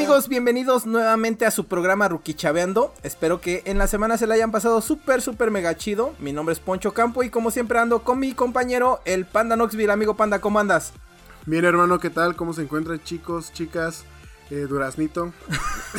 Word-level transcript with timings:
amigos? 0.00 0.28
Bienvenidos 0.28 0.86
nuevamente 0.86 1.44
a 1.44 1.50
su 1.50 1.66
programa 1.66 2.08
Ruquichaveando. 2.08 2.94
Espero 3.02 3.42
que 3.42 3.62
en 3.66 3.76
la 3.76 3.86
semana 3.86 4.16
se 4.16 4.26
la 4.26 4.32
hayan 4.32 4.50
pasado 4.50 4.80
súper, 4.80 5.20
súper 5.20 5.50
mega 5.50 5.76
chido. 5.76 6.14
Mi 6.18 6.32
nombre 6.32 6.54
es 6.54 6.58
Poncho 6.58 6.94
Campo 6.94 7.22
y 7.22 7.28
como 7.28 7.50
siempre 7.50 7.78
ando 7.78 8.02
con 8.02 8.18
mi 8.18 8.32
compañero, 8.32 9.02
el 9.04 9.26
Panda 9.26 9.56
Knoxville. 9.56 9.92
Amigo 9.92 10.16
Panda, 10.16 10.40
¿cómo 10.40 10.58
andas? 10.58 10.94
Bien, 11.44 11.66
hermano, 11.66 12.00
¿qué 12.00 12.08
tal? 12.08 12.34
¿Cómo 12.34 12.54
se 12.54 12.62
encuentran 12.62 13.02
chicos, 13.04 13.52
chicas? 13.52 14.06
Eh, 14.48 14.64
Duraznito. 14.66 15.26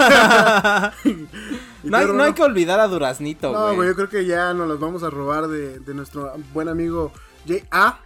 no, 1.83 1.97
hay, 1.97 2.07
no, 2.07 2.23
hay, 2.23 2.33
que 2.33 2.41
olvidar 2.41 2.79
a 2.79 2.87
Duraznito. 2.87 3.51
No, 3.51 3.75
güey, 3.75 3.89
yo 3.89 3.95
creo 3.95 4.09
que 4.09 4.25
ya 4.25 4.51
nos 4.55 4.67
los 4.67 4.79
vamos 4.79 5.03
a 5.03 5.11
robar 5.11 5.47
de, 5.47 5.77
de 5.77 5.93
nuestro 5.93 6.33
buen 6.53 6.69
amigo 6.69 7.11
J.A. 7.47 7.99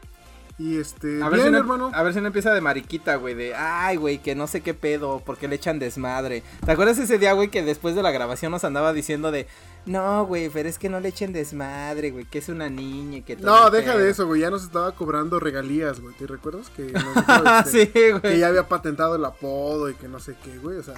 Y 0.57 0.77
este, 0.77 1.21
a 1.21 1.27
ver 1.27 1.41
si 1.41 1.49
no, 1.49 1.57
hermano. 1.57 1.91
A 1.93 2.01
ver 2.01 2.13
si 2.13 2.21
no 2.21 2.27
empieza 2.27 2.53
de 2.53 2.61
mariquita, 2.61 3.17
güey, 3.17 3.33
de, 3.33 3.53
ay, 3.55 3.97
güey, 3.97 4.19
que 4.19 4.35
no 4.35 4.47
sé 4.47 4.61
qué 4.61 4.73
pedo, 4.73 5.21
porque 5.25 5.49
le 5.49 5.55
echan 5.55 5.79
desmadre. 5.79 6.43
¿Te 6.65 6.71
acuerdas 6.71 6.97
ese 6.97 7.17
día, 7.17 7.33
güey, 7.33 7.49
que 7.49 7.61
después 7.61 7.93
de 7.93 8.01
la 8.01 8.11
grabación 8.11 8.53
nos 8.53 8.63
andaba 8.63 8.93
diciendo 8.93 9.31
de, 9.31 9.47
no, 9.85 10.25
güey, 10.25 10.49
pero 10.49 10.69
es 10.69 10.79
que 10.79 10.87
no 10.87 11.01
le 11.01 11.09
echen 11.09 11.33
desmadre, 11.33 12.11
güey, 12.11 12.23
que 12.23 12.37
es 12.37 12.47
una 12.47 12.69
niña 12.69 13.17
y 13.17 13.21
que 13.23 13.35
todo 13.35 13.47
No, 13.47 13.69
deja 13.69 13.97
de 13.97 14.09
eso, 14.09 14.25
güey, 14.27 14.41
ya 14.41 14.49
nos 14.49 14.63
estaba 14.63 14.93
cobrando 14.93 15.41
regalías, 15.41 15.99
güey, 15.99 16.15
¿te 16.15 16.25
recuerdas? 16.25 16.69
Que, 16.69 16.83
nos 16.83 17.03
este, 17.65 17.87
sí, 17.87 18.11
güey. 18.11 18.21
que 18.21 18.39
ya 18.39 18.47
había 18.47 18.69
patentado 18.69 19.15
el 19.17 19.25
apodo 19.25 19.89
y 19.89 19.95
que 19.95 20.07
no 20.07 20.19
sé 20.21 20.37
qué, 20.41 20.57
güey, 20.59 20.77
o 20.77 20.83
sea, 20.83 20.95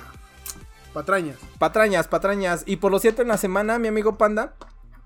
patrañas. 0.94 1.40
Patrañas, 1.58 2.08
patrañas. 2.08 2.62
Y 2.68 2.76
por 2.76 2.92
lo 2.92 3.00
cierto, 3.00 3.24
en 3.24 3.28
la 3.28 3.38
semana, 3.38 3.80
mi 3.80 3.88
amigo 3.88 4.20
Panda, 4.20 4.54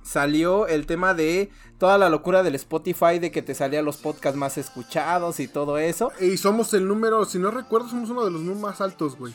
salió 0.03 0.67
el 0.67 0.85
tema 0.85 1.13
de 1.13 1.49
toda 1.81 1.97
la 1.97 2.11
locura 2.11 2.43
del 2.43 2.53
Spotify 2.53 3.17
de 3.17 3.31
que 3.31 3.41
te 3.41 3.55
salían 3.55 3.85
los 3.85 3.97
podcasts 3.97 4.37
más 4.37 4.55
escuchados 4.59 5.39
y 5.39 5.47
todo 5.47 5.79
eso. 5.79 6.11
Y 6.19 6.37
somos 6.37 6.75
el 6.75 6.87
número, 6.87 7.25
si 7.25 7.39
no 7.39 7.49
recuerdo, 7.49 7.89
somos 7.89 8.11
uno 8.11 8.23
de 8.23 8.29
los 8.29 8.41
más 8.43 8.81
altos, 8.81 9.17
güey. 9.17 9.33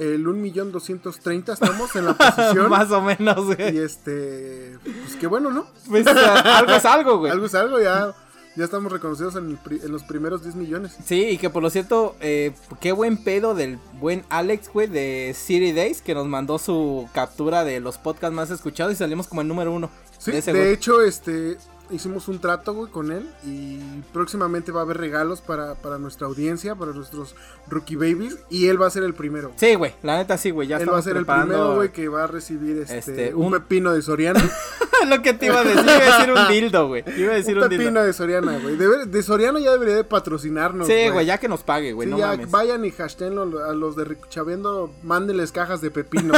El 0.00 0.26
1.230.000 0.26 1.52
estamos 1.52 1.94
en 1.94 2.06
la 2.06 2.14
posición. 2.18 2.68
más 2.68 2.90
o 2.90 3.00
menos, 3.00 3.36
güey. 3.54 3.76
Y 3.76 3.78
este, 3.78 4.76
pues 4.82 5.14
qué 5.20 5.28
bueno, 5.28 5.52
¿no? 5.52 5.68
Pues, 5.88 6.04
algo 6.08 6.72
es 6.72 6.84
algo, 6.84 7.18
güey. 7.18 7.30
algo 7.30 7.46
es 7.46 7.54
algo, 7.54 7.80
ya 7.80 8.12
ya 8.56 8.64
estamos 8.64 8.90
reconocidos 8.90 9.36
en, 9.36 9.56
los 9.88 10.02
primeros 10.02 10.42
10 10.42 10.56
millones. 10.56 10.96
Sí, 11.04 11.26
y 11.26 11.38
que 11.38 11.50
por 11.50 11.62
lo 11.62 11.70
cierto, 11.70 12.16
eh, 12.20 12.52
qué 12.80 12.90
buen 12.90 13.18
pedo 13.18 13.54
del 13.54 13.78
buen 14.00 14.24
Alex, 14.30 14.70
güey, 14.72 14.88
de 14.88 15.36
City 15.36 15.72
Days, 15.72 16.00
que 16.00 16.14
nos 16.14 16.26
mandó 16.26 16.58
su 16.58 17.08
captura 17.12 17.64
de 17.64 17.78
los 17.80 17.98
podcasts 17.98 18.34
más 18.34 18.50
escuchados 18.50 18.94
y 18.94 18.96
salimos 18.96 19.28
como 19.28 19.42
el 19.42 19.48
número 19.48 19.72
uno. 19.72 19.90
Sí, 20.18 20.32
de 20.32 20.72
hecho, 20.72 21.02
este, 21.02 21.58
hicimos 21.90 22.28
un 22.28 22.40
trato, 22.40 22.74
güey, 22.74 22.90
con 22.90 23.10
él 23.10 23.28
y 23.44 23.78
próximamente 24.12 24.72
va 24.72 24.80
a 24.80 24.84
haber 24.84 24.98
regalos 24.98 25.40
para, 25.40 25.74
para 25.74 25.98
nuestra 25.98 26.26
audiencia, 26.26 26.74
para 26.74 26.92
nuestros 26.92 27.34
rookie 27.68 27.96
babies 27.96 28.38
y 28.50 28.68
él 28.68 28.80
va 28.80 28.86
a 28.86 28.90
ser 28.90 29.02
el 29.02 29.14
primero. 29.14 29.52
Sí, 29.56 29.74
güey, 29.74 29.94
la 30.02 30.16
neta 30.16 30.36
sí, 30.36 30.50
güey, 30.50 30.68
ya 30.68 30.78
Él 30.78 30.92
va 30.92 30.98
a 30.98 31.02
ser 31.02 31.16
el 31.16 31.26
primero, 31.26 31.76
güey, 31.76 31.92
que 31.92 32.08
va 32.08 32.24
a 32.24 32.26
recibir 32.26 32.78
este, 32.78 32.98
este 32.98 33.34
un... 33.34 33.52
pepino 33.52 33.92
de 33.92 34.02
Soriana. 34.02 34.42
Lo 35.06 35.22
que 35.22 35.34
te 35.34 35.46
iba 35.46 35.60
a 35.60 35.64
decir, 35.64 35.84
iba 35.84 35.92
a 35.92 36.18
decir 36.18 36.32
un 36.32 36.48
dildo, 36.48 36.88
güey. 36.88 37.04
Iba 37.16 37.32
a 37.32 37.36
decir 37.36 37.56
un, 37.56 37.64
un 37.64 37.68
pepino 37.68 38.02
de 38.02 38.12
Soriana, 38.12 38.58
güey. 38.58 38.76
De, 38.76 39.06
de, 39.06 39.22
Soriana 39.22 39.60
ya 39.60 39.72
debería 39.72 39.94
de 39.94 40.04
patrocinarnos, 40.04 40.86
Sí, 40.86 41.08
güey, 41.10 41.26
ya 41.26 41.38
que 41.38 41.48
nos 41.48 41.62
pague, 41.62 41.92
güey, 41.92 42.08
no 42.08 42.18
ya 42.18 42.36
vayan 42.48 42.84
y 42.84 42.90
hashtaguen 42.90 43.38
a 43.38 43.72
los 43.72 43.96
de 43.96 44.16
Chaviendo, 44.28 44.90
mándenles 45.02 45.52
cajas 45.52 45.80
de 45.80 45.90
pepino. 45.90 46.34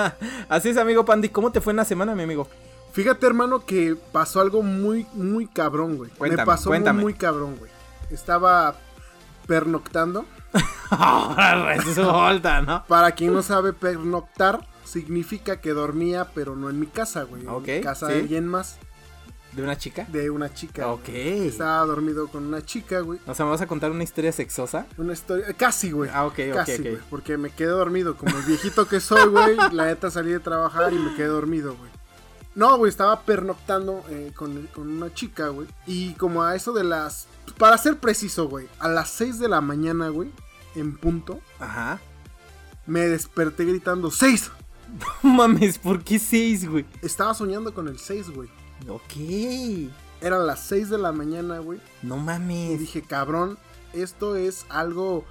Así 0.48 0.70
es, 0.70 0.76
amigo 0.76 1.04
Pandi, 1.04 1.28
¿cómo 1.28 1.52
te 1.52 1.60
fue 1.60 1.72
en 1.72 1.78
la 1.78 1.84
semana, 1.84 2.14
mi 2.14 2.22
amigo? 2.22 2.48
Fíjate, 2.92 3.26
hermano, 3.26 3.64
que 3.64 3.96
pasó 4.12 4.40
algo 4.40 4.62
muy, 4.62 5.06
muy 5.14 5.46
cabrón, 5.46 5.96
güey. 5.96 6.10
Me 6.20 6.44
pasó 6.44 6.70
Muy, 6.70 6.80
muy 6.92 7.14
cabrón, 7.14 7.56
güey. 7.56 7.70
Estaba 8.10 8.76
pernoctando. 9.46 10.26
Resulta, 11.84 12.60
¿no? 12.60 12.84
Para 12.86 13.12
quien 13.12 13.32
no 13.32 13.42
sabe, 13.42 13.72
pernoctar 13.72 14.66
significa 14.84 15.60
que 15.60 15.70
dormía, 15.70 16.28
pero 16.34 16.54
no 16.54 16.68
en 16.68 16.78
mi 16.78 16.86
casa, 16.86 17.22
güey. 17.22 17.44
en 17.66 17.82
casa 17.82 18.08
de 18.08 18.20
alguien 18.20 18.46
más. 18.46 18.78
¿De 19.52 19.62
una 19.62 19.76
chica? 19.76 20.06
De 20.08 20.30
una 20.30 20.52
chica. 20.52 20.88
Ok. 20.88 21.08
Estaba 21.10 21.84
dormido 21.84 22.28
con 22.28 22.46
una 22.46 22.64
chica, 22.64 23.00
güey. 23.00 23.20
O 23.26 23.34
sea, 23.34 23.44
¿me 23.44 23.50
vas 23.50 23.60
a 23.60 23.66
contar 23.66 23.90
una 23.90 24.02
historia 24.02 24.32
sexosa? 24.32 24.86
Una 24.96 25.12
historia. 25.12 25.52
Casi, 25.54 25.90
güey. 25.90 26.10
Ah, 26.12 26.24
ok, 26.24 26.38
Casi, 26.54 26.74
ok, 26.74 26.80
güey. 26.80 26.98
Porque 27.10 27.36
me 27.36 27.50
quedé 27.50 27.68
dormido. 27.68 28.16
Como 28.16 28.34
el 28.36 28.44
viejito 28.44 28.88
que 28.88 28.98
soy, 28.98 29.28
güey. 29.28 29.56
la 29.72 29.86
neta 29.86 30.10
salí 30.10 30.32
de 30.32 30.40
trabajar 30.40 30.94
y 30.94 30.98
me 30.98 31.14
quedé 31.14 31.26
dormido, 31.26 31.76
güey. 31.76 31.90
No, 32.54 32.76
güey, 32.76 32.90
estaba 32.90 33.22
pernoctando 33.22 34.04
eh, 34.10 34.32
con, 34.34 34.68
una 34.76 35.12
chica, 35.14 35.48
güey. 35.48 35.68
Y 35.86 36.12
como 36.14 36.42
a 36.42 36.54
eso 36.54 36.72
de 36.72 36.84
las. 36.84 37.26
Para 37.58 37.78
ser 37.78 37.98
preciso, 37.98 38.48
güey. 38.48 38.68
A 38.78 38.88
las 38.88 39.10
6 39.10 39.38
de 39.38 39.48
la 39.48 39.60
mañana, 39.60 40.08
güey. 40.08 40.30
En 40.74 40.96
punto. 40.96 41.40
Ajá. 41.58 41.98
Me 42.86 43.00
desperté 43.00 43.64
gritando: 43.64 44.10
¡6! 44.10 44.50
No 45.22 45.30
mames, 45.30 45.78
¿por 45.78 46.04
qué 46.04 46.18
6, 46.18 46.68
güey? 46.68 46.84
Estaba 47.00 47.32
soñando 47.32 47.72
con 47.72 47.88
el 47.88 47.98
6, 47.98 48.28
güey. 48.28 48.50
Ok. 48.88 49.90
Eran 50.20 50.46
las 50.46 50.60
6 50.66 50.90
de 50.90 50.98
la 50.98 51.12
mañana, 51.12 51.60
güey. 51.60 51.80
No 52.02 52.18
mames. 52.18 52.72
Y 52.72 52.76
dije, 52.76 53.00
cabrón, 53.00 53.56
esto 53.94 54.36
es 54.36 54.66
algo 54.68 55.24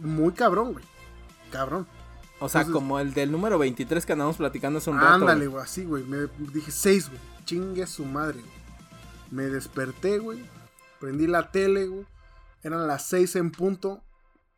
muy 0.00 0.32
cabrón, 0.32 0.72
güey. 0.72 0.84
Cabrón. 1.50 1.86
O 2.38 2.48
sea, 2.48 2.64
como 2.66 3.00
el 3.00 3.14
del 3.14 3.32
número 3.32 3.58
23 3.58 4.04
que 4.04 4.12
andamos 4.12 4.36
platicando 4.36 4.78
hace 4.78 4.90
un 4.90 5.00
rato. 5.00 5.14
Ándale, 5.14 5.46
güey, 5.46 5.62
así, 5.62 5.84
güey. 5.84 6.04
Me 6.04 6.28
dije 6.52 6.70
6, 6.70 7.08
güey. 7.08 7.20
Chingue 7.44 7.86
su 7.86 8.04
madre, 8.04 8.40
güey. 8.40 8.52
Me 9.30 9.44
desperté, 9.44 10.18
güey. 10.18 10.44
Prendí 11.00 11.26
la 11.26 11.50
tele, 11.50 11.86
güey. 11.86 12.06
Eran 12.62 12.86
las 12.86 13.06
6 13.06 13.36
en 13.36 13.52
punto. 13.52 14.02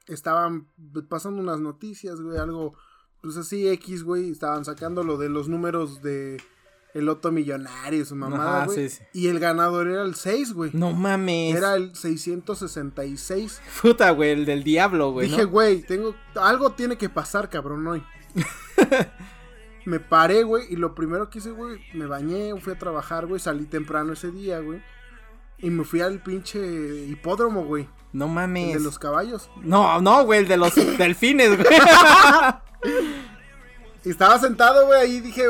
Estaban 0.06 0.66
pasando 1.08 1.40
unas 1.40 1.60
noticias, 1.60 2.20
güey. 2.20 2.38
Algo, 2.38 2.74
pues 3.22 3.36
así, 3.36 3.68
X, 3.68 4.02
güey. 4.02 4.30
Estaban 4.30 4.64
sacando 4.64 5.04
lo 5.04 5.16
de 5.16 5.28
los 5.28 5.48
números 5.48 6.02
de 6.02 6.42
el 6.94 7.04
Loto 7.04 7.31
Millonario, 7.31 8.04
su 8.04 8.16
mamada, 8.16 8.66
güey. 8.66 8.91
Y 9.12 9.28
el 9.28 9.38
ganador 9.38 9.88
era 9.88 10.03
el 10.03 10.15
6, 10.15 10.53
güey. 10.53 10.71
No 10.72 10.93
mames. 10.93 11.54
Era 11.54 11.75
el 11.75 11.94
666. 11.94 13.60
Puta, 13.82 14.10
güey, 14.10 14.31
el 14.31 14.44
del 14.44 14.65
diablo, 14.65 15.12
güey. 15.12 15.28
Dije, 15.28 15.44
güey, 15.44 15.82
tengo. 15.82 16.15
Algo 16.34 16.71
tiene 16.71 16.97
que 16.97 17.09
pasar, 17.09 17.50
cabrón, 17.50 17.87
hoy. 17.87 18.03
me 19.84 20.00
paré, 20.00 20.43
güey, 20.43 20.65
y 20.71 20.76
lo 20.76 20.94
primero 20.94 21.31
que 21.31 21.38
hice, 21.38 21.50
güey, 21.50 21.81
me 21.94 22.06
bañé, 22.06 22.59
fui 22.60 22.72
a 22.72 22.78
trabajar, 22.78 23.26
güey, 23.26 23.41
salí 23.41 23.65
temprano 23.65 24.12
ese 24.12 24.31
día, 24.31 24.60
güey. 24.60 24.82
Y 25.59 25.70
me 25.70 25.84
fui 25.84 26.00
al 26.00 26.22
pinche 26.22 26.59
hipódromo, 27.06 27.65
güey. 27.65 27.88
No 28.12 28.28
mames. 28.28 28.75
El 28.75 28.78
de 28.78 28.84
los 28.84 28.99
caballos. 28.99 29.50
No, 29.62 30.00
no, 30.00 30.25
güey, 30.25 30.41
el 30.41 30.49
de 30.49 30.56
los 30.56 30.75
delfines, 30.99 31.56
güey. 31.56 31.81
y 34.05 34.10
estaba 34.10 34.38
sentado, 34.38 34.87
güey, 34.87 35.00
ahí 35.00 35.20
dije, 35.20 35.44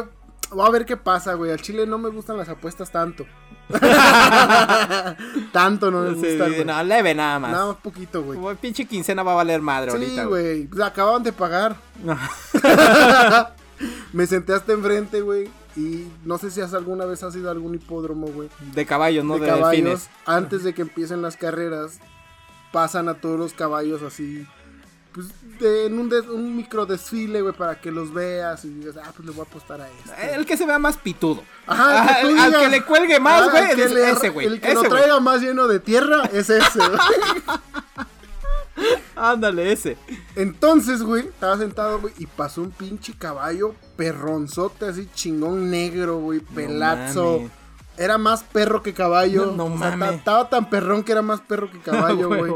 Voy 0.51 0.67
a 0.67 0.71
ver 0.71 0.87
qué 0.87 0.97
pasa, 0.97 1.35
güey. 1.35 1.51
Al 1.51 1.61
Chile 1.61 1.87
no 1.87 1.99
me 1.99 2.09
gustan 2.09 2.37
las 2.37 2.49
apuestas 2.49 2.91
tanto. 2.91 3.27
tanto 5.53 5.91
no 5.91 6.01
me 6.03 6.13
gusta. 6.15 6.49
Sí, 6.49 6.65
no, 6.65 6.83
leve 6.83 7.15
nada 7.15 7.39
más. 7.39 7.53
Nada 7.53 7.67
más 7.67 7.77
poquito, 7.77 8.23
güey. 8.23 8.39
Como 8.39 8.55
pinche 8.57 8.87
quincena 8.87 9.23
va 9.23 9.33
a 9.33 9.37
valer 9.37 9.61
madre 9.61 9.91
ahorita. 9.91 10.23
Sí, 10.23 10.29
güey. 10.29 10.67
Pues 10.67 10.81
acababan 10.81 11.23
de 11.23 11.33
pagar. 11.33 11.77
me 14.13 14.27
senté 14.27 14.55
hasta 14.55 14.73
enfrente, 14.73 15.21
güey. 15.21 15.51
Y 15.77 16.09
no 16.25 16.39
sé 16.39 16.51
si 16.51 16.61
has 16.61 16.73
alguna 16.75 17.05
vez 17.05 17.23
has 17.23 17.37
ido 17.37 17.49
a 17.49 17.53
algun 17.53 17.75
hipódromo, 17.75 18.29
güey. 18.29 18.49
De 18.75 18.87
caballos, 18.87 19.25
¿no? 19.25 19.35
De, 19.35 19.41
de 19.41 19.47
caballos. 19.47 19.71
Delfines. 19.71 20.11
Antes 20.25 20.65
de 20.65 20.73
que 20.73 20.83
empiecen 20.83 21.21
las 21.21 21.37
carreras, 21.37 22.01
pasan 22.73 23.09
a 23.09 23.15
todos 23.15 23.39
los 23.39 23.53
caballos 23.53 24.03
así 24.03 24.47
pues, 25.19 25.29
en 25.61 25.99
un, 25.99 26.15
un 26.31 26.57
micro 26.57 26.87
desfile, 26.87 27.43
güey, 27.43 27.53
para 27.53 27.81
que 27.81 27.91
los 27.91 28.15
veas 28.15 28.65
y 28.65 28.69
digas, 28.69 28.95
ah, 29.03 29.11
pues 29.17 29.27
le 29.27 29.35
voy 29.35 29.45
a 29.45 29.51
apostar 29.51 29.81
a 29.81 29.89
este. 29.89 30.35
El 30.35 30.47
que 30.47 30.57
se 30.57 30.65
vea 30.65 30.79
más 30.79 30.97
pitudo. 30.97 31.43
Ajá, 31.67 32.21
al, 32.21 32.61
que, 32.61 32.69
le 32.69 32.85
cuelgue 32.85 33.19
más, 33.19 33.51
güey, 33.51 33.73
es 33.73 33.91
ese, 33.91 34.29
güey. 34.29 34.47
El 34.47 34.61
que 34.61 34.75
lo 34.75 34.85
traiga 34.85 35.19
más 35.19 35.41
lleno 35.41 35.67
de 35.67 35.81
tierra 35.81 36.23
es 36.33 36.51
ese, 36.51 36.79
Ándale, 39.17 39.73
ese. 39.73 39.99
Entonces, 40.37 41.03
güey, 41.03 41.27
estaba 41.27 41.59
sentado, 41.59 41.99
güey, 41.99 42.15
y 42.19 42.27
pasó 42.27 42.63
un 42.63 42.71
pinche 42.71 43.15
caballo 43.19 43.75
perronzote, 43.97 44.87
así 44.87 45.09
chingón 45.13 45.69
negro, 45.69 46.19
güey, 46.19 46.39
pelazo. 46.39 47.51
era 47.97 48.19
más 48.19 48.45
perro 48.45 48.85
que 48.85 48.95
caballo. 48.95 49.53
No, 49.57 49.69
mames. 49.69 50.13
estaba 50.13 50.49
tan 50.49 50.71
perrón 50.71 51.03
que 51.03 51.11
era 51.11 51.23
más 51.23 51.41
perro 51.41 51.69
que 51.69 51.81
caballo, 51.81 52.29
güey. 52.37 52.53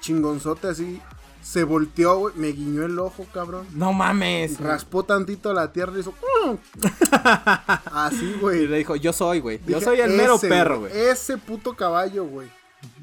Chingonzote 0.00 0.66
así. 0.66 1.00
Se 1.46 1.62
volteó, 1.62 2.18
güey. 2.18 2.34
Me 2.34 2.48
guiñó 2.48 2.84
el 2.84 2.98
ojo, 2.98 3.24
cabrón. 3.32 3.68
No 3.72 3.92
mames. 3.92 4.58
Raspó 4.58 5.04
tantito 5.04 5.52
la 5.54 5.72
tierra 5.72 5.92
y 5.96 6.00
hizo. 6.00 6.12
Mm". 6.12 6.56
Así, 7.92 8.36
güey. 8.40 8.64
Y 8.64 8.66
le 8.66 8.78
dijo, 8.78 8.96
yo 8.96 9.12
soy, 9.12 9.38
güey. 9.38 9.60
Yo 9.64 9.80
soy 9.80 10.00
el 10.00 10.10
mero 10.10 10.40
perro, 10.40 10.80
güey. 10.80 10.92
Ese 10.92 11.38
puto 11.38 11.74
caballo, 11.74 12.24
güey. 12.24 12.48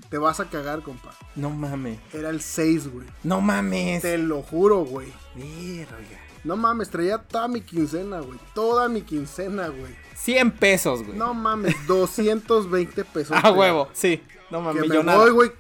Te 0.10 0.18
vas 0.18 0.42
a 0.42 0.50
cagar, 0.50 0.82
compa. 0.82 1.16
No 1.38 1.52
mames. 1.52 2.00
Era 2.12 2.30
el 2.30 2.42
6, 2.42 2.92
güey. 2.92 3.08
No 3.24 3.40
mames. 3.40 4.02
Te 4.02 4.18
lo 4.18 4.42
juro, 4.42 4.80
güey. 4.80 5.08
Mira, 5.36 5.98
No 6.44 6.58
mames, 6.58 6.90
traía 6.90 7.20
toda 7.20 7.48
mi 7.48 7.62
quincena, 7.62 8.20
güey. 8.20 8.38
Toda 8.54 8.90
mi 8.90 9.04
quincena, 9.04 9.70
güey. 9.70 9.96
100 10.16 10.52
pesos, 10.52 11.02
güey. 11.04 11.18
No 11.18 11.34
mames, 11.34 11.76
220 11.88 13.06
pesos. 13.06 13.38
Ah, 13.42 13.52
huevo, 13.52 13.88
sí. 13.94 14.22
No 14.52 14.62
mames, 14.62 14.84
que 14.84 15.02
me 15.02 15.16
voy, 15.16 15.32
güey, 15.32 15.52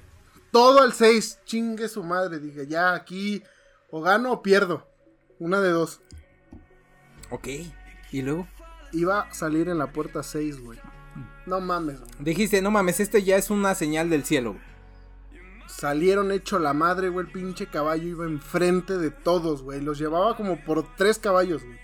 todo 0.54 0.82
al 0.82 0.94
6. 0.94 1.40
Chingue 1.44 1.90
su 1.90 2.04
madre. 2.04 2.40
Dije, 2.40 2.66
ya 2.68 2.94
aquí 2.94 3.44
O 3.90 4.00
gano 4.02 4.32
o 4.32 4.42
pierdo. 4.42 4.88
Una 5.40 5.60
de 5.60 5.72
dos. 5.72 6.00
Ok. 7.30 7.48
¿Y 8.12 8.22
luego? 8.22 8.48
Iba 8.94 9.22
a 9.22 9.34
salir 9.34 9.68
en 9.68 9.80
la 9.80 9.92
puerta 9.92 10.24
6, 10.24 10.62
güey. 10.64 10.80
No 11.46 11.60
mames. 11.60 12.00
güey. 12.00 12.12
Dijiste, 12.20 12.62
no 12.62 12.72
mames, 12.72 13.00
esto 13.02 13.18
ya 13.18 13.36
es 13.36 13.50
una 13.50 13.76
señal 13.76 14.10
del 14.10 14.24
cielo. 14.24 14.52
güey. 14.54 14.64
Salieron 15.68 16.32
hecho 16.32 16.60
la 16.60 16.74
madre, 16.74 17.10
güey. 17.10 17.26
El 17.26 17.32
pinche 17.32 17.68
caballo 17.68 18.08
iba 18.08 18.26
enfrente 18.26 18.98
de 18.98 19.10
todos, 19.10 19.64
güey. 19.64 19.82
Los 19.82 19.98
llevaba 19.98 20.38
como 20.38 20.64
por 20.64 20.96
tres 20.96 21.18
caballos, 21.20 21.64
güey. 21.64 21.80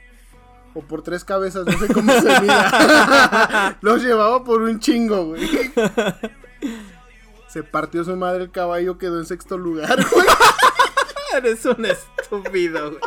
O 0.75 0.81
por 0.81 1.01
tres 1.01 1.25
cabezas, 1.25 1.65
no 1.65 1.77
sé 1.79 1.91
cómo 1.91 2.13
se 2.13 2.41
mira. 2.41 3.77
Los 3.81 4.03
llevaba 4.03 4.43
por 4.43 4.61
un 4.61 4.79
chingo, 4.79 5.25
güey. 5.25 5.41
Se 7.51 7.63
partió 7.63 8.03
su 8.03 8.15
madre 8.15 8.43
el 8.43 8.51
caballo, 8.51 8.97
quedó 8.97 9.17
en 9.19 9.25
sexto 9.25 9.57
lugar, 9.57 9.97
güey. 10.11 10.27
Eres 11.35 11.65
un 11.65 11.85
estúpido, 11.85 12.91
güey. 12.91 13.01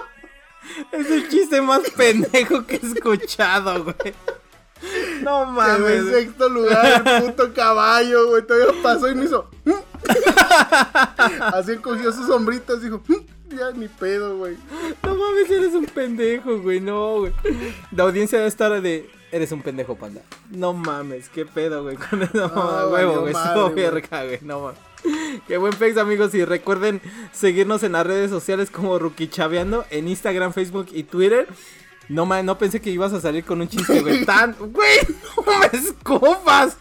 Es 0.93 1.11
el 1.11 1.29
chiste 1.29 1.61
más 1.61 1.81
pendejo 1.97 2.65
que 2.67 2.77
he 2.77 2.87
escuchado, 2.87 3.85
güey. 3.85 4.15
No 5.23 5.41
Quedó 5.43 5.47
mames. 5.47 5.77
en 5.79 6.03
güey. 6.11 6.25
sexto 6.25 6.49
lugar 6.49 7.03
el 7.06 7.23
puto 7.27 7.53
caballo, 7.55 8.29
güey. 8.29 8.43
Todavía 8.47 8.83
pasó 8.83 9.09
y 9.09 9.15
me 9.15 9.25
hizo. 9.27 9.49
"Mm". 9.65 9.73
Así 11.41 11.73
encogió 11.73 12.12
sus 12.12 12.27
sombritas 12.27 12.79
y 12.81 12.85
dijo. 12.85 13.03
"Mm, 13.06 13.56
Ya 13.56 13.71
ni 13.73 13.87
pedo, 13.89 14.39
güey. 14.39 14.56
No 15.03 15.15
mames, 15.15 15.50
eres 15.50 15.75
un 15.75 15.85
pendejo, 15.87 16.59
güey. 16.61 16.81
No, 16.81 17.19
güey. 17.21 17.33
La 17.93 18.05
audiencia 18.05 18.39
debe 18.39 18.49
estar 18.49 18.81
de. 18.81 19.11
Eres 19.32 19.50
un 19.50 19.62
pendejo, 19.62 19.96
panda. 19.96 20.20
No 20.50 20.75
mames, 20.75 21.29
qué 21.31 21.46
pedo, 21.46 21.82
güey. 21.82 21.96
Con 21.96 22.23
eso, 22.23 22.52
Ah, 22.55 22.87
huevo, 22.93 23.23
güey. 23.23 23.32
Estuvo 23.32 23.70
verga, 23.70 24.25
güey. 24.25 24.38
No 24.43 24.61
mames. 24.61 24.79
Qué 25.49 25.56
buen 25.56 25.73
pex, 25.73 25.96
amigos. 25.96 26.34
Y 26.34 26.44
recuerden 26.44 27.00
seguirnos 27.32 27.82
en 27.82 27.93
las 27.93 28.06
redes 28.06 28.31
sociales 28.31 28.70
como 28.70 28.99
Rookie 28.99 29.29
Chaveando 29.29 29.84
en 29.90 30.06
Instagram, 30.06 30.52
Facebook 30.52 30.88
y 30.93 31.05
Twitter. 31.05 31.49
No 32.08 32.26
mames, 32.26 32.44
no 32.44 32.58
pensé 32.58 32.81
que 32.81 32.90
ibas 32.90 33.12
a 33.14 33.20
salir 33.23 33.43
con 33.44 33.61
un 33.62 33.69
chiste, 33.69 34.00
güey. 34.02 34.25
Tan. 34.26 34.55
Güey, 34.58 34.99
no 35.46 35.58
me 35.58 35.79
escupas. 35.79 36.76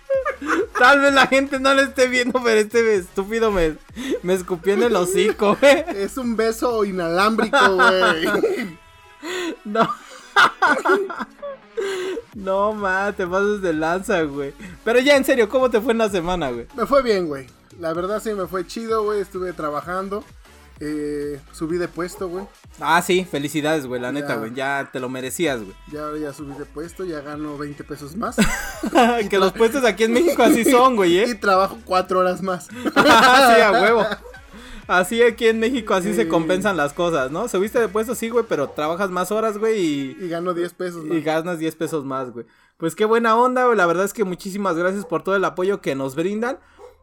Tal 0.77 1.00
vez 1.00 1.13
la 1.13 1.27
gente 1.27 1.59
no 1.59 1.74
lo 1.74 1.81
esté 1.83 2.07
viendo, 2.07 2.42
pero 2.44 2.59
este 2.59 2.95
estúpido 2.95 3.50
me, 3.51 3.75
me 4.24 4.33
escupió 4.33 4.74
en 4.74 4.83
el 4.83 4.95
hocico, 4.95 5.56
güey. 5.62 5.86
Es 5.95 6.18
un 6.18 6.36
beso 6.36 6.83
inalámbrico, 6.83 7.75
güey. 7.75 8.25
No. 9.63 9.89
No, 12.33 12.74
ma, 12.74 13.13
te 13.16 13.25
pasas 13.28 13.62
de 13.62 13.74
lanza, 13.74 14.22
güey. 14.24 14.54
Pero 14.83 15.00
ya, 15.00 15.16
en 15.18 15.25
serio, 15.25 15.50
¿cómo 15.50 15.69
te 15.69 15.81
fue 15.81 15.92
en 15.92 15.98
la 16.00 16.10
semana, 16.10 16.50
güey? 16.51 16.68
Me 16.75 16.86
fue 16.86 17.01
bien, 17.04 17.28
güey. 17.28 17.48
La 17.80 17.94
verdad 17.94 18.22
sí 18.24 18.33
me 18.33 18.48
fue 18.48 18.66
chido, 18.66 19.04
güey. 19.04 19.19
Estuve 19.22 19.54
trabajando. 19.54 20.24
Eh, 20.83 21.39
subí 21.51 21.78
de 21.78 21.88
puesto, 21.88 22.28
güey. 22.28 22.45
Ah, 22.80 23.01
sí, 23.04 23.24
felicidades, 23.30 23.86
güey, 23.86 24.01
la 24.01 24.12
neta, 24.12 24.30
Ya. 24.30 24.36
güey. 24.38 24.54
Ya 24.56 24.89
te 24.92 25.00
lo 25.00 25.10
merecías, 25.10 25.62
güey. 25.62 25.75
Ya, 25.92 26.07
ya 26.19 26.33
subí 26.33 26.54
de 26.57 26.66
puesto, 26.66 27.04
ya 27.06 27.22
gano 27.22 27.56
20 27.57 27.84
pesos 27.84 28.16
más. 28.16 28.36
que 29.30 29.38
los 29.38 29.51
puestos 29.54 29.84
aquí 29.84 30.06
en 30.06 30.13
México 30.13 30.42
así 30.42 30.63
son, 30.66 30.95
güey, 30.95 31.18
Y 31.18 31.19
¿eh? 31.19 31.36
trabajo 31.36 31.77
cuatro 31.86 32.19
horas 32.19 32.42
más. 32.42 32.66
sí, 32.72 33.62
a 33.62 33.72
huevo. 33.74 34.06
Así 34.91 35.21
aquí 35.23 35.47
en 35.47 35.59
México, 35.59 35.93
así 35.93 36.13
se 36.13 36.27
compensan 36.27 36.75
las 36.75 36.91
cosas, 36.93 37.31
¿no? 37.31 37.47
Subiste 37.47 37.79
de 37.79 37.88
puesto, 37.88 38.13
sí, 38.13 38.29
güey, 38.29 38.43
pero 38.47 38.69
trabajas 38.69 39.09
más 39.09 39.31
horas, 39.31 39.57
güey, 39.57 39.79
y, 39.79 40.17
Y 40.19 40.27
gano 40.27 40.53
10 40.53 40.73
pesos 40.73 41.05
más. 41.05 41.17
y 41.17 41.21
ganas 41.21 41.59
10 41.59 41.75
pesos 41.75 42.03
más, 42.03 42.31
güey. 42.31 42.45
Pues 42.77 42.93
qué 42.95 43.05
buena 43.05 43.38
onda, 43.38 43.65
güey. 43.65 43.77
La 43.77 43.85
verdad 43.85 44.03
es 44.05 44.11
que 44.13 44.23
muchísimas 44.25 44.75
gracias 44.75 45.05
por 45.05 45.23
todo 45.23 45.35
el 45.35 45.45
apoyo 45.45 45.79
que 45.81 45.95
nos 45.95 46.15
brindan. 46.15 46.59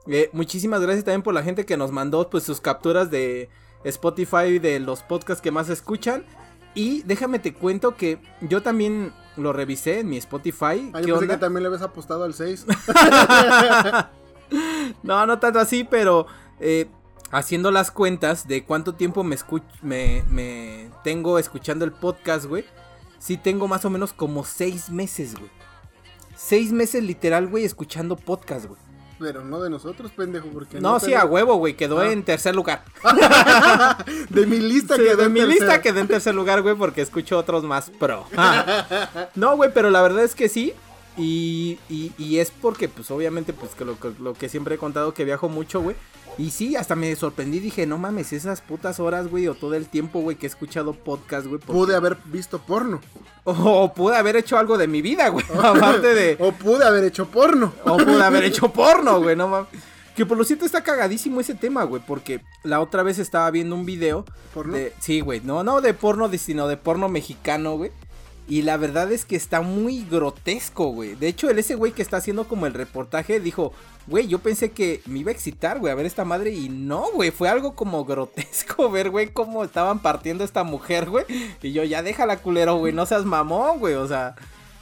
Eh, 0.06 0.28
muchísimas 0.32 0.80
gracias 0.82 1.04
también 1.04 1.22
por 1.22 1.32
la 1.34 1.42
gente 1.42 1.64
que 1.64 1.76
nos 1.76 1.90
mandó 1.92 2.28
pues 2.28 2.44
sus 2.44 2.60
capturas 2.60 3.10
de 3.10 3.48
Spotify 3.84 4.58
de 4.58 4.80
los 4.80 5.02
podcasts 5.02 5.40
que 5.40 5.50
más 5.50 5.68
escuchan. 5.70 6.24
Y 6.74 7.02
déjame 7.04 7.38
te 7.38 7.54
cuento 7.54 7.96
que 7.96 8.18
yo 8.42 8.62
también 8.62 9.12
lo 9.36 9.52
revisé 9.52 10.00
en 10.00 10.08
mi 10.10 10.18
Spotify. 10.18 10.90
Ah, 10.92 11.00
¿Qué 11.00 11.08
yo 11.08 11.14
pensé 11.14 11.24
onda? 11.24 11.34
que 11.34 11.40
también 11.40 11.62
le 11.62 11.68
habías 11.68 11.82
apostado 11.82 12.24
al 12.24 12.34
6. 12.34 12.66
No, 15.02 15.26
no 15.26 15.38
tanto 15.38 15.58
así, 15.58 15.84
pero 15.84 16.26
eh, 16.60 16.86
haciendo 17.30 17.70
las 17.70 17.90
cuentas 17.90 18.46
de 18.48 18.64
cuánto 18.64 18.94
tiempo 18.94 19.22
me, 19.24 19.36
me, 19.82 20.24
me 20.30 20.90
tengo 21.04 21.38
escuchando 21.38 21.84
el 21.84 21.92
podcast, 21.92 22.46
güey. 22.46 22.64
Sí 23.18 23.36
tengo 23.36 23.66
más 23.68 23.84
o 23.84 23.90
menos 23.90 24.12
como 24.12 24.44
seis 24.44 24.90
meses, 24.90 25.34
güey. 25.34 25.50
Seis 26.36 26.70
meses 26.72 27.02
literal, 27.02 27.48
güey, 27.48 27.64
escuchando 27.64 28.16
podcast, 28.16 28.66
güey. 28.66 28.80
Pero 29.18 29.44
no 29.44 29.60
de 29.60 29.68
nosotros, 29.68 30.12
pendejo, 30.12 30.46
porque 30.48 30.80
No, 30.80 31.00
sí, 31.00 31.06
te- 31.06 31.16
a 31.16 31.24
huevo, 31.24 31.56
güey, 31.56 31.74
quedó 31.74 31.98
Ah. 31.98 32.12
en 32.12 32.22
tercer 32.22 32.54
lugar. 32.54 32.84
De 34.30 34.46
mi 34.46 34.58
lista 34.58 34.94
Sí, 34.94 35.02
quedó 35.02 35.16
de 35.16 35.24
en 35.24 35.32
mi 35.32 35.40
tercero. 35.40 35.58
lista 35.66 35.82
quedé 35.82 36.00
en 36.00 36.06
tercer 36.06 36.34
lugar, 36.36 36.62
güey, 36.62 36.76
porque 36.76 37.02
escucho 37.02 37.36
otros 37.36 37.64
más 37.64 37.90
pro. 37.90 38.24
Ah. 38.36 39.28
No, 39.34 39.56
güey, 39.56 39.72
pero 39.74 39.90
la 39.90 40.02
verdad 40.02 40.22
es 40.22 40.36
que 40.36 40.48
sí. 40.48 40.72
Y, 41.18 41.78
y, 41.90 42.12
y 42.16 42.38
es 42.38 42.50
porque, 42.50 42.88
pues, 42.88 43.10
obviamente, 43.10 43.52
pues, 43.52 43.74
que 43.74 43.84
lo, 43.84 43.98
que 43.98 44.12
lo 44.20 44.34
que 44.34 44.48
siempre 44.48 44.76
he 44.76 44.78
contado, 44.78 45.12
que 45.14 45.24
viajo 45.24 45.48
mucho, 45.48 45.80
güey. 45.82 45.96
Y 46.38 46.50
sí, 46.50 46.76
hasta 46.76 46.94
me 46.94 47.14
sorprendí, 47.16 47.58
dije, 47.58 47.84
no 47.86 47.98
mames, 47.98 48.32
esas 48.32 48.60
putas 48.60 49.00
horas, 49.00 49.26
güey, 49.28 49.48
o 49.48 49.54
todo 49.54 49.74
el 49.74 49.86
tiempo, 49.88 50.20
güey, 50.20 50.36
que 50.36 50.46
he 50.46 50.48
escuchado 50.48 50.92
podcast, 50.92 51.46
güey. 51.48 51.58
porque- 51.58 51.72
Pude 51.72 51.96
haber 51.96 52.16
visto 52.26 52.58
porno. 52.60 53.00
O 53.50 53.92
pude 53.94 54.14
haber 54.16 54.36
hecho 54.36 54.58
algo 54.58 54.76
de 54.78 54.86
mi 54.86 55.00
vida, 55.02 55.28
güey. 55.30 55.44
Aparte 55.62 56.14
de... 56.14 56.36
O 56.40 56.52
pude 56.52 56.84
haber 56.84 57.02
hecho 57.04 57.26
porno. 57.28 57.72
O 57.84 57.96
pude 57.96 58.22
haber 58.22 58.44
hecho 58.44 58.70
porno, 58.72 59.20
güey, 59.20 59.34
no 59.36 59.48
mames. 59.48 59.68
Que 60.14 60.26
por 60.26 60.36
lo 60.36 60.44
cierto 60.44 60.64
está 60.66 60.82
cagadísimo 60.82 61.40
ese 61.40 61.54
tema, 61.54 61.84
güey, 61.84 62.02
porque 62.06 62.40
la 62.62 62.80
otra 62.80 63.02
vez 63.04 63.18
estaba 63.18 63.50
viendo 63.52 63.74
un 63.76 63.86
video 63.86 64.24
¿Porno? 64.52 64.76
de... 64.76 64.92
Sí, 65.00 65.20
güey, 65.20 65.40
no, 65.40 65.62
no 65.64 65.80
de 65.80 65.94
porno, 65.94 66.28
sino 66.36 66.66
de 66.68 66.76
porno 66.76 67.08
mexicano, 67.08 67.76
güey. 67.76 67.90
Y 68.48 68.62
la 68.62 68.78
verdad 68.78 69.12
es 69.12 69.26
que 69.26 69.36
está 69.36 69.60
muy 69.60 70.06
grotesco, 70.10 70.86
güey. 70.86 71.14
De 71.14 71.28
hecho, 71.28 71.50
el 71.50 71.58
ese 71.58 71.74
güey 71.74 71.92
que 71.92 72.00
está 72.00 72.16
haciendo 72.16 72.48
como 72.48 72.66
el 72.66 72.72
reportaje 72.72 73.40
dijo, 73.40 73.74
güey, 74.06 74.26
yo 74.26 74.38
pensé 74.38 74.70
que 74.70 75.02
me 75.04 75.18
iba 75.18 75.30
a 75.30 75.34
excitar, 75.34 75.78
güey, 75.78 75.92
a 75.92 75.96
ver 75.96 76.06
esta 76.06 76.24
madre. 76.24 76.52
Y 76.52 76.70
no, 76.70 77.04
güey, 77.12 77.30
fue 77.30 77.50
algo 77.50 77.74
como 77.74 78.06
grotesco 78.06 78.90
ver, 78.90 79.10
güey, 79.10 79.28
cómo 79.28 79.64
estaban 79.64 79.98
partiendo 79.98 80.44
esta 80.44 80.64
mujer, 80.64 81.10
güey. 81.10 81.26
Y 81.62 81.72
yo, 81.72 81.84
ya 81.84 82.02
déjala, 82.02 82.38
culero, 82.38 82.76
güey, 82.76 82.94
no 82.94 83.04
seas 83.04 83.24
mamón, 83.24 83.78
güey, 83.78 83.94
o 83.94 84.08
sea... 84.08 84.34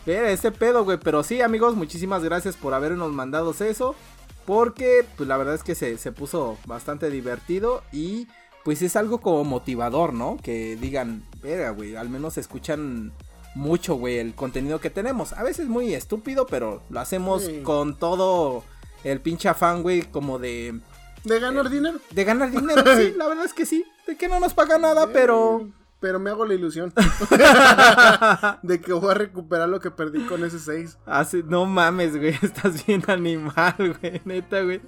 Ver 0.06 0.26
ese 0.26 0.52
pedo, 0.52 0.84
güey. 0.84 0.98
Pero 1.02 1.24
sí, 1.24 1.42
amigos, 1.42 1.74
muchísimas 1.74 2.22
gracias 2.22 2.54
por 2.54 2.72
habernos 2.72 3.12
mandado 3.12 3.52
eso. 3.58 3.96
Porque, 4.44 5.04
pues 5.16 5.28
la 5.28 5.36
verdad 5.36 5.56
es 5.56 5.64
que 5.64 5.74
se, 5.74 5.98
se 5.98 6.12
puso 6.12 6.56
bastante 6.64 7.10
divertido. 7.10 7.82
Y 7.92 8.28
pues 8.64 8.82
es 8.82 8.94
algo 8.94 9.20
como 9.20 9.42
motivador, 9.42 10.12
¿no? 10.12 10.38
Que 10.40 10.76
digan, 10.76 11.24
verga, 11.42 11.70
güey, 11.70 11.96
al 11.96 12.08
menos 12.08 12.38
escuchan 12.38 13.12
mucho, 13.56 13.94
güey, 13.96 14.18
el 14.18 14.34
contenido 14.34 14.80
que 14.80 14.90
tenemos. 14.90 15.32
A 15.32 15.42
veces 15.42 15.66
muy 15.68 15.94
estúpido, 15.94 16.46
pero 16.46 16.82
lo 16.90 17.00
hacemos 17.00 17.42
Sí. 17.44 17.60
con 17.62 17.96
todo 17.98 18.62
el 19.02 19.20
pinche 19.20 19.48
afán, 19.48 19.82
güey, 19.82 20.02
como 20.02 20.38
de, 20.38 20.78
¿De 21.24 21.40
ganar 21.40 21.68
dinero? 21.70 21.98
de 22.10 22.24
ganar 22.24 22.50
dinero. 22.50 22.82
sí, 22.96 23.12
la 23.16 23.26
verdad 23.28 23.44
es 23.46 23.54
que 23.54 23.66
sí. 23.66 23.84
De 24.06 24.16
que 24.16 24.28
no 24.28 24.38
nos 24.38 24.54
paga 24.54 24.78
nada, 24.78 25.08
pero... 25.12 25.60
Eh, 25.62 25.72
Pero 25.98 26.20
me 26.20 26.28
hago 26.30 26.44
la 26.44 26.52
ilusión. 26.54 26.92
de 28.62 28.80
que 28.80 28.92
voy 28.92 29.10
a 29.10 29.14
recuperar 29.14 29.68
lo 29.68 29.80
que 29.80 29.90
perdí 29.90 30.20
con 30.26 30.44
ese 30.44 30.58
6. 30.58 30.98
Así, 31.06 31.42
no 31.46 31.64
mames, 31.66 32.16
güey, 32.16 32.36
estás 32.42 32.86
bien 32.86 33.02
animal, 33.08 33.74
güey, 33.78 34.20
neta, 34.26 34.60
güey. 34.62 34.80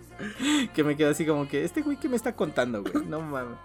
Que 0.74 0.84
me 0.84 0.96
quedo 0.96 1.10
así 1.10 1.24
como 1.26 1.48
que, 1.48 1.64
este 1.64 1.80
güey 1.82 1.96
que 1.96 2.08
me 2.10 2.16
está 2.16 2.36
contando, 2.36 2.82
güey, 2.82 3.06
no 3.06 3.20
mames. 3.22 3.56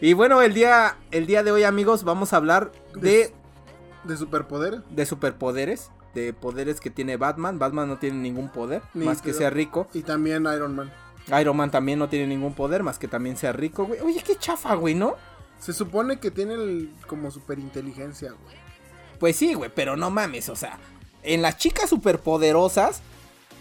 Y 0.00 0.14
bueno, 0.14 0.42
el 0.42 0.52
día, 0.52 0.96
el 1.12 1.26
día 1.26 1.42
de 1.44 1.52
hoy, 1.52 1.62
amigos, 1.62 2.02
vamos 2.04 2.32
a 2.32 2.36
hablar 2.38 2.72
de, 2.94 3.32
¿De 4.04 4.16
superpoder? 4.16 4.82
de 4.90 5.06
superpoderes, 5.06 5.90
de 6.14 6.32
poderes 6.32 6.80
que 6.80 6.90
tiene 6.90 7.16
Batman. 7.16 7.58
Batman 7.58 7.88
no 7.88 7.98
tiene 7.98 8.18
ningún 8.18 8.48
poder, 8.48 8.82
Ni 8.94 9.04
más 9.06 9.20
que 9.22 9.32
sea 9.32 9.50
rico. 9.50 9.86
Y 9.94 10.02
también 10.02 10.42
Iron 10.54 10.74
Man. 10.74 10.92
Iron 11.40 11.56
Man 11.56 11.70
también 11.70 11.98
no 11.98 12.08
tiene 12.08 12.26
ningún 12.26 12.54
poder, 12.54 12.82
más 12.82 12.98
que 12.98 13.06
también 13.08 13.36
sea 13.36 13.52
rico, 13.52 13.84
güey. 13.84 14.00
Oye, 14.00 14.22
qué 14.26 14.36
chafa, 14.36 14.74
güey, 14.74 14.94
¿no? 14.94 15.14
Se 15.58 15.72
supone 15.72 16.18
que 16.18 16.30
tiene 16.30 16.54
el- 16.54 16.94
como 17.06 17.30
superinteligencia, 17.30 18.30
güey. 18.32 18.56
Pues 19.18 19.36
sí, 19.36 19.52
güey, 19.54 19.70
pero 19.74 19.96
no 19.96 20.10
mames, 20.10 20.48
o 20.48 20.56
sea, 20.56 20.78
en 21.22 21.42
las 21.42 21.58
chicas 21.58 21.90
superpoderosas 21.90 23.02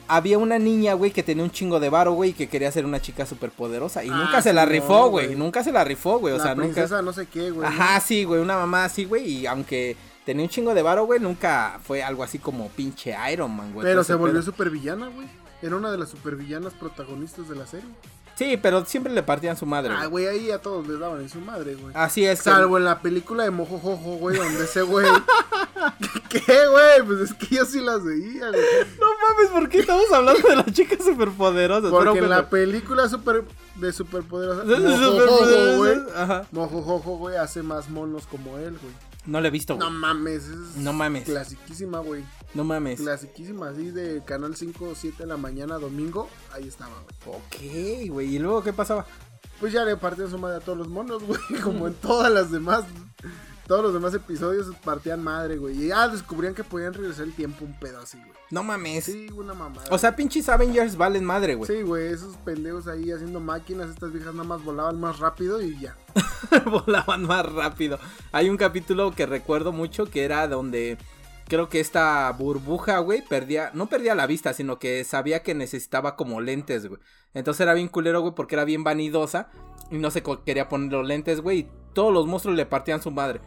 había 0.08 0.38
una 0.40 0.58
niña, 0.58 0.94
güey, 0.94 1.12
que 1.12 1.22
tenía 1.22 1.44
un 1.44 1.52
chingo 1.52 1.80
de 1.80 1.90
varo, 1.90 2.14
güey, 2.14 2.32
y 2.32 2.34
que 2.34 2.48
quería 2.50 2.72
ser 2.72 2.86
una 2.86 3.00
chica 3.00 3.26
superpoderosa. 3.28 4.04
Y 4.04 4.10
Ah, 4.10 4.16
nunca 4.24 4.42
se 4.42 4.54
la 4.54 4.66
rifó, 4.66 5.10
güey. 5.10 5.36
Nunca 5.36 5.64
se 5.64 5.72
la 5.72 5.84
rifó, 5.84 6.18
güey. 6.18 6.34
O 6.34 6.38
la 6.38 6.44
sea, 6.44 6.56
princesa 6.56 6.96
nunca. 6.96 7.02
no 7.04 7.14
sé 7.14 7.28
qué, 7.28 7.52
güey. 7.52 7.68
Ajá, 7.68 8.00
sí, 8.00 8.24
güey, 8.24 8.42
una 8.42 8.56
mamá 8.58 8.86
así, 8.86 9.06
güey. 9.06 9.28
Y 9.28 9.46
aunque 9.46 9.96
tenía 10.30 10.44
un 10.46 10.50
chingo 10.50 10.76
de 10.76 10.84
varo, 10.84 11.06
güey, 11.08 11.20
nunca 11.20 11.80
fue 11.84 12.04
algo 12.04 12.22
así 12.24 12.38
como 12.38 12.70
pinche 12.70 13.16
Iron 13.34 13.50
Man, 13.56 13.74
güey. 13.74 13.84
Pero 13.84 14.04
se 14.04 14.14
volvió 14.14 14.44
supervillana, 14.44 15.08
güey. 15.08 15.26
Era 15.64 15.76
una 15.76 15.90
de 15.92 15.98
las 15.98 16.10
supervillanas 16.10 16.74
protagonistas 16.74 17.50
de 17.50 17.56
la 17.56 17.66
serie. 17.66 17.90
Sí, 18.36 18.58
pero 18.62 18.86
siempre 18.86 19.12
le 19.12 19.24
partían 19.24 19.58
su 19.58 19.66
madre. 19.66 19.92
Ah, 19.98 20.06
güey. 20.06 20.28
ahí 20.28 20.52
a 20.52 20.62
todos 20.62 20.88
les 20.88 21.00
daban 21.00 21.20
en 21.22 21.30
su 21.30 21.42
madre, 21.42 21.74
güey. 21.74 21.94
Así 21.96 22.26
es. 22.26 22.40
Salvo 22.40 22.78
en 22.78 22.86
la 22.86 23.02
película 23.02 23.44
de 23.44 23.50
Mojojojo, 23.50 24.18
güey, 24.18 24.38
donde 24.38 24.66
ese 24.66 24.84
güey. 24.84 25.08
¿Qué, 26.30 26.40
güey? 26.70 27.02
Pues 27.08 27.20
es 27.22 27.34
que 27.34 27.56
yo 27.56 27.66
sí 27.66 27.82
las 27.82 28.04
veía, 28.04 28.50
güey. 28.50 28.62
No 29.00 29.08
mames, 29.08 29.50
¿por 29.52 29.68
qué 29.68 29.80
estamos 29.80 30.06
hablando 30.14 30.48
de 30.48 30.56
las 30.58 30.72
chicas 30.72 31.04
superpoderosas? 31.04 31.90
Porque 31.90 32.12
Pero, 32.14 32.24
en 32.26 32.30
la 32.30 32.48
película 32.50 33.10
super, 33.10 33.44
de 33.76 33.92
Superpoderosa. 33.92 34.64
de- 34.64 34.80
de 34.80 34.88
Mojojojo, 34.88 35.78
güey. 35.78 35.96
superpoderosas. 35.96 36.54
Mojojojo, 36.54 37.18
güey, 37.18 37.36
hace 37.38 37.64
más 37.64 37.90
monos 37.90 38.28
como 38.28 38.58
él, 38.60 38.78
güey. 38.82 38.94
No 39.26 39.42
le 39.42 39.50
he 39.50 39.52
visto, 39.52 39.76
No 39.78 39.88
güey. 39.88 39.98
mames, 40.00 40.44
es 40.46 40.76
No 40.78 40.94
mames. 40.94 41.26
clasiquísima, 41.26 42.00
güey. 42.00 42.24
No 42.54 42.64
mames. 42.64 43.00
Clasiquísima, 43.00 43.70
así 43.70 43.92
de 43.92 44.24
Canal 44.26 44.56
5 44.56 44.86
o 44.90 44.96
7 44.96 45.18
de 45.24 45.26
la 45.28 45.38
mañana, 45.38 45.78
domingo. 45.78 46.30
Ahí 46.54 46.68
estaba, 46.68 46.94
güey. 47.24 47.38
Ok, 47.38 48.12
güey. 48.12 48.36
¿Y 48.36 48.40
luego 48.40 48.64
qué 48.64 48.74
pasaba? 48.74 49.06
Pues 49.60 49.74
ya 49.74 49.84
le 49.84 49.98
partían 49.98 50.30
su 50.32 50.38
madre 50.38 50.58
a 50.58 50.60
todos 50.62 50.78
los 50.78 50.88
monos, 50.88 51.22
güey. 51.28 51.40
Como 51.64 51.88
en 51.88 51.94
todas 51.96 52.32
las 52.32 52.50
demás. 52.52 52.86
Todos 53.70 53.84
los 53.84 53.94
demás 53.94 54.16
episodios 54.16 54.66
partían 54.84 55.24
madre, 55.24 55.58
güey. 55.58 55.80
Y 55.80 55.88
ya 55.90 56.08
descubrían 56.08 56.56
que 56.56 56.64
podían 56.64 56.92
regresar 56.92 57.26
el 57.26 57.34
tiempo 57.34 57.64
un 57.64 57.74
pedo 57.74 58.00
así, 58.00 58.18
güey. 58.18 58.32
No 58.50 58.64
mames. 58.64 59.06
Sí, 59.06 59.30
una 59.32 59.54
mamada. 59.54 59.88
O 59.92 59.98
sea, 60.00 60.16
pinches 60.16 60.50
Avengers 60.50 60.98
valen 60.98 61.24
madre, 61.24 61.54
güey. 61.54 61.68
Sí, 61.70 61.84
güey, 61.84 62.12
esos 62.12 62.36
pendejos 62.38 62.88
ahí 62.88 63.12
haciendo 63.12 63.40
máquinas, 63.40 63.92
estas 63.92 64.12
viejas 64.12 64.34
nada 64.34 64.48
más 64.48 64.64
volaban 64.64 65.00
más 65.00 65.20
rápido 65.20 65.62
y 65.62 65.80
ya. 65.80 65.96
Volaban 66.66 67.28
más 67.28 67.46
rápido. 67.46 68.00
Hay 68.32 68.50
un 68.50 68.58
capítulo 68.58 69.12
que 69.12 69.28
recuerdo 69.28 69.72
mucho 69.72 70.08
que 70.08 70.24
era 70.24 70.48
donde 70.48 70.98
creo 71.48 71.70
que 71.70 71.80
esta 71.80 72.32
burbuja, 72.32 72.98
güey, 72.98 73.22
perdía, 73.22 73.70
no 73.76 73.86
perdía 73.86 74.16
la 74.16 74.26
vista, 74.26 74.52
sino 74.54 74.80
que 74.80 75.04
sabía 75.04 75.44
que 75.44 75.54
necesitaba 75.54 76.16
como 76.16 76.42
lentes, 76.42 76.88
güey. 76.88 77.00
Entonces 77.36 77.62
era 77.62 77.76
bien 77.76 77.88
culero, 77.88 78.22
güey, 78.22 78.34
porque 78.34 78.56
era 78.56 78.66
bien 78.66 78.84
vanidosa 78.84 79.52
y 79.92 80.00
no 80.00 80.10
se 80.10 80.24
quería 80.44 80.70
poner 80.70 80.92
los 80.92 81.06
lentes, 81.06 81.42
güey. 81.42 81.60
Y 81.60 81.72
todos 81.94 82.12
los 82.12 82.26
monstruos 82.26 82.58
le 82.58 82.66
partían 82.66 83.02
su 83.02 83.12
madre. 83.12 83.42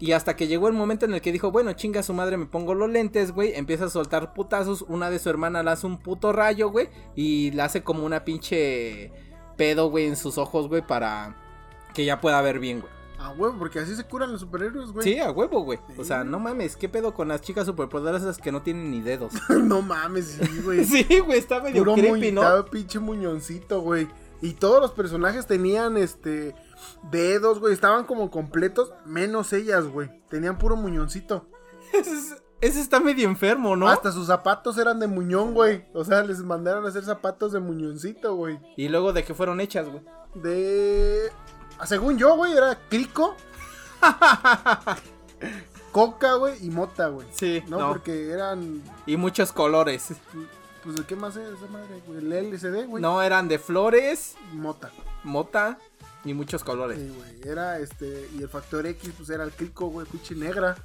Y 0.00 0.12
hasta 0.12 0.36
que 0.36 0.46
llegó 0.46 0.68
el 0.68 0.74
momento 0.74 1.06
en 1.06 1.14
el 1.14 1.20
que 1.20 1.32
dijo, 1.32 1.50
bueno, 1.50 1.72
chinga 1.72 2.02
su 2.02 2.14
madre, 2.14 2.36
me 2.36 2.46
pongo 2.46 2.74
los 2.74 2.88
lentes, 2.88 3.32
güey. 3.32 3.52
Empieza 3.54 3.86
a 3.86 3.90
soltar 3.90 4.32
putazos. 4.32 4.82
Una 4.82 5.10
de 5.10 5.18
su 5.18 5.28
hermana 5.28 5.62
le 5.62 5.70
hace 5.70 5.86
un 5.86 5.98
puto 5.98 6.32
rayo, 6.32 6.70
güey. 6.70 6.88
Y 7.16 7.50
le 7.50 7.62
hace 7.62 7.82
como 7.82 8.06
una 8.06 8.24
pinche 8.24 9.10
pedo, 9.56 9.90
güey, 9.90 10.06
en 10.06 10.16
sus 10.16 10.38
ojos, 10.38 10.68
güey, 10.68 10.86
para 10.86 11.36
que 11.94 12.04
ya 12.04 12.20
pueda 12.20 12.40
ver 12.40 12.60
bien, 12.60 12.80
güey. 12.80 12.92
Ah, 13.20 13.34
güey, 13.36 13.52
porque 13.58 13.80
así 13.80 13.96
se 13.96 14.04
curan 14.04 14.30
los 14.30 14.40
superhéroes, 14.40 14.92
güey. 14.92 15.02
Sí, 15.02 15.18
a 15.18 15.32
huevo, 15.32 15.62
güey. 15.62 15.80
O 15.96 16.04
sea, 16.04 16.22
no 16.22 16.38
mames, 16.38 16.76
¿qué 16.76 16.88
pedo 16.88 17.12
con 17.12 17.26
las 17.26 17.42
chicas 17.42 17.66
superpoderosas 17.66 18.38
que 18.38 18.52
no 18.52 18.62
tienen 18.62 18.92
ni 18.92 19.00
dedos? 19.00 19.32
no 19.48 19.82
mames, 19.82 20.38
sí, 20.40 20.60
güey. 20.62 20.84
sí, 20.84 21.04
güey, 21.18 21.40
está 21.40 21.60
medio 21.60 21.82
Puro 21.82 21.94
creepy, 21.94 22.30
¿no? 22.30 22.42
estaba 22.42 22.64
pinche 22.64 23.00
muñoncito, 23.00 23.80
güey. 23.80 24.08
Y 24.40 24.52
todos 24.52 24.80
los 24.80 24.92
personajes 24.92 25.48
tenían, 25.48 25.96
este, 25.96 26.54
dedos, 27.10 27.58
güey. 27.60 27.72
Estaban 27.74 28.04
como 28.04 28.30
completos, 28.30 28.92
menos 29.04 29.52
ellas, 29.52 29.84
güey. 29.86 30.10
Tenían 30.28 30.58
puro 30.58 30.76
muñoncito. 30.76 31.46
Ese, 31.92 32.12
es- 32.12 32.36
ese 32.60 32.80
está 32.80 32.98
medio 33.00 33.28
enfermo, 33.28 33.76
¿no? 33.76 33.88
Hasta 33.88 34.10
sus 34.12 34.26
zapatos 34.26 34.76
eran 34.78 34.98
de 34.98 35.06
muñón, 35.06 35.54
güey. 35.54 35.84
O 35.94 36.04
sea, 36.04 36.22
les 36.24 36.40
mandaron 36.40 36.84
a 36.84 36.88
hacer 36.88 37.04
zapatos 37.04 37.52
de 37.52 37.60
muñoncito, 37.60 38.34
güey. 38.34 38.58
Y 38.76 38.88
luego 38.88 39.12
de 39.12 39.22
qué 39.24 39.32
fueron 39.32 39.60
hechas, 39.60 39.88
güey. 39.88 40.02
De... 40.34 41.30
ah, 41.78 41.86
Según 41.86 42.18
yo, 42.18 42.36
güey, 42.36 42.52
era 42.56 42.76
crico. 42.88 43.36
Coca, 45.92 46.34
güey, 46.34 46.64
y 46.64 46.70
mota, 46.70 47.08
güey. 47.08 47.26
Sí, 47.32 47.62
No, 47.68 47.78
no. 47.78 47.88
porque 47.88 48.30
eran... 48.30 48.82
Y 49.06 49.16
muchos 49.16 49.52
colores. 49.52 50.08
Pues, 50.84 50.96
¿de 50.96 51.04
qué 51.04 51.16
más 51.16 51.36
es 51.36 51.48
esa 51.56 51.66
madre, 51.70 52.02
güey? 52.06 52.18
El 52.18 52.32
LCD, 52.32 52.86
güey. 52.86 53.02
No, 53.02 53.22
eran 53.22 53.48
de 53.48 53.58
flores, 53.58 54.36
Mota. 54.52 54.90
mota 55.24 55.78
y 56.24 56.34
muchos 56.34 56.64
colores. 56.64 56.98
Sí, 56.98 57.08
güey. 57.08 57.50
Era 57.50 57.78
este. 57.78 58.28
Y 58.36 58.42
el 58.42 58.48
factor 58.48 58.86
X, 58.86 59.12
pues 59.16 59.30
era 59.30 59.44
el 59.44 59.52
crico, 59.52 59.88
güey. 59.88 60.06
Pinche 60.06 60.34
negra. 60.34 60.76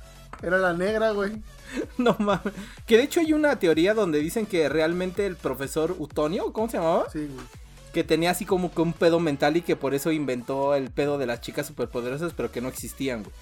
Era 0.41 0.57
la 0.57 0.73
negra, 0.73 1.11
güey. 1.11 1.41
No 1.97 2.15
mames. 2.19 2.53
Que 2.85 2.97
de 2.97 3.03
hecho 3.03 3.19
hay 3.19 3.33
una 3.33 3.57
teoría 3.57 3.95
donde 3.95 4.19
dicen 4.19 4.45
que 4.45 4.69
realmente 4.69 5.25
el 5.25 5.35
profesor 5.35 5.95
Utonio, 5.97 6.53
¿cómo 6.53 6.69
se 6.69 6.77
llamaba? 6.77 7.09
Sí, 7.11 7.25
güey. 7.25 7.45
Que 7.91 8.03
tenía 8.03 8.31
así 8.31 8.45
como 8.45 8.71
que 8.71 8.81
un 8.81 8.93
pedo 8.93 9.19
mental 9.19 9.57
y 9.57 9.61
que 9.61 9.75
por 9.75 9.95
eso 9.95 10.11
inventó 10.11 10.75
el 10.75 10.91
pedo 10.91 11.17
de 11.17 11.25
las 11.25 11.41
chicas 11.41 11.65
superpoderosas, 11.65 12.33
pero 12.33 12.51
que 12.51 12.61
no 12.61 12.67
existían, 12.67 13.23
güey. 13.23 13.35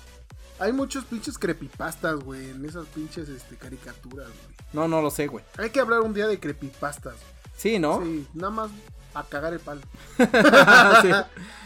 Hay 0.60 0.72
muchos 0.72 1.06
pinches 1.06 1.38
creepypastas, 1.38 2.20
güey. 2.20 2.52
En 2.52 2.64
esas 2.64 2.86
pinches 2.88 3.28
este, 3.28 3.56
caricaturas, 3.58 4.28
güey. 4.28 4.56
No, 4.74 4.88
no 4.88 5.02
lo 5.02 5.10
sé, 5.10 5.28
güey. 5.28 5.44
Hay 5.58 5.72
que 5.72 5.80
hablar 5.80 6.02
un 6.02 6.14
día 6.14 6.28
de 6.28 6.40
creepypastas. 6.40 7.16
Sí, 7.58 7.80
¿no? 7.80 8.02
Sí, 8.02 8.28
nada 8.34 8.52
más 8.52 8.72
a 9.14 9.24
cagar 9.24 9.54
el 9.54 9.60
palo. 9.60 9.82
Sí. 11.02 11.10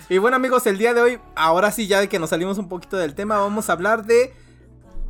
Y 0.08 0.20
bueno 0.20 0.38
amigos, 0.38 0.68
el 0.68 0.78
día 0.78 0.94
de 0.94 1.02
hoy, 1.02 1.20
ahora 1.36 1.72
sí 1.72 1.88
ya 1.88 2.00
de 2.00 2.08
que 2.08 2.20
nos 2.20 2.30
salimos 2.30 2.60
un 2.60 2.70
poquito 2.70 2.96
del 2.98 3.16
tema, 3.16 3.40
vamos 3.40 3.70
a 3.70 3.74
hablar 3.74 4.06
de 4.06 4.34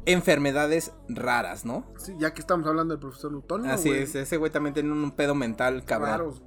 enfermedades 0.06 0.94
raras, 1.10 1.66
¿no? 1.66 1.86
Sí, 1.98 2.16
ya 2.18 2.34
que 2.34 2.40
estamos 2.40 2.66
hablando 2.66 2.94
del 2.94 3.02
profesor 3.02 3.32
Lutonio. 3.32 3.72
Así 3.72 3.92
es, 3.92 4.16
ese 4.16 4.38
güey 4.38 4.52
también 4.52 4.74
tiene 4.74 4.94
un 4.94 5.12
pedo 5.12 5.36
mental 5.36 5.84
cabrón. 5.84 6.12
Raros. 6.12 6.42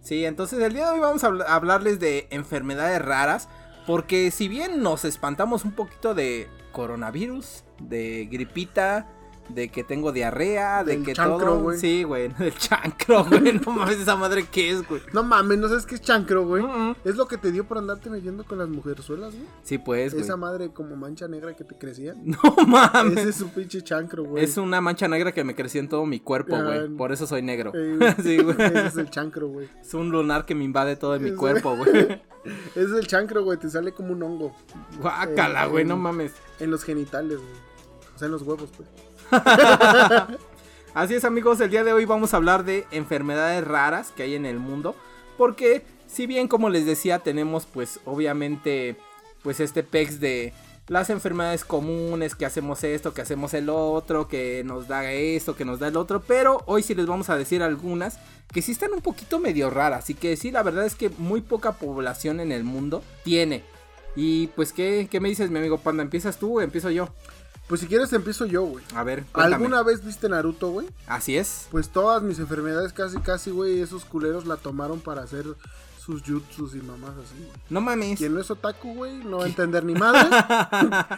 Sí, 0.00 0.24
entonces 0.24 0.60
el 0.60 0.72
día 0.72 0.86
de 0.86 0.92
hoy 0.92 1.00
vamos 1.00 1.24
a 1.24 1.26
hablarles 1.26 2.00
de 2.00 2.26
enfermedades 2.30 3.04
raras, 3.04 3.50
porque 3.86 4.30
si 4.30 4.48
bien 4.48 4.82
nos 4.82 5.04
espantamos 5.04 5.66
un 5.66 5.72
poquito 5.72 6.14
de 6.14 6.48
coronavirus, 6.72 7.64
de 7.82 8.28
gripita, 8.30 9.08
de 9.54 9.68
que 9.68 9.84
tengo 9.84 10.12
diarrea, 10.12 10.84
de 10.84 10.94
Del 10.96 11.04
que 11.04 11.12
chancro, 11.12 11.38
todo, 11.38 11.60
güey. 11.60 11.78
sí, 11.78 12.02
güey, 12.04 12.28
del 12.38 12.54
chancro, 12.56 13.24
güey, 13.24 13.52
no 13.64 13.72
mames 13.72 13.98
esa 14.00 14.16
madre 14.16 14.46
qué 14.50 14.70
es, 14.70 14.86
güey. 14.88 15.02
No 15.12 15.22
mames, 15.22 15.58
¿no 15.58 15.68
sabes 15.68 15.86
qué 15.86 15.94
es 15.96 16.00
chancro, 16.00 16.46
güey? 16.46 16.64
Es 17.04 17.16
lo 17.16 17.26
que 17.28 17.36
te 17.36 17.50
dio 17.52 17.64
por 17.66 17.78
andarte 17.78 18.10
metiendo 18.10 18.44
con 18.44 18.58
las 18.58 18.68
mujerzuelas, 18.68 19.34
güey. 19.34 19.46
Sí, 19.62 19.78
pues. 19.78 20.14
Esa 20.14 20.36
madre 20.36 20.70
como 20.72 20.96
mancha 20.96 21.28
negra 21.28 21.54
que 21.54 21.64
te 21.64 21.76
crecía. 21.76 22.14
No 22.24 22.38
mames. 22.66 23.18
Ese 23.18 23.28
es 23.30 23.40
un 23.40 23.50
pinche 23.50 23.82
chancro, 23.82 24.24
güey. 24.24 24.44
Es 24.44 24.56
una 24.56 24.80
mancha 24.80 25.08
negra 25.08 25.32
que 25.32 25.44
me 25.44 25.54
creció 25.54 25.80
en 25.80 25.88
todo 25.88 26.06
mi 26.06 26.20
cuerpo, 26.20 26.56
güey. 26.62 26.88
Por 26.88 27.12
eso 27.12 27.26
soy 27.26 27.42
negro. 27.42 27.72
Eh, 27.74 27.98
sí, 28.22 28.38
güey. 28.38 28.56
Ese 28.60 28.86
es 28.86 28.96
el 28.96 29.10
chancro, 29.10 29.48
güey. 29.48 29.68
Es 29.80 29.94
un 29.94 30.10
lunar 30.10 30.46
que 30.46 30.54
me 30.54 30.64
invade 30.64 30.96
todo 30.96 31.18
mi 31.18 31.32
cuerpo, 31.32 31.76
güey. 31.76 31.90
Ese 31.90 32.84
es 32.84 32.90
el 32.92 33.06
chancro, 33.06 33.44
güey. 33.44 33.58
Te 33.58 33.68
sale 33.68 33.92
como 33.92 34.12
un 34.12 34.22
hongo 34.22 34.54
Guácala, 35.00 35.64
Eh, 35.64 35.68
güey, 35.68 35.82
eh. 35.84 35.86
no 35.86 35.96
mames. 35.96 36.32
en 36.58 36.70
los 36.70 36.84
genitales, 36.84 37.38
güey. 37.38 37.70
O 38.14 38.18
sea, 38.18 38.26
en 38.26 38.32
los 38.32 38.42
huevos, 38.42 38.70
pues. 38.76 38.88
Así 40.94 41.14
es, 41.14 41.24
amigos, 41.24 41.60
el 41.60 41.70
día 41.70 41.84
de 41.84 41.92
hoy 41.92 42.04
vamos 42.04 42.34
a 42.34 42.36
hablar 42.36 42.64
de 42.64 42.86
enfermedades 42.90 43.64
raras 43.66 44.12
que 44.14 44.24
hay 44.24 44.34
en 44.34 44.46
el 44.46 44.58
mundo. 44.58 44.96
Porque, 45.38 45.84
si 46.06 46.26
bien, 46.26 46.48
como 46.48 46.68
les 46.68 46.84
decía, 46.86 47.20
tenemos, 47.20 47.66
pues, 47.66 48.00
obviamente, 48.04 48.96
pues 49.42 49.60
este 49.60 49.82
pex 49.82 50.20
de 50.20 50.52
las 50.88 51.08
enfermedades 51.08 51.64
comunes, 51.64 52.34
que 52.34 52.44
hacemos 52.44 52.82
esto, 52.82 53.14
que 53.14 53.22
hacemos 53.22 53.54
el 53.54 53.70
otro, 53.70 54.26
que 54.26 54.64
nos 54.64 54.88
da 54.88 55.10
esto, 55.12 55.54
que 55.54 55.64
nos 55.64 55.78
da 55.78 55.88
el 55.88 55.96
otro. 55.96 56.20
Pero 56.20 56.62
hoy 56.66 56.82
sí 56.82 56.94
les 56.94 57.06
vamos 57.06 57.30
a 57.30 57.36
decir 57.36 57.62
algunas 57.62 58.18
que 58.52 58.60
sí 58.60 58.72
están 58.72 58.92
un 58.92 59.00
poquito 59.00 59.38
medio 59.38 59.70
raras. 59.70 60.10
Y 60.10 60.14
que 60.14 60.36
sí, 60.36 60.50
la 60.50 60.64
verdad 60.64 60.84
es 60.84 60.96
que 60.96 61.10
muy 61.18 61.40
poca 61.40 61.72
población 61.72 62.40
en 62.40 62.50
el 62.50 62.64
mundo 62.64 63.04
tiene. 63.22 63.62
Y 64.16 64.48
pues, 64.48 64.72
¿qué, 64.72 65.06
qué 65.08 65.20
me 65.20 65.28
dices, 65.28 65.50
mi 65.50 65.60
amigo 65.60 65.78
Panda? 65.78 66.02
¿Empiezas 66.02 66.38
tú 66.38 66.58
o 66.58 66.60
empiezo 66.60 66.90
yo? 66.90 67.10
Pues 67.70 67.82
si 67.82 67.86
quieres 67.86 68.12
empiezo 68.12 68.46
yo, 68.46 68.64
güey. 68.64 68.84
A 68.96 69.04
ver, 69.04 69.22
cuéntame. 69.30 69.54
¿Alguna 69.54 69.84
vez 69.84 70.04
viste 70.04 70.28
Naruto, 70.28 70.72
güey? 70.72 70.88
Así 71.06 71.36
es. 71.36 71.68
Pues 71.70 71.88
todas 71.88 72.20
mis 72.20 72.40
enfermedades 72.40 72.92
casi, 72.92 73.18
casi, 73.20 73.52
güey, 73.52 73.80
esos 73.80 74.04
culeros 74.04 74.44
la 74.44 74.56
tomaron 74.56 74.98
para 74.98 75.22
hacer 75.22 75.44
sus 76.04 76.20
jutsus 76.24 76.74
y 76.74 76.78
mamás 76.78 77.12
así, 77.12 77.36
güey. 77.38 77.60
No 77.68 77.80
mames. 77.80 78.18
Quien 78.18 78.34
no 78.34 78.40
es 78.40 78.50
otaku, 78.50 78.94
güey, 78.94 79.22
no 79.22 79.38
va 79.38 79.44
a 79.44 79.46
entender 79.46 79.84
ni 79.84 79.94
madre. 79.94 80.28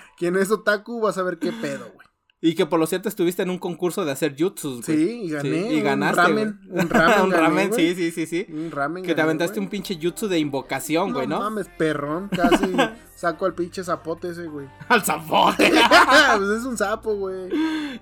Quien 0.18 0.36
es 0.36 0.50
otaku 0.50 1.00
va 1.00 1.08
a 1.08 1.14
saber 1.14 1.38
qué 1.38 1.52
pedo, 1.52 1.90
güey. 1.94 2.06
Y 2.44 2.56
que 2.56 2.66
por 2.66 2.80
lo 2.80 2.88
cierto 2.88 3.08
estuviste 3.08 3.42
en 3.42 3.50
un 3.50 3.58
concurso 3.58 4.04
de 4.04 4.10
hacer 4.10 4.34
jutsus, 4.36 4.84
güey. 4.84 4.98
Sí, 4.98 5.20
y 5.26 5.30
gané. 5.30 5.72
y 5.74 5.80
ganaste, 5.80 6.20
Un 6.20 6.26
ramen. 6.26 6.60
güey. 6.66 6.82
Un 6.82 6.90
ramen. 6.90 7.20
un 7.22 7.30
gané, 7.30 7.42
ramen, 7.42 7.68
güey. 7.68 7.94
sí, 7.94 7.94
sí, 7.94 8.10
sí, 8.10 8.26
sí. 8.26 8.52
Un 8.52 8.70
ramen. 8.72 9.04
Que 9.04 9.14
te 9.14 9.20
aventaste 9.22 9.58
güey. 9.58 9.66
un 9.66 9.70
pinche 9.70 9.96
jutsu 10.02 10.26
de 10.26 10.40
invocación, 10.40 11.12
güey, 11.12 11.28
¿no? 11.28 11.38
mames, 11.38 11.68
perrón. 11.78 12.28
Casi 12.30 12.74
saco 13.16 13.46
al 13.46 13.54
pinche 13.54 13.84
zapote 13.84 14.30
ese, 14.30 14.48
güey. 14.48 14.66
Al 14.88 15.04
zapote. 15.04 15.70
pues 16.36 16.50
es 16.50 16.64
un 16.64 16.76
sapo, 16.76 17.14
güey. 17.14 17.48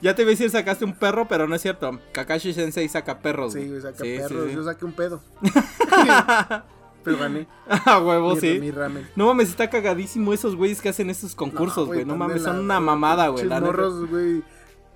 ya 0.00 0.14
te 0.14 0.22
voy 0.22 0.30
a 0.30 0.32
decir 0.32 0.48
sacaste 0.48 0.86
un 0.86 0.94
perro, 0.94 1.28
pero 1.28 1.46
no 1.46 1.54
es 1.54 1.60
cierto. 1.60 2.00
Kakashi 2.12 2.54
Sensei 2.54 2.88
saca 2.88 3.18
perros, 3.18 3.52
Sí, 3.52 3.68
güey, 3.68 3.82
saca 3.82 4.02
perros. 4.02 4.48
Sí. 4.48 4.54
Yo 4.56 4.64
saqué 4.64 4.84
un 4.86 4.92
pedo. 4.92 5.22
Pero 7.02 7.18
gané. 7.18 7.46
A 7.86 7.98
huevo, 7.98 8.34
mi, 8.34 8.40
sí. 8.40 8.58
mi 8.60 8.70
ramen. 8.70 9.08
No 9.16 9.26
mames, 9.26 9.48
está 9.48 9.70
cagadísimo 9.70 10.32
esos 10.32 10.56
güeyes 10.56 10.80
que 10.80 10.88
hacen 10.88 11.10
estos 11.10 11.34
concursos, 11.34 11.86
güey. 11.86 12.04
No, 12.04 12.16
mames, 12.16 12.42
son 12.42 12.58
una 12.58 12.80
mamada, 12.80 13.28
güey. 13.28 13.46
morros, 13.46 14.08
güey. 14.08 14.42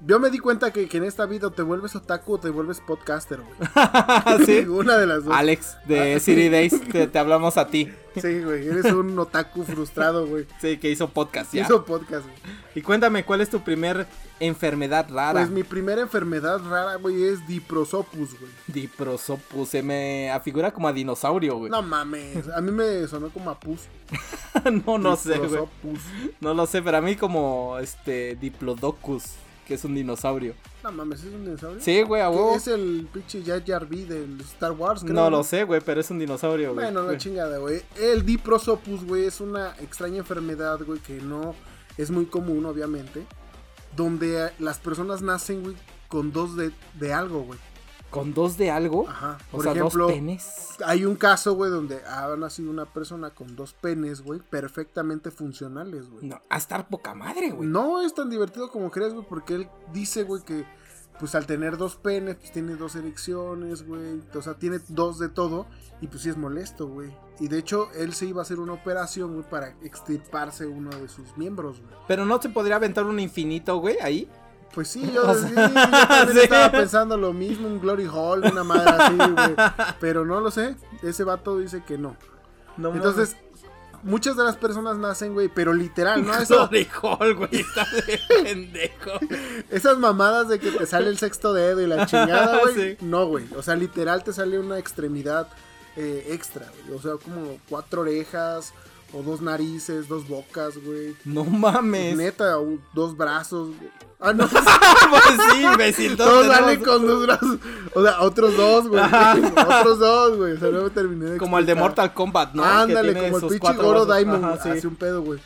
Yo 0.07 0.21
me 0.21 0.29
di 0.29 0.39
cuenta 0.39 0.71
que, 0.71 0.87
que 0.87 0.99
en 0.99 1.05
esta 1.05 1.25
vida 1.25 1.51
te 1.51 1.63
vuelves 1.63 1.97
otaku 1.97 2.35
o 2.35 2.39
te 2.39 2.51
vuelves 2.51 2.81
podcaster, 2.81 3.41
güey. 3.41 4.45
¿Sí? 4.47 4.59
Una 4.69 4.99
de 4.99 5.07
las 5.07 5.25
dos. 5.25 5.35
Alex, 5.35 5.77
de 5.87 6.21
City 6.21 6.51
Days, 6.51 6.79
te, 6.91 7.07
te 7.07 7.19
hablamos 7.19 7.57
a 7.57 7.69
ti. 7.69 7.91
Sí, 8.21 8.42
güey, 8.42 8.68
eres 8.68 8.87
un 8.87 9.18
otaku 9.18 9.64
frustrado, 9.64 10.26
güey. 10.26 10.47
Sí, 10.61 10.78
que 10.78 10.90
hizo 10.90 11.09
podcast 11.09 11.52
ya. 11.52 11.62
Hizo 11.62 11.85
podcast, 11.85 12.25
güey. 12.25 12.37
Y 12.75 12.83
cuéntame, 12.83 13.25
¿cuál 13.25 13.40
es 13.40 13.50
tu 13.50 13.61
primer 13.61 14.06
enfermedad 14.40 15.06
rara? 15.11 15.40
Pues 15.40 15.50
mi 15.50 15.62
primera 15.62 16.02
enfermedad 16.02 16.61
rara, 16.68 16.97
güey, 16.97 17.25
es 17.25 17.47
diprosopus, 17.47 18.38
güey. 18.38 18.52
Diprosopus, 18.66 19.68
se 19.68 19.83
me 19.83 20.30
afigura 20.30 20.73
como 20.73 20.88
a 20.88 20.92
dinosaurio, 20.92 21.56
güey. 21.56 21.71
No 21.71 21.83
mames, 21.83 22.49
a 22.49 22.61
mí 22.61 22.71
me 22.71 23.06
sonó 23.06 23.30
como 23.30 23.50
a 23.50 23.59
pus. 23.59 23.83
no, 24.87 24.99
no 24.99 25.16
sé, 25.16 25.38
güey. 25.38 25.50
Diprosopus. 25.50 26.00
No 26.40 26.54
lo 26.54 26.66
sé, 26.66 26.83
pero 26.83 26.99
a 26.99 27.00
mí 27.00 27.16
como 27.16 27.78
este 27.78 28.37
Diplodocus, 28.37 29.25
que 29.64 29.75
es 29.75 29.85
un 29.85 29.94
dinosaurio. 29.94 30.54
No 30.83 30.92
mames, 30.92 31.21
¿es 31.25 31.33
un 31.33 31.44
dinosaurio? 31.44 31.80
Sí, 31.80 32.02
güey, 32.02 32.23
a 32.23 32.30
¿Qué 32.30 32.37
huevo. 32.37 32.56
Es 32.56 32.66
el 32.68 33.09
pinche 33.12 33.42
Jar 33.42 33.64
Jar 33.64 33.87
B 33.87 34.04
del 34.04 34.40
Star 34.42 34.73
Wars, 34.73 35.02
creo. 35.02 35.14
No 35.14 35.30
lo 35.30 35.42
sé, 35.42 35.64
güey, 35.64 35.80
pero 35.80 36.00
es 36.00 36.11
un 36.11 36.18
dinosaurio, 36.18 36.75
güey. 36.75 36.85
Bueno, 36.87 37.11
la 37.11 37.18
chingada, 37.18 37.59
güey. 37.59 37.83
El 37.97 38.25
diprosopus, 38.25 39.04
güey, 39.04 39.25
es 39.25 39.40
una 39.40 39.75
extraña 39.80 40.18
enfermedad, 40.18 40.80
güey, 40.85 41.00
que 41.00 41.14
no 41.21 41.54
es 41.97 42.11
muy 42.11 42.26
común, 42.26 42.64
obviamente. 42.66 43.25
Donde 43.97 44.50
las 44.59 44.78
personas 44.78 45.23
nacen, 45.23 45.62
güey, 45.62 45.76
con 46.09 46.33
dos 46.33 46.56
de, 46.56 46.73
de 46.99 47.12
algo, 47.12 47.42
güey. 47.42 47.59
¿Con 48.14 48.33
dos 48.33 48.56
de 48.56 48.71
algo? 48.71 49.09
Ajá. 49.09 49.38
O 49.50 49.56
Por 49.56 49.62
sea, 49.64 49.73
ejemplo, 49.73 50.04
dos 50.04 50.12
penes. 50.12 50.68
hay 50.85 51.04
un 51.04 51.16
caso, 51.16 51.54
güey, 51.54 51.71
donde 51.71 52.00
ha 52.06 52.35
nacido 52.37 52.71
una 52.71 52.87
persona 52.87 53.30
con 53.30 53.56
dos 53.56 53.75
penes, 53.75 54.23
güey, 54.23 54.40
perfectamente 54.40 55.30
funcionales, 55.30 56.09
güey. 56.09 56.26
No, 56.26 56.40
a 56.49 56.56
estar 56.56 56.88
poca 56.88 57.14
madre, 57.14 57.50
güey. 57.50 57.68
No 57.68 58.00
es 58.02 58.14
tan 58.14 58.30
divertido 58.30 58.71
como 58.71 58.90
crees, 58.90 59.12
güey, 59.12 59.26
porque 59.28 59.54
él 59.54 59.68
dice, 59.92 60.23
güey, 60.23 60.42
que 60.42 60.64
pues 61.18 61.35
al 61.35 61.47
tener 61.47 61.76
dos 61.76 61.97
penes, 61.97 62.37
pues 62.37 62.50
tiene 62.52 62.75
dos 62.76 62.97
erecciones, 62.97 63.87
güey. 63.87 64.21
O 64.35 64.42
sea, 64.42 64.54
tiene 64.54 64.80
dos 64.88 65.18
de 65.18 65.28
todo 65.28 65.66
y 66.00 66.09
pues 66.09 66.23
sí 66.23 66.28
es 66.28 66.37
molesto, 66.37 66.88
güey. 66.88 67.14
Y 67.40 67.49
de 67.49 67.59
hecho, 67.59 67.88
él 67.94 68.14
se 68.14 68.26
iba 68.26 68.40
a 68.40 68.42
hacer 68.42 68.59
una 68.59 68.73
operación, 68.73 69.35
güey, 69.35 69.49
para 69.49 69.68
extirparse 69.83 70.66
uno 70.66 70.90
de 70.90 71.09
sus 71.09 71.37
miembros, 71.37 71.80
güey. 71.80 71.94
Pero 72.09 72.25
no 72.25 72.40
se 72.40 72.49
podría 72.49 72.76
aventar 72.76 73.04
un 73.04 73.21
infinito, 73.21 73.78
güey, 73.78 73.99
ahí. 74.00 74.28
Pues 74.75 74.88
sí, 74.88 75.11
yo, 75.12 75.23
O 75.31 75.35
sí, 75.35 75.49
sea, 75.54 75.69
yo 75.69 75.75
también 76.09 76.28
sí. 76.33 76.40
estaba 76.40 76.71
pensando 76.73 77.16
lo 77.16 77.33
mismo, 77.33 77.69
un 77.69 77.81
Glory 77.81 78.07
Hall, 78.12 78.45
una 78.45 78.64
madre 78.64 78.90
así, 78.90 79.14
güey. 79.16 79.54
Pero 80.00 80.25
no 80.25 80.40
lo 80.40 80.50
sé, 80.50 80.75
ese 81.02 81.25
vato 81.25 81.59
dice 81.59 81.83
que 81.87 81.97
no. 81.99 82.16
No 82.76 82.93
Entonces, 82.93 83.37
muchas 84.02 84.37
de 84.37 84.43
las 84.45 84.57
personas 84.57 84.97
nacen, 84.97 85.33
güey, 85.33 85.49
pero 85.49 85.73
literal, 85.73 86.26
¿no? 86.26 86.35
Eso, 86.35 86.69
Glory 86.69 86.88
Hall, 87.00 87.35
güey, 87.37 87.61
está 87.61 87.87
de 87.93 88.21
pendejo. 88.43 89.12
Esas 89.71 89.97
mamadas 89.99 90.49
de 90.49 90.59
que 90.59 90.73
te 90.73 90.87
sale 90.87 91.09
el 91.09 91.19
sexto 91.19 91.52
dedo 91.52 91.81
y 91.81 91.87
la 91.87 92.04
chingada, 92.07 92.59
güey. 92.62 92.75
Sí. 92.75 92.97
No, 93.00 93.26
güey. 93.26 93.47
O 93.57 93.62
sea, 93.62 93.76
literal 93.76 94.25
te 94.25 94.33
sale 94.33 94.59
una 94.59 94.78
extremidad 94.78 95.47
eh, 95.97 96.26
extra, 96.31 96.66
güey. 96.87 96.99
O 96.99 97.00
sea, 97.00 97.12
como 97.12 97.59
cuatro 97.69 98.00
orejas, 98.00 98.75
o 99.14 99.23
dos 99.23 99.40
narices, 99.40 100.09
dos 100.09 100.26
bocas, 100.26 100.76
güey. 100.78 101.14
No 101.25 101.45
mames. 101.45 102.16
Neta, 102.16 102.57
dos 102.93 103.16
brazos. 103.16 103.69
güey. 103.69 103.90
Ah, 104.25 104.33
no. 104.33 104.49
pues 104.49 105.52
sí, 105.52 105.62
imbécil. 105.62 106.16
Todos 106.16 106.47
salen 106.47 106.83
con 106.83 107.07
dos 107.07 107.26
brazos. 107.26 107.59
O 107.95 108.02
sea, 108.02 108.21
otros 108.23 108.57
dos, 108.57 108.88
güey. 108.88 109.02
otros 109.04 109.99
dos, 109.99 110.37
güey. 110.38 110.52
O 110.54 110.59
sea, 110.59 110.71
no 110.71 110.83
me 110.85 110.90
terminé 110.90 111.31
de 111.33 111.37
Como 111.38 111.59
el 111.59 111.66
de 111.66 111.73
explicar. 111.73 111.90
Mortal 111.90 112.14
Kombat, 112.14 112.54
¿no? 112.54 112.64
Ándale, 112.64 113.12
como 113.14 113.37
el 113.37 113.47
pinche 113.47 113.73
Goro. 113.75 114.07
Diamond. 114.07 114.45
Ajá, 114.45 114.62
sí. 114.62 114.71
Hace 114.71 114.87
un 114.87 114.97
pedo, 114.97 115.23
güey. 115.23 115.40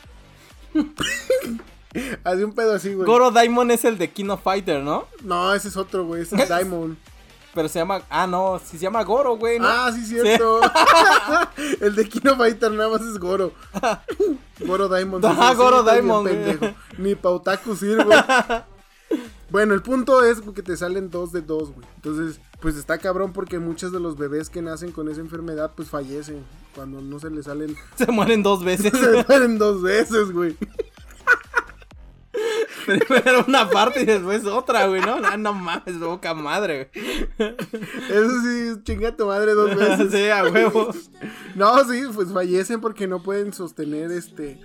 Hace 2.23 2.44
un 2.44 2.52
pedo 2.52 2.75
así, 2.75 2.94
güey. 2.94 3.06
Goro 3.06 3.30
Diamond 3.30 3.70
es 3.73 3.85
el 3.85 3.99
de 3.99 4.11
King 4.11 4.28
of 4.28 4.42
Fighter, 4.42 4.82
¿no? 4.82 5.06
No, 5.23 5.52
ese 5.54 5.68
es 5.68 5.76
otro, 5.76 6.04
güey. 6.04 6.23
Ese 6.23 6.37
es 6.37 6.49
Diamond. 6.56 6.97
Pero 7.55 7.69
se 7.69 7.78
llama. 7.78 8.02
Ah, 8.11 8.26
no, 8.26 8.61
sí 8.64 8.78
se 8.78 8.85
llama 8.85 9.02
Goro, 9.05 9.37
güey, 9.37 9.59
¿no? 9.59 9.67
Ah, 9.69 9.90
sí, 9.93 10.05
cierto. 10.05 10.61
el 11.81 11.95
de 11.95 12.09
Kino 12.09 12.37
Fighter 12.37 12.71
nada 12.73 12.90
más 12.90 13.02
es 13.02 13.19
Goro. 13.19 13.52
Goro 14.61 14.88
Diamond. 14.88 15.25
Ah, 15.25 15.55
Goro 15.55 15.83
Diamond, 15.83 16.28
pendejo. 16.28 16.75
Ni 16.99 17.14
Pautaku 17.14 17.75
sirvo. 17.76 18.11
bueno, 19.50 19.75
el 19.75 19.83
punto 19.83 20.25
es 20.25 20.40
que 20.40 20.62
te 20.62 20.76
salen 20.76 21.11
dos 21.11 21.33
de 21.33 21.43
dos, 21.43 21.73
güey. 21.73 21.87
Entonces, 21.97 22.40
pues 22.61 22.76
está 22.76 22.99
cabrón 22.99 23.33
porque 23.33 23.59
muchos 23.59 23.93
de 23.93 24.00
los 24.00 24.17
bebés 24.17 24.50
que 24.50 24.62
nacen 24.62 24.93
con 24.93 25.09
esa 25.09 25.21
enfermedad, 25.21 25.73
pues 25.75 25.88
fallecen. 25.88 26.45
Cuando 26.75 27.00
no 27.00 27.19
se 27.19 27.31
les 27.31 27.47
salen. 27.47 27.76
Se 27.97 28.07
mueren 28.12 28.43
dos 28.43 28.62
veces. 28.62 28.93
Se 28.93 29.25
mueren 29.26 29.59
dos 29.59 29.83
veces, 29.83 30.31
güey. 30.33 30.57
Primero 33.09 33.45
una 33.47 33.68
parte 33.68 34.02
y 34.02 34.07
después 34.07 34.45
otra, 34.47 34.87
güey, 34.87 35.00
¿no? 35.00 35.16
Ah, 35.25 35.37
no 35.37 35.52
mames, 35.52 35.99
boca 36.00 36.35
madre, 36.35 36.90
güey. 36.95 37.54
Eso 38.11 38.30
sí, 38.42 38.83
chinga 38.85 39.16
tu 39.16 39.26
madre 39.26 39.52
dos 39.52 39.76
veces. 39.76 40.11
sí, 40.11 40.29
a 40.29 40.44
huevo. 40.44 40.90
No, 41.55 41.85
sí, 41.85 42.03
pues 42.14 42.33
fallecen 42.33 42.81
porque 42.81 43.07
no 43.07 43.22
pueden 43.22 43.53
sostener 43.53 44.11
este 44.11 44.61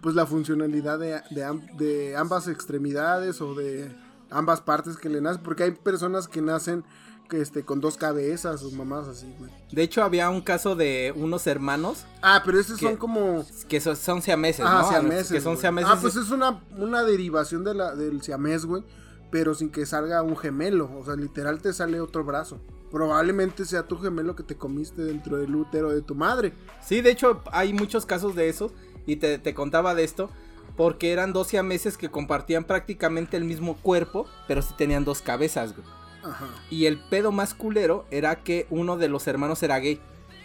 pues 0.00 0.16
la 0.16 0.26
funcionalidad 0.26 0.98
de, 0.98 1.20
de 1.30 1.60
de 1.78 2.16
ambas 2.16 2.48
extremidades 2.48 3.40
o 3.40 3.54
de 3.54 3.94
ambas 4.30 4.60
partes 4.60 4.96
que 4.96 5.08
le 5.08 5.20
nacen, 5.20 5.42
porque 5.42 5.64
hay 5.64 5.70
personas 5.72 6.26
que 6.26 6.42
nacen 6.42 6.84
este 7.30 7.64
con 7.64 7.80
dos 7.80 7.96
cabezas 7.96 8.62
o 8.62 8.70
mamás 8.72 9.08
así, 9.08 9.32
güey. 9.38 9.50
De 9.70 9.82
hecho, 9.82 10.02
había 10.02 10.28
un 10.30 10.40
caso 10.42 10.76
de 10.76 11.12
unos 11.16 11.46
hermanos 11.46 12.04
Ah, 12.20 12.42
pero 12.44 12.60
esos 12.60 12.78
son 12.78 12.96
como 12.96 13.44
que 13.68 13.80
so- 13.80 13.96
son 13.96 14.20
siameses, 14.22 14.64
ah, 14.68 14.82
¿no? 14.82 14.88
siameses. 14.90 15.32
Que 15.32 15.40
son 15.40 15.56
siameses. 15.56 15.90
Ah, 15.92 15.98
pues 16.00 16.16
es 16.16 16.30
una 16.30 16.62
una 16.76 17.02
derivación 17.04 17.64
de 17.64 17.74
la 17.74 17.94
del 17.94 18.20
siamés, 18.22 18.66
güey, 18.66 18.82
pero 19.30 19.54
sin 19.54 19.70
que 19.70 19.86
salga 19.86 20.22
un 20.22 20.36
gemelo, 20.36 20.90
o 20.98 21.04
sea, 21.04 21.16
literal 21.16 21.60
te 21.62 21.72
sale 21.72 22.00
otro 22.00 22.22
brazo. 22.24 22.60
Probablemente 22.90 23.64
sea 23.64 23.84
tu 23.88 23.96
gemelo 23.98 24.36
que 24.36 24.42
te 24.42 24.56
comiste 24.56 25.02
dentro 25.02 25.38
del 25.38 25.54
útero 25.54 25.90
de 25.90 26.02
tu 26.02 26.14
madre. 26.14 26.52
Sí, 26.84 27.00
de 27.00 27.10
hecho, 27.10 27.40
hay 27.50 27.72
muchos 27.72 28.04
casos 28.04 28.34
de 28.34 28.50
eso. 28.50 28.70
Y 29.06 29.16
te, 29.16 29.38
te 29.38 29.54
contaba 29.54 29.94
de 29.94 30.04
esto. 30.04 30.28
Porque 30.76 31.10
eran 31.12 31.32
dos 31.32 31.48
siameses 31.48 31.96
que 31.96 32.10
compartían 32.10 32.64
prácticamente 32.64 33.38
el 33.38 33.44
mismo 33.44 33.76
cuerpo. 33.78 34.26
Pero 34.46 34.60
sí 34.60 34.74
tenían 34.76 35.06
dos 35.06 35.22
cabezas, 35.22 35.74
güey. 35.74 35.86
Ajá. 36.22 36.48
Y 36.70 36.86
el 36.86 36.98
pedo 36.98 37.32
más 37.32 37.54
culero 37.54 38.06
era 38.10 38.36
que 38.36 38.66
uno 38.70 38.96
de 38.96 39.08
los 39.08 39.26
hermanos 39.26 39.62
era 39.62 39.78
gay. 39.78 40.00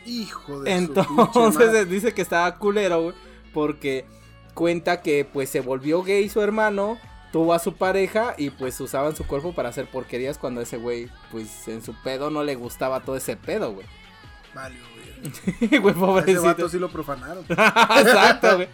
Hijo 0.05 0.61
de 0.61 0.73
Entonces 0.73 1.89
dice 1.89 2.13
que 2.13 2.21
estaba 2.21 2.57
culero, 2.57 3.01
güey. 3.01 3.15
Porque 3.53 4.05
cuenta 4.53 5.01
que 5.01 5.25
pues 5.25 5.49
se 5.49 5.61
volvió 5.61 6.03
gay 6.03 6.27
su 6.29 6.41
hermano. 6.41 6.97
Tuvo 7.31 7.53
a 7.53 7.59
su 7.59 7.73
pareja 7.73 8.33
y 8.37 8.49
pues 8.49 8.79
usaban 8.79 9.15
su 9.15 9.27
cuerpo 9.27 9.53
para 9.53 9.69
hacer 9.69 9.89
porquerías 9.89 10.37
cuando 10.37 10.61
ese 10.61 10.77
güey, 10.77 11.09
pues 11.29 11.67
en 11.67 11.81
su 11.83 11.93
pedo 12.01 12.29
no 12.29 12.43
le 12.43 12.55
gustaba 12.55 13.01
todo 13.01 13.17
ese 13.17 13.35
pedo, 13.35 13.73
güey. 13.73 13.85
Vale, 14.55 14.77
güey. 14.79 14.96
Güey, 15.59 15.73
A 15.73 15.89
ese 15.89 15.93
pobrecito. 15.93 16.43
vato 16.43 16.69
sí 16.69 16.79
lo 16.79 16.89
profanaron. 16.89 17.43
Exacto, 17.49 18.55
güey. 18.55 18.69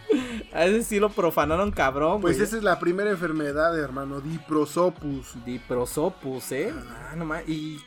A 0.52 0.64
ese 0.66 0.82
sí 0.84 0.98
lo 1.00 1.10
profanaron 1.10 1.70
cabrón, 1.70 2.20
Pues 2.20 2.36
güey. 2.36 2.46
esa 2.46 2.56
es 2.56 2.62
la 2.62 2.78
primera 2.78 3.10
enfermedad, 3.10 3.78
hermano. 3.78 4.20
Diprosopus. 4.20 5.34
Diprosopus, 5.44 6.52
¿eh? 6.52 6.72
Ah, 6.90 7.14
no 7.16 7.24
ma- 7.24 7.42
Y 7.46 7.80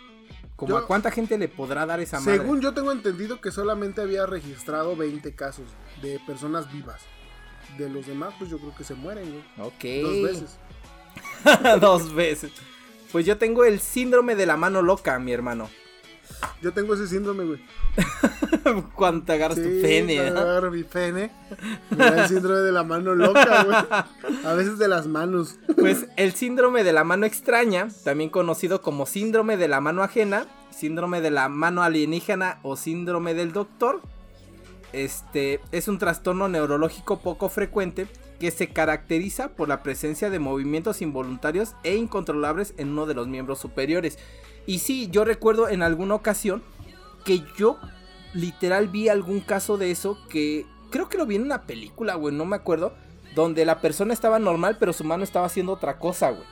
como 0.55 0.71
Yo- 0.71 0.77
a 0.77 0.87
cuánta 0.87 1.11
gente 1.11 1.37
le 1.37 1.47
podrá 1.47 1.85
dar 1.85 1.99
esa 1.99 2.19
madre. 2.19 2.37
Según 2.39 2.61
yo 2.61 2.73
tengo 2.73 2.91
entendido 2.91 3.39
que 3.41 3.51
solamente 3.51 4.01
había 4.01 4.25
registrado 4.25 4.95
20 4.95 5.35
casos 5.35 5.65
de 6.01 6.19
personas 6.25 6.71
vivas. 6.73 7.01
De 7.77 7.89
los 7.89 8.07
demás, 8.07 8.33
pues 8.39 8.49
yo 8.49 8.57
creo 8.57 8.73
que 8.75 8.83
se 8.83 8.95
mueren, 8.95 9.29
güey. 9.29 9.67
Ok. 9.67 10.03
Dos 10.03 10.23
veces. 10.23 10.57
Dos 11.81 12.13
veces. 12.13 12.51
Pues 13.11 13.25
yo 13.25 13.37
tengo 13.37 13.63
el 13.65 13.79
síndrome 13.79 14.35
de 14.35 14.45
la 14.45 14.57
mano 14.57 14.81
loca, 14.81 15.17
mi 15.19 15.31
hermano. 15.31 15.69
Yo 16.61 16.73
tengo 16.73 16.93
ese 16.93 17.07
síndrome, 17.07 17.43
güey. 17.45 17.59
Cuando 18.95 19.25
te 19.25 19.33
agarras 19.33 19.57
Sí, 19.57 19.63
tu 19.63 19.81
pene, 19.81 20.15
cuando 20.17 20.33
¿no? 20.33 20.39
agarro 20.49 20.71
mi 20.71 20.83
pene. 20.83 21.31
Me 21.91 21.97
da 21.97 22.23
el 22.23 22.27
síndrome 22.27 22.59
de 22.59 22.71
la 22.71 22.83
mano 22.83 23.15
loca, 23.15 23.63
güey. 23.63 24.45
A 24.45 24.53
veces 24.53 24.77
de 24.77 24.87
las 24.87 25.07
manos. 25.07 25.57
Pues 25.77 26.07
el 26.17 26.33
síndrome 26.33 26.83
de 26.83 26.93
la 26.93 27.03
mano 27.03 27.25
extraña, 27.25 27.87
también 28.03 28.29
conocido 28.29 28.81
como 28.81 29.05
síndrome 29.05 29.57
de 29.57 29.67
la 29.67 29.81
mano 29.81 30.03
ajena, 30.03 30.45
síndrome 30.71 31.21
de 31.21 31.31
la 31.31 31.49
mano 31.49 31.83
alienígena 31.83 32.59
o 32.63 32.75
síndrome 32.75 33.33
del 33.33 33.51
doctor, 33.53 34.01
este 34.93 35.59
es 35.71 35.87
un 35.87 35.97
trastorno 35.97 36.47
neurológico 36.47 37.19
poco 37.19 37.49
frecuente 37.49 38.07
que 38.39 38.51
se 38.51 38.69
caracteriza 38.69 39.49
por 39.49 39.67
la 39.67 39.81
presencia 39.83 40.29
de 40.29 40.39
movimientos 40.39 41.01
involuntarios 41.01 41.73
e 41.83 41.95
incontrolables 41.95 42.73
en 42.77 42.89
uno 42.89 43.05
de 43.05 43.15
los 43.15 43.27
miembros 43.27 43.59
superiores. 43.59 44.17
Y 44.67 44.79
sí, 44.79 45.07
yo 45.09 45.25
recuerdo 45.25 45.69
en 45.69 45.81
alguna 45.81 46.13
ocasión 46.13 46.61
que 47.25 47.43
yo 47.57 47.79
literal 48.33 48.89
vi 48.89 49.09
algún 49.09 49.39
caso 49.39 49.77
de 49.77 49.89
eso 49.89 50.17
que 50.29 50.65
creo 50.91 51.09
que 51.09 51.17
lo 51.17 51.25
vi 51.25 51.35
en 51.37 51.43
una 51.43 51.63
película, 51.63 52.15
güey, 52.15 52.35
no 52.35 52.45
me 52.45 52.55
acuerdo, 52.55 52.93
donde 53.33 53.65
la 53.65 53.81
persona 53.81 54.13
estaba 54.13 54.37
normal 54.39 54.77
pero 54.79 54.93
su 54.93 55.03
mano 55.03 55.23
estaba 55.23 55.47
haciendo 55.47 55.71
otra 55.73 55.97
cosa, 55.97 56.31
güey. 56.31 56.43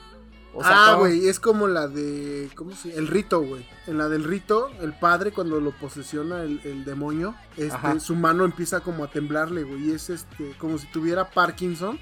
O 0.58 0.64
sea, 0.64 0.72
ah, 0.72 0.80
estaba- 0.86 0.98
güey, 1.00 1.28
es 1.28 1.40
como 1.42 1.68
la 1.68 1.90
de. 1.90 2.50
¿Cómo 2.56 2.72
se 2.72 2.88
llama? 2.88 3.02
El 3.02 3.08
rito, 3.10 3.42
güey. 3.42 3.68
En 3.88 3.98
la 3.98 4.08
del 4.08 4.24
rito, 4.24 4.70
el 4.82 4.94
padre, 4.94 5.34
cuando 5.34 5.60
lo 5.60 5.72
posesiona 5.72 6.44
el, 6.44 6.62
el 6.64 6.86
demonio, 6.86 7.36
este, 7.58 8.00
su 8.00 8.16
mano 8.16 8.46
empieza 8.46 8.80
como 8.80 9.04
a 9.04 9.12
temblarle, 9.12 9.64
güey. 9.64 9.90
Y 9.90 9.92
es 9.92 10.10
este, 10.10 10.54
como 10.58 10.78
si 10.78 10.88
tuviera 10.88 11.30
Parkinson. 11.30 12.00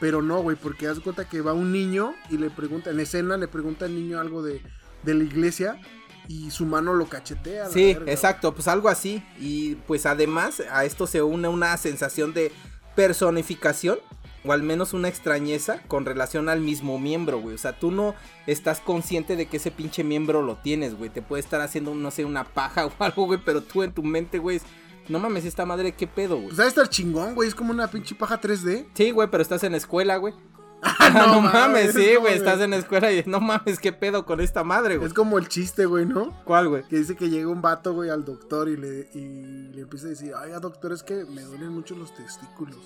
Pero 0.00 0.22
no, 0.22 0.40
güey, 0.40 0.56
porque 0.56 0.88
haz 0.88 1.00
cuenta 1.00 1.28
que 1.28 1.42
va 1.42 1.52
un 1.52 1.70
niño 1.70 2.14
y 2.30 2.38
le 2.38 2.48
pregunta, 2.48 2.88
en 2.90 3.00
escena 3.00 3.36
le 3.36 3.48
pregunta 3.48 3.84
al 3.84 3.94
niño 3.94 4.18
algo 4.18 4.42
de, 4.42 4.62
de 5.08 5.14
la 5.14 5.24
iglesia. 5.24 5.80
y 6.28 6.50
su 6.50 6.66
mano 6.66 6.92
lo 6.92 7.06
cachetea. 7.06 7.70
Sí, 7.70 7.94
verga. 7.94 8.12
exacto, 8.12 8.54
pues 8.54 8.68
algo 8.68 8.90
así. 8.90 9.22
Y 9.40 9.76
pues 9.86 10.04
además 10.04 10.62
a 10.70 10.84
esto 10.84 11.06
se 11.06 11.22
une 11.22 11.48
una 11.48 11.74
sensación 11.78 12.34
de 12.34 12.52
personificación 12.94 13.98
o 14.44 14.52
al 14.52 14.62
menos 14.62 14.92
una 14.92 15.08
extrañeza 15.08 15.82
con 15.88 16.04
relación 16.04 16.48
al 16.50 16.60
mismo 16.60 16.98
miembro, 16.98 17.40
güey. 17.40 17.54
O 17.54 17.58
sea, 17.58 17.78
tú 17.78 17.90
no 17.90 18.14
estás 18.46 18.80
consciente 18.80 19.36
de 19.36 19.46
que 19.46 19.56
ese 19.56 19.70
pinche 19.70 20.04
miembro 20.04 20.42
lo 20.42 20.56
tienes, 20.56 20.94
güey. 20.96 21.08
Te 21.08 21.22
puede 21.22 21.40
estar 21.40 21.60
haciendo, 21.62 21.94
no 21.94 22.10
sé, 22.10 22.26
una 22.26 22.44
paja 22.44 22.86
o 22.88 22.92
algo, 22.98 23.24
güey, 23.24 23.40
pero 23.42 23.62
tú 23.62 23.82
en 23.82 23.92
tu 23.92 24.02
mente, 24.02 24.38
güey, 24.38 24.60
no 25.08 25.18
mames, 25.18 25.46
esta 25.46 25.64
madre, 25.64 25.92
¿qué 25.92 26.06
pedo, 26.06 26.36
güey? 26.36 26.48
Pues 26.48 26.58
debe 26.58 26.68
estar 26.68 26.88
chingón, 26.90 27.34
güey. 27.34 27.48
Es 27.48 27.54
como 27.54 27.70
una 27.70 27.88
pinche 27.88 28.14
paja 28.14 28.38
3D. 28.38 28.86
Sí, 28.92 29.10
güey, 29.12 29.28
pero 29.30 29.42
estás 29.42 29.64
en 29.64 29.72
la 29.72 29.78
escuela, 29.78 30.16
güey. 30.18 30.34
Ah, 31.00 31.10
no, 31.14 31.26
no 31.26 31.40
mames, 31.40 31.52
mames, 31.52 31.94
sí, 31.94 32.16
güey, 32.16 32.34
estás 32.34 32.60
en 32.60 32.70
la 32.70 32.76
escuela 32.76 33.12
y 33.12 33.22
no 33.26 33.40
mames, 33.40 33.78
¿qué 33.78 33.92
pedo 33.92 34.24
con 34.24 34.40
esta 34.40 34.62
madre, 34.62 34.96
güey? 34.96 35.08
Es 35.08 35.14
como 35.14 35.38
el 35.38 35.48
chiste, 35.48 35.86
güey, 35.86 36.06
¿no? 36.06 36.36
¿Cuál, 36.44 36.68
güey? 36.68 36.84
Que 36.84 36.96
dice 36.96 37.16
que 37.16 37.30
llega 37.30 37.48
un 37.48 37.62
vato, 37.62 37.94
güey, 37.94 38.10
al 38.10 38.24
doctor 38.24 38.68
y 38.68 38.76
le, 38.76 39.08
y 39.14 39.68
le 39.72 39.82
empieza 39.82 40.06
a 40.06 40.10
decir, 40.10 40.32
ay, 40.36 40.52
doctor, 40.60 40.92
es 40.92 41.02
que 41.02 41.24
me 41.24 41.42
duelen 41.42 41.70
mucho 41.70 41.96
los 41.96 42.14
testículos. 42.14 42.78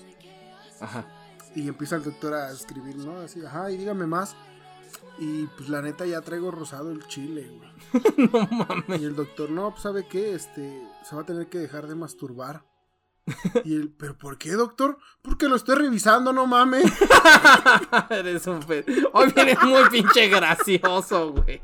Ajá. 0.79 1.05
Y 1.55 1.67
empieza 1.67 1.95
el 1.95 2.03
doctor 2.03 2.33
a 2.33 2.51
escribir, 2.51 2.95
¿no? 2.97 3.19
Así, 3.19 3.45
ajá, 3.45 3.69
y 3.71 3.77
dígame 3.77 4.07
más. 4.07 4.35
Y 5.19 5.45
pues 5.57 5.69
la 5.69 5.81
neta 5.81 6.05
ya 6.05 6.21
traigo 6.21 6.49
rosado 6.49 6.91
el 6.91 7.05
chile, 7.07 7.51
güey. 7.51 8.03
no 8.31 8.47
mames. 8.47 9.01
Y 9.01 9.05
el 9.05 9.15
doctor, 9.15 9.49
no, 9.49 9.69
pues 9.71 9.83
sabe 9.83 10.07
qué, 10.07 10.33
este, 10.33 10.81
se 11.03 11.15
va 11.15 11.21
a 11.21 11.25
tener 11.25 11.47
que 11.47 11.59
dejar 11.59 11.87
de 11.87 11.95
masturbar. 11.95 12.63
Y 13.63 13.75
él, 13.75 13.93
¿pero 13.97 14.17
por 14.17 14.37
qué, 14.37 14.51
doctor? 14.51 14.97
Porque 15.21 15.47
lo 15.47 15.55
estoy 15.55 15.75
revisando, 15.75 16.33
no 16.33 16.45
mames. 16.45 16.85
Eres 18.09 18.45
un 18.47 18.61
fe. 18.61 18.83
Hoy 19.13 19.31
vienes 19.33 19.61
muy 19.63 19.83
pinche 19.89 20.27
gracioso, 20.27 21.31
güey. 21.33 21.61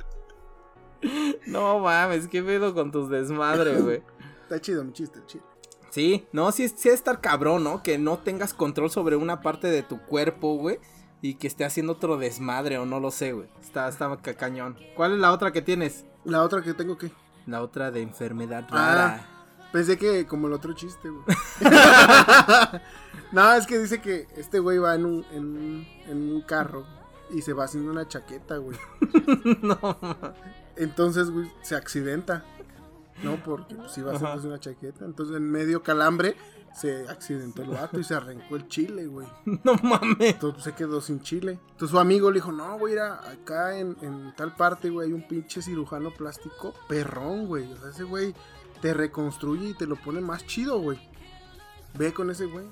No 1.47 1.79
mames, 1.79 2.27
qué 2.27 2.41
pedo 2.43 2.73
con 2.73 2.91
tus 2.91 3.09
desmadres, 3.09 3.81
güey. 3.83 4.03
Está 4.43 4.59
chido 4.59 4.83
mi 4.83 4.91
chiste, 4.93 5.19
chile. 5.25 5.43
Sí, 5.89 6.27
no, 6.31 6.51
sí, 6.51 6.67
sí 6.69 6.89
es 6.89 6.95
estar 6.95 7.19
cabrón, 7.19 7.63
¿no? 7.63 7.81
Que 7.81 7.97
no 7.97 8.17
tengas 8.19 8.53
control 8.53 8.91
sobre 8.91 9.15
una 9.15 9.41
parte 9.41 9.67
de 9.67 9.81
tu 9.83 9.99
cuerpo, 10.01 10.55
güey. 10.57 10.79
Y 11.21 11.35
que 11.35 11.47
esté 11.47 11.65
haciendo 11.65 11.93
otro 11.93 12.17
desmadre 12.17 12.77
o 12.77 12.85
no 12.85 12.99
lo 12.99 13.11
sé, 13.11 13.33
güey. 13.33 13.47
Está, 13.61 13.89
está 13.89 14.15
ca- 14.21 14.35
cañón. 14.35 14.77
¿Cuál 14.95 15.13
es 15.13 15.19
la 15.19 15.31
otra 15.33 15.51
que 15.51 15.61
tienes? 15.61 16.05
La 16.23 16.43
otra 16.43 16.61
que 16.61 16.73
tengo 16.73 16.97
que. 16.97 17.11
La 17.45 17.61
otra 17.61 17.91
de 17.91 18.01
enfermedad 18.01 18.65
Ah. 18.71 19.19
Pensé 19.71 19.97
que 19.97 20.25
como 20.25 20.47
el 20.47 20.53
otro 20.53 20.73
chiste, 20.73 21.09
güey. 21.09 21.23
no, 23.31 23.53
es 23.53 23.67
que 23.67 23.77
dice 23.79 24.01
que 24.01 24.27
este 24.35 24.59
güey 24.59 24.77
va 24.77 24.95
en 24.95 25.05
un, 25.05 25.25
en, 25.31 25.45
un- 25.45 25.87
en 26.07 26.31
un 26.33 26.41
carro 26.41 26.85
y 27.29 27.41
se 27.41 27.53
va 27.53 27.65
haciendo 27.65 27.91
una 27.91 28.07
chaqueta, 28.07 28.57
güey. 28.57 28.77
no. 29.61 29.77
Entonces, 30.75 31.29
güey, 31.29 31.51
se 31.61 31.75
accidenta. 31.75 32.43
¿No? 33.23 33.35
Porque 33.43 33.75
pues, 33.75 33.97
iba 33.97 34.13
hacerse 34.13 34.47
una 34.47 34.59
chaqueta. 34.59 35.03
Entonces, 35.03 35.35
en 35.35 35.51
medio 35.51 35.83
calambre, 35.83 36.37
se 36.73 37.05
accidentó 37.09 37.63
el 37.63 37.69
vato 37.71 37.99
y 37.99 38.03
se 38.05 38.15
arrancó 38.15 38.55
el 38.55 38.67
chile, 38.69 39.07
güey. 39.07 39.27
No 39.63 39.75
mames. 39.75 40.15
Entonces 40.35 40.53
pues, 40.53 40.63
se 40.63 40.73
quedó 40.73 41.01
sin 41.01 41.19
chile. 41.21 41.59
Entonces 41.71 41.89
su 41.91 41.99
amigo 41.99 42.31
le 42.31 42.35
dijo, 42.35 42.51
no, 42.53 42.77
güey, 42.79 42.93
mira, 42.93 43.19
acá 43.29 43.77
en, 43.77 43.97
en 44.01 44.33
tal 44.37 44.55
parte, 44.55 44.89
güey, 44.89 45.07
hay 45.09 45.13
un 45.13 45.27
pinche 45.27 45.61
cirujano 45.61 46.11
plástico 46.11 46.73
perrón, 46.87 47.45
güey. 47.47 47.69
O 47.73 47.77
sea, 47.77 47.89
ese 47.89 48.03
güey 48.03 48.33
te 48.81 48.93
reconstruye 48.93 49.69
y 49.69 49.73
te 49.73 49.85
lo 49.87 49.95
pone 49.95 50.21
más 50.21 50.45
chido, 50.45 50.79
güey. 50.79 50.99
Ve 51.95 52.13
con 52.13 52.29
ese 52.29 52.45
güey. 52.45 52.65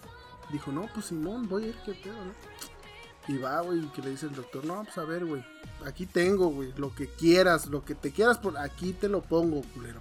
Dijo, 0.51 0.71
no, 0.71 0.87
pues 0.93 1.07
Simón, 1.07 1.47
voy 1.49 1.65
a 1.65 1.67
ir, 1.67 1.75
qué 1.85 1.93
pedo, 1.93 2.15
¿no? 2.15 3.33
Y 3.33 3.37
va, 3.37 3.59
güey, 3.59 3.79
y 3.79 3.87
que 3.89 4.01
le 4.01 4.11
dice 4.11 4.27
el 4.27 4.35
doctor, 4.35 4.63
no, 4.63 4.83
pues 4.85 4.97
a 4.97 5.03
ver, 5.03 5.25
güey, 5.25 5.43
aquí 5.85 6.05
tengo, 6.05 6.47
güey, 6.47 6.71
lo 6.77 6.95
que 6.95 7.07
quieras, 7.07 7.67
lo 7.67 7.83
que 7.83 7.93
te 7.93 8.11
quieras, 8.11 8.37
por 8.37 8.57
aquí 8.57 8.93
te 8.93 9.09
lo 9.09 9.19
pongo, 9.21 9.61
culero. 9.73 9.99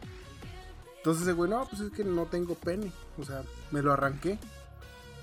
Entonces 0.98 1.24
ese 1.24 1.32
güey, 1.32 1.50
no, 1.50 1.66
pues 1.68 1.82
es 1.82 1.90
que 1.90 2.04
no 2.04 2.26
tengo 2.26 2.54
pene, 2.54 2.92
o 3.18 3.24
sea, 3.24 3.42
me 3.72 3.82
lo 3.82 3.92
arranqué. 3.92 4.38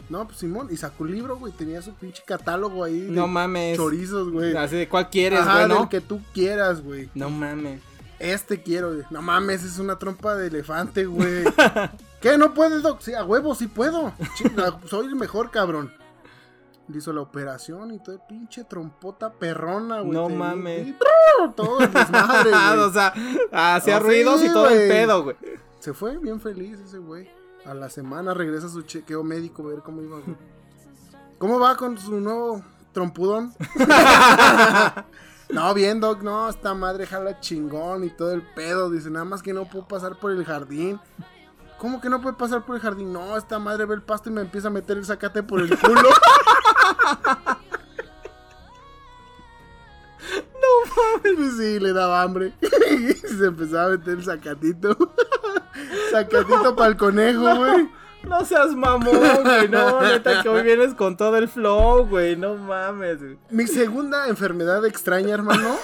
No, 0.09 0.25
pues 0.25 0.39
Simón, 0.39 0.67
y 0.69 0.75
sacó 0.75 1.05
un 1.05 1.11
libro, 1.11 1.37
güey, 1.37 1.53
tenía 1.53 1.81
su 1.81 1.93
pinche 1.93 2.23
catálogo 2.27 2.83
ahí 2.83 2.99
de 2.99 3.11
No 3.11 3.25
mames. 3.29 3.77
chorizos, 3.77 4.29
güey. 4.29 4.53
Así 4.57 4.75
de 4.75 4.89
cuál 4.89 5.09
quieres, 5.09 5.39
Ajá, 5.39 5.65
güey, 5.65 5.79
¿no? 5.79 5.87
que 5.87 6.01
tú 6.01 6.19
quieras, 6.33 6.81
güey. 6.83 7.09
No 7.15 7.29
mames. 7.29 7.81
Este 8.23 8.61
quiero, 8.63 8.93
güey. 8.93 9.05
No 9.09 9.21
mames, 9.21 9.63
es 9.63 9.79
una 9.79 9.99
trompa 9.99 10.35
de 10.35 10.47
elefante, 10.47 11.05
güey. 11.05 11.43
¿Qué? 12.21 12.37
¿No 12.37 12.53
puedes, 12.53 12.81
doc? 12.81 13.01
Sí, 13.01 13.13
a 13.13 13.23
huevo, 13.25 13.53
sí 13.53 13.67
puedo. 13.67 14.13
Soy 14.89 15.07
el 15.07 15.15
mejor, 15.15 15.51
cabrón. 15.51 15.91
Le 16.87 16.97
hizo 16.99 17.11
la 17.13 17.21
operación 17.21 17.91
y 17.93 17.99
todo, 17.99 18.19
pinche 18.27 18.63
trompota 18.63 19.31
perrona, 19.33 19.99
güey. 20.01 20.11
No 20.13 20.27
Te- 20.27 20.33
mames. 20.35 20.87
y- 20.87 20.95
Todo 21.55 21.79
el 21.81 21.91
desmadre, 21.91 22.51
o 22.77 22.77
güey. 22.79 22.93
sea, 22.93 23.13
hacía 23.75 23.97
Ah, 23.97 23.99
ruidos 23.99 24.41
y 24.43 24.47
todo 24.47 24.69
el 24.69 24.87
pedo, 24.89 25.23
güey. 25.23 25.35
Se 25.79 25.93
fue 25.93 26.17
bien 26.17 26.39
feliz 26.39 26.79
ese 26.79 26.97
güey. 26.99 27.29
A 27.65 27.73
la 27.73 27.89
semana 27.89 28.33
regresa 28.33 28.67
su 28.69 28.81
chequeo 28.83 29.23
médico, 29.23 29.63
a 29.63 29.67
ver 29.71 29.79
cómo 29.79 30.01
iba, 30.01 30.19
güey. 30.19 30.37
¿Cómo 31.37 31.59
va 31.59 31.75
con 31.77 31.97
su 31.97 32.19
nuevo 32.21 32.61
trompudón? 32.93 33.53
no, 35.53 35.73
bien, 35.75 35.99
Doc, 35.99 36.23
no, 36.23 36.49
esta 36.49 36.73
madre 36.73 37.05
jala 37.05 37.39
chingón 37.39 38.03
y 38.03 38.09
todo 38.09 38.31
el 38.31 38.41
pedo. 38.41 38.89
Dice, 38.89 39.11
nada 39.11 39.23
más 39.25 39.43
que 39.43 39.53
no 39.53 39.65
puedo 39.65 39.87
pasar 39.87 40.17
por 40.19 40.31
el 40.31 40.43
jardín. 40.43 40.99
¿Cómo 41.77 42.01
que 42.01 42.09
no 42.09 42.21
puede 42.21 42.35
pasar 42.35 42.65
por 42.65 42.75
el 42.75 42.81
jardín? 42.81 43.13
No, 43.13 43.37
esta 43.37 43.59
madre 43.59 43.85
ve 43.85 43.93
el 43.95 44.01
pasto 44.01 44.29
y 44.29 44.33
me 44.33 44.41
empieza 44.41 44.69
a 44.69 44.71
meter 44.71 44.97
el 44.97 45.05
zacate 45.05 45.43
por 45.43 45.61
el 45.61 45.77
culo. 45.77 46.01
no 50.61 50.67
mames. 51.23 51.57
Sí, 51.57 51.79
le 51.79 51.93
daba 51.93 52.23
hambre. 52.23 52.53
y 52.61 53.13
se 53.13 53.45
empezaba 53.45 53.85
a 53.85 53.89
meter 53.89 54.17
el 54.17 54.23
zacatito. 54.23 54.97
zacatito 56.11 56.75
para 56.75 56.89
el 56.89 56.97
conejo, 56.97 57.55
güey. 57.55 57.83
No 57.83 58.02
seas 58.45 58.75
mamón, 58.75 59.19
güey. 59.43 59.67
No, 59.69 60.01
neta, 60.01 60.41
que 60.43 60.49
hoy 60.49 60.63
vienes 60.63 60.93
con 60.93 61.15
todo 61.17 61.37
el 61.37 61.47
flow, 61.47 62.05
güey. 62.07 62.35
No 62.35 62.55
mames, 62.55 63.19
güey. 63.19 63.37
Mi 63.49 63.67
segunda 63.67 64.27
enfermedad 64.27 64.85
extraña, 64.85 65.33
hermano. 65.33 65.75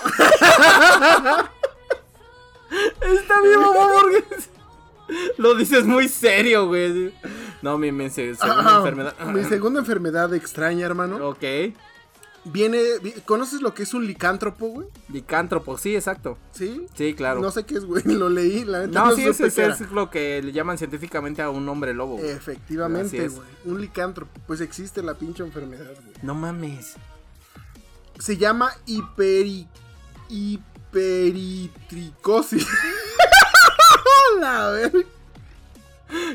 Está 3.01 3.41
bien, 3.41 3.59
mamón, 3.59 3.87
porque 4.01 4.23
lo 5.37 5.55
dices 5.55 5.85
muy 5.85 6.07
serio, 6.07 6.67
güey. 6.67 7.13
No, 7.61 7.77
mi, 7.77 7.91
mi 7.91 8.09
se- 8.09 8.35
segunda 8.35 8.63
Ah, 8.75 8.77
enfermedad. 8.77 9.13
Mi 9.27 9.43
segunda 9.45 9.79
enfermedad 9.79 10.33
extraña, 10.33 10.85
hermano. 10.85 11.27
Ok. 11.29 11.43
Viene. 12.51 12.79
vi- 13.01 13.13
¿Conoces 13.25 13.61
lo 13.61 13.73
que 13.73 13.83
es 13.83 13.93
un 13.93 14.05
licántropo, 14.07 14.67
güey? 14.67 14.87
Licántropo, 15.09 15.77
sí, 15.77 15.95
exacto. 15.95 16.37
¿Sí? 16.51 16.85
Sí, 16.95 17.13
claro. 17.13 17.39
No 17.41 17.51
sé 17.51 17.65
qué 17.65 17.75
es, 17.75 17.85
güey. 17.85 18.03
Lo 18.05 18.29
leí, 18.29 18.63
la 18.65 18.85
neta 18.87 18.99
No, 18.99 19.09
no, 19.11 19.15
sí, 19.15 19.21
era. 19.23 19.73
es 19.73 19.91
lo 19.91 20.09
que 20.09 20.41
le 20.41 20.51
llaman 20.51 20.77
científicamente 20.77 21.41
a 21.41 21.49
un 21.49 21.67
hombre 21.69 21.93
lobo. 21.93 22.17
güey. 22.17 22.29
Efectivamente, 22.29 23.25
es. 23.25 23.35
güey. 23.35 23.47
Un 23.65 23.81
licántropo. 23.81 24.31
Pues 24.47 24.61
existe 24.61 25.01
la 25.03 25.13
pinche 25.15 25.43
enfermedad, 25.43 25.93
güey. 25.95 26.15
No 26.21 26.33
mames. 26.35 26.95
Se 28.19 28.37
llama 28.37 28.71
hiperi... 28.85 29.67
hiperitricosis. 30.29 32.67
la 34.39 34.69
verga. 34.69 34.99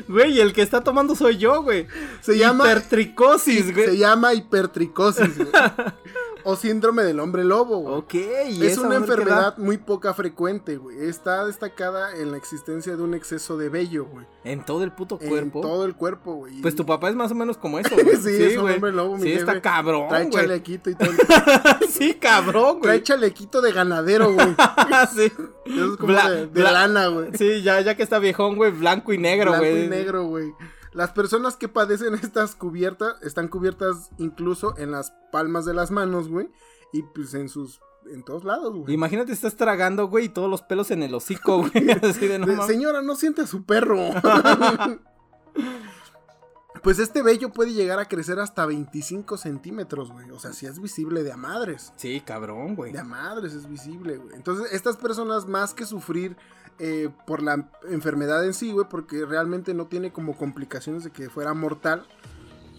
Güey, 0.07 0.39
el 0.39 0.53
que 0.53 0.61
está 0.61 0.81
tomando 0.81 1.15
soy 1.15 1.37
yo, 1.37 1.61
güey. 1.63 1.87
Se 2.21 2.37
llama- 2.37 2.65
Hipertricosis, 2.65 3.65
Se 3.65 3.71
güey. 3.73 3.97
llama 3.97 4.33
hipertricosis, 4.33 5.37
güey. 5.37 5.49
o 6.45 6.55
síndrome 6.55 7.03
del 7.03 7.19
hombre 7.19 7.43
lobo, 7.43 7.79
güey. 7.79 7.95
Ok, 7.95 8.13
y 8.49 8.65
Es 8.65 8.77
una 8.77 8.95
enfermedad 8.95 9.57
muy 9.57 9.77
poca 9.77 10.13
frecuente, 10.13 10.77
güey. 10.77 11.05
Está 11.07 11.45
destacada 11.45 12.15
en 12.15 12.31
la 12.31 12.37
existencia 12.37 12.95
de 12.95 13.01
un 13.03 13.13
exceso 13.15 13.57
de 13.57 13.67
vello, 13.69 14.05
güey. 14.05 14.25
En 14.43 14.63
todo 14.63 14.83
el 14.83 14.91
puto 14.91 15.17
En 15.21 15.27
cuerpo. 15.29 15.61
todo 15.61 15.85
el 15.85 15.95
cuerpo, 15.95 16.35
güey. 16.35 16.61
Pues 16.61 16.75
tu 16.75 16.85
papá 16.85 17.09
es 17.09 17.15
más 17.15 17.31
o 17.31 17.35
menos 17.35 17.57
como 17.57 17.79
eso, 17.79 17.95
güey. 18.01 18.15
Sí, 18.17 18.29
es 18.43 18.55
un 18.57 18.61
güey. 18.63 18.75
hombre 18.75 18.91
lobo, 18.91 19.17
mi 19.17 19.23
Sí, 19.23 19.33
está 19.33 19.53
jefe. 19.53 19.61
cabrón, 19.61 20.07
Trae 20.07 20.25
güey. 20.27 20.33
chalequito 20.43 20.89
y 20.91 20.95
todo. 20.95 21.09
sí, 21.89 22.13
cabrón, 22.13 22.79
Trae 22.81 22.97
güey. 22.97 23.03
chalequito 23.03 23.61
de 23.61 23.71
ganadero, 23.71 24.31
güey. 24.33 24.47
sí. 25.15 25.31
Eso 25.65 25.91
es 25.91 25.97
como 25.97 26.13
Bla- 26.13 26.29
de, 26.29 26.47
de 26.47 26.61
lana, 26.61 27.07
güey. 27.07 27.29
Sí, 27.37 27.63
ya, 27.63 27.81
ya 27.81 27.95
que 27.95 28.03
está 28.03 28.19
viejón, 28.19 28.55
güey, 28.55 28.71
blanco 28.71 29.11
y 29.13 29.17
negro, 29.17 29.51
Blanco 29.51 29.65
güey. 29.67 29.85
y 29.85 29.89
negro, 29.89 30.25
güey. 30.25 30.53
Las 30.95 31.11
personas 31.11 31.57
que 31.57 31.67
padecen 31.67 32.13
estas 32.23 32.55
cubiertas 32.55 33.21
están 33.21 33.47
cubiertas 33.49 34.09
incluso 34.17 34.75
en 34.77 34.91
las 34.91 35.13
palmas 35.31 35.65
de 35.65 35.73
las 35.75 35.91
manos, 35.91 36.29
güey. 36.29 36.49
Y 36.93 37.03
pues 37.03 37.33
en 37.35 37.49
sus. 37.49 37.81
En 38.11 38.23
todos 38.23 38.43
lados, 38.43 38.73
güey. 38.75 38.93
Imagínate, 38.93 39.31
estás 39.31 39.55
tragando, 39.55 40.07
güey, 40.07 40.25
y 40.25 40.29
todos 40.29 40.47
los 40.49 40.61
pelos 40.61 40.91
en 40.91 41.01
el 41.03 41.13
hocico, 41.15 41.57
güey. 41.73 41.89
Así 41.91 42.27
de 42.27 42.37
no 42.39 42.45
De- 42.45 42.53
mames. 42.55 42.67
señora, 42.67 43.01
no 43.01 43.15
siente 43.15 43.41
a 43.41 43.47
su 43.47 43.63
perro. 43.65 43.97
pues 46.83 46.99
este 46.99 47.23
vello 47.23 47.51
puede 47.51 47.73
llegar 47.73 47.97
a 47.99 48.05
crecer 48.07 48.39
hasta 48.39 48.65
25 48.67 49.37
centímetros, 49.37 50.11
güey. 50.11 50.29
O 50.29 50.39
sea, 50.39 50.53
si 50.53 50.67
es 50.67 50.79
visible 50.79 51.23
de 51.23 51.31
a 51.31 51.37
madres. 51.37 51.93
Sí, 51.95 52.21
cabrón, 52.21 52.75
güey. 52.75 52.91
De 52.91 52.99
a 52.99 53.03
madres 53.03 53.53
es 53.53 53.67
visible, 53.67 54.17
güey. 54.17 54.35
Entonces, 54.35 54.71
estas 54.71 54.97
personas, 54.97 55.47
más 55.47 55.73
que 55.73 55.85
sufrir 55.87 56.37
eh, 56.79 57.09
por 57.25 57.41
la 57.41 57.69
enfermedad 57.89 58.45
en 58.45 58.53
sí, 58.53 58.71
güey, 58.71 58.87
porque 58.89 59.25
realmente 59.25 59.73
no 59.73 59.85
tiene 59.87 60.11
como 60.11 60.37
complicaciones 60.37 61.03
de 61.03 61.11
que 61.11 61.29
fuera 61.29 61.53
mortal, 61.53 62.05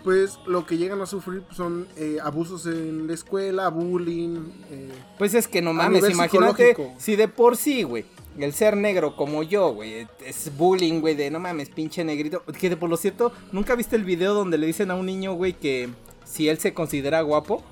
pues 0.05 0.39
lo 0.47 0.67
que 0.67 0.77
llegan 0.79 1.01
a 1.01 1.07
sufrir 1.07 1.43
son 1.51 1.89
eh, 1.97 2.19
abusos 2.23 2.67
en 2.67 3.07
la 3.09 3.15
escuela, 3.15 3.69
bullying. 3.71 4.39
eh, 4.71 4.93
Pues 5.19 5.35
es 5.35 5.49
que 5.49 5.61
no 5.63 5.73
mames, 5.73 6.03
imagínate 6.11 6.77
si 6.99 7.17
de 7.17 7.27
por 7.29 7.57
sí, 7.57 7.83
güey. 7.83 8.05
el 8.39 8.53
ser 8.53 8.77
negro 8.77 9.17
como 9.17 9.43
yo, 9.43 9.71
güey, 9.73 10.07
es 10.25 10.57
bullying, 10.57 11.01
güey, 11.01 11.15
de 11.17 11.31
no 11.31 11.41
mames, 11.41 11.71
pinche 11.71 12.05
negrito. 12.05 12.43
Que 12.61 12.69
de 12.71 12.77
por 12.77 12.89
lo 12.91 12.97
cierto, 12.97 13.33
¿nunca 13.51 13.75
viste 13.75 13.97
el 13.97 14.05
video 14.05 14.35
donde 14.35 14.59
le 14.59 14.67
dicen 14.69 14.91
a 14.91 14.95
un 14.95 15.07
niño, 15.07 15.33
güey, 15.33 15.55
que 15.55 15.89
si 16.25 16.49
él 16.49 16.59
se 16.59 16.73
considera 16.73 17.21
guapo? 17.23 17.65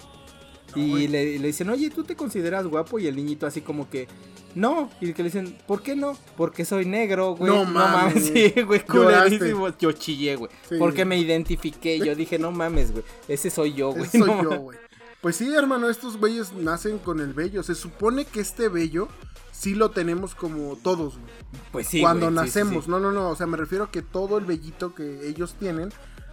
Y 0.75 1.07
le, 1.07 1.39
le 1.39 1.47
dicen, 1.47 1.69
oye, 1.71 1.89
¿tú 1.91 2.03
te 2.03 2.17
consideras 2.17 2.67
guapo? 2.67 2.99
Y 2.99 3.07
el 3.07 3.15
niñito 3.15 3.47
así 3.47 3.61
como 3.61 3.89
que, 3.89 4.09
no. 4.55 4.91
Y 5.01 5.13
que 5.13 5.23
le 5.23 5.29
dicen, 5.29 5.57
¿por 5.67 5.83
qué 5.83 5.97
no? 5.97 6.17
Porque 6.37 6.65
soy 6.65 6.85
negro, 6.87 7.35
güey. 7.37 7.53
No 7.53 7.65
mames. 7.65 8.25
Sí, 8.35 8.53
güey, 8.63 8.83
Lloraste. 8.87 9.39
culerísimo. 9.39 9.79
Yo 9.79 9.93
chillé, 9.93 10.37
güey. 10.37 10.51
Sí. 10.69 10.77
Porque 10.79 11.05
me 11.05 11.19
identifiqué. 11.19 11.99
Yo 11.99 12.15
dije, 12.15 12.39
no 12.39 12.53
mames, 12.53 12.93
güey. 12.93 13.05
Ese 13.29 13.51
soy 13.51 13.75
yo, 13.75 13.91
güey. 13.91 14.05
Ese 14.05 14.19
soy 14.19 14.29
no 14.29 14.43
yo, 14.43 14.51
mames". 14.51 14.61
güey. 14.61 14.79
Pues 15.21 15.37
sí, 15.37 15.55
hermano, 15.55 15.89
estos 15.89 16.19
güeyes 16.19 16.53
nacen 16.53 16.99
con 16.99 17.21
el 17.21 17.33
vello. 17.33 17.63
Se 17.63 17.75
supone 17.75 18.25
que 18.27 18.41
este 18.41 18.69
vello 18.69 19.09
sí 19.53 19.75
lo 19.75 19.91
tenemos 19.91 20.35
como 20.35 20.77
todos, 20.77 21.15
güey. 21.15 21.33
Pues 21.73 21.87
sí. 21.89 22.01
cuando 22.01 22.31
güey, 22.31 22.47
sí, 22.47 22.53
sí, 22.53 22.59
nacemos. 22.59 22.85
sí. 22.85 22.91
No, 22.91 23.01
no, 23.01 23.11
no. 23.13 23.31
O 23.31 23.37
sea, 23.37 23.47
me 23.47 23.57
refiero 23.57 23.85
a 23.85 23.91
que 23.91 24.03
todo 24.03 24.37
el 24.39 24.45
vellito 24.45 24.95
que 24.95 25.27
ellos 25.27 25.55
tienen. 25.59 25.91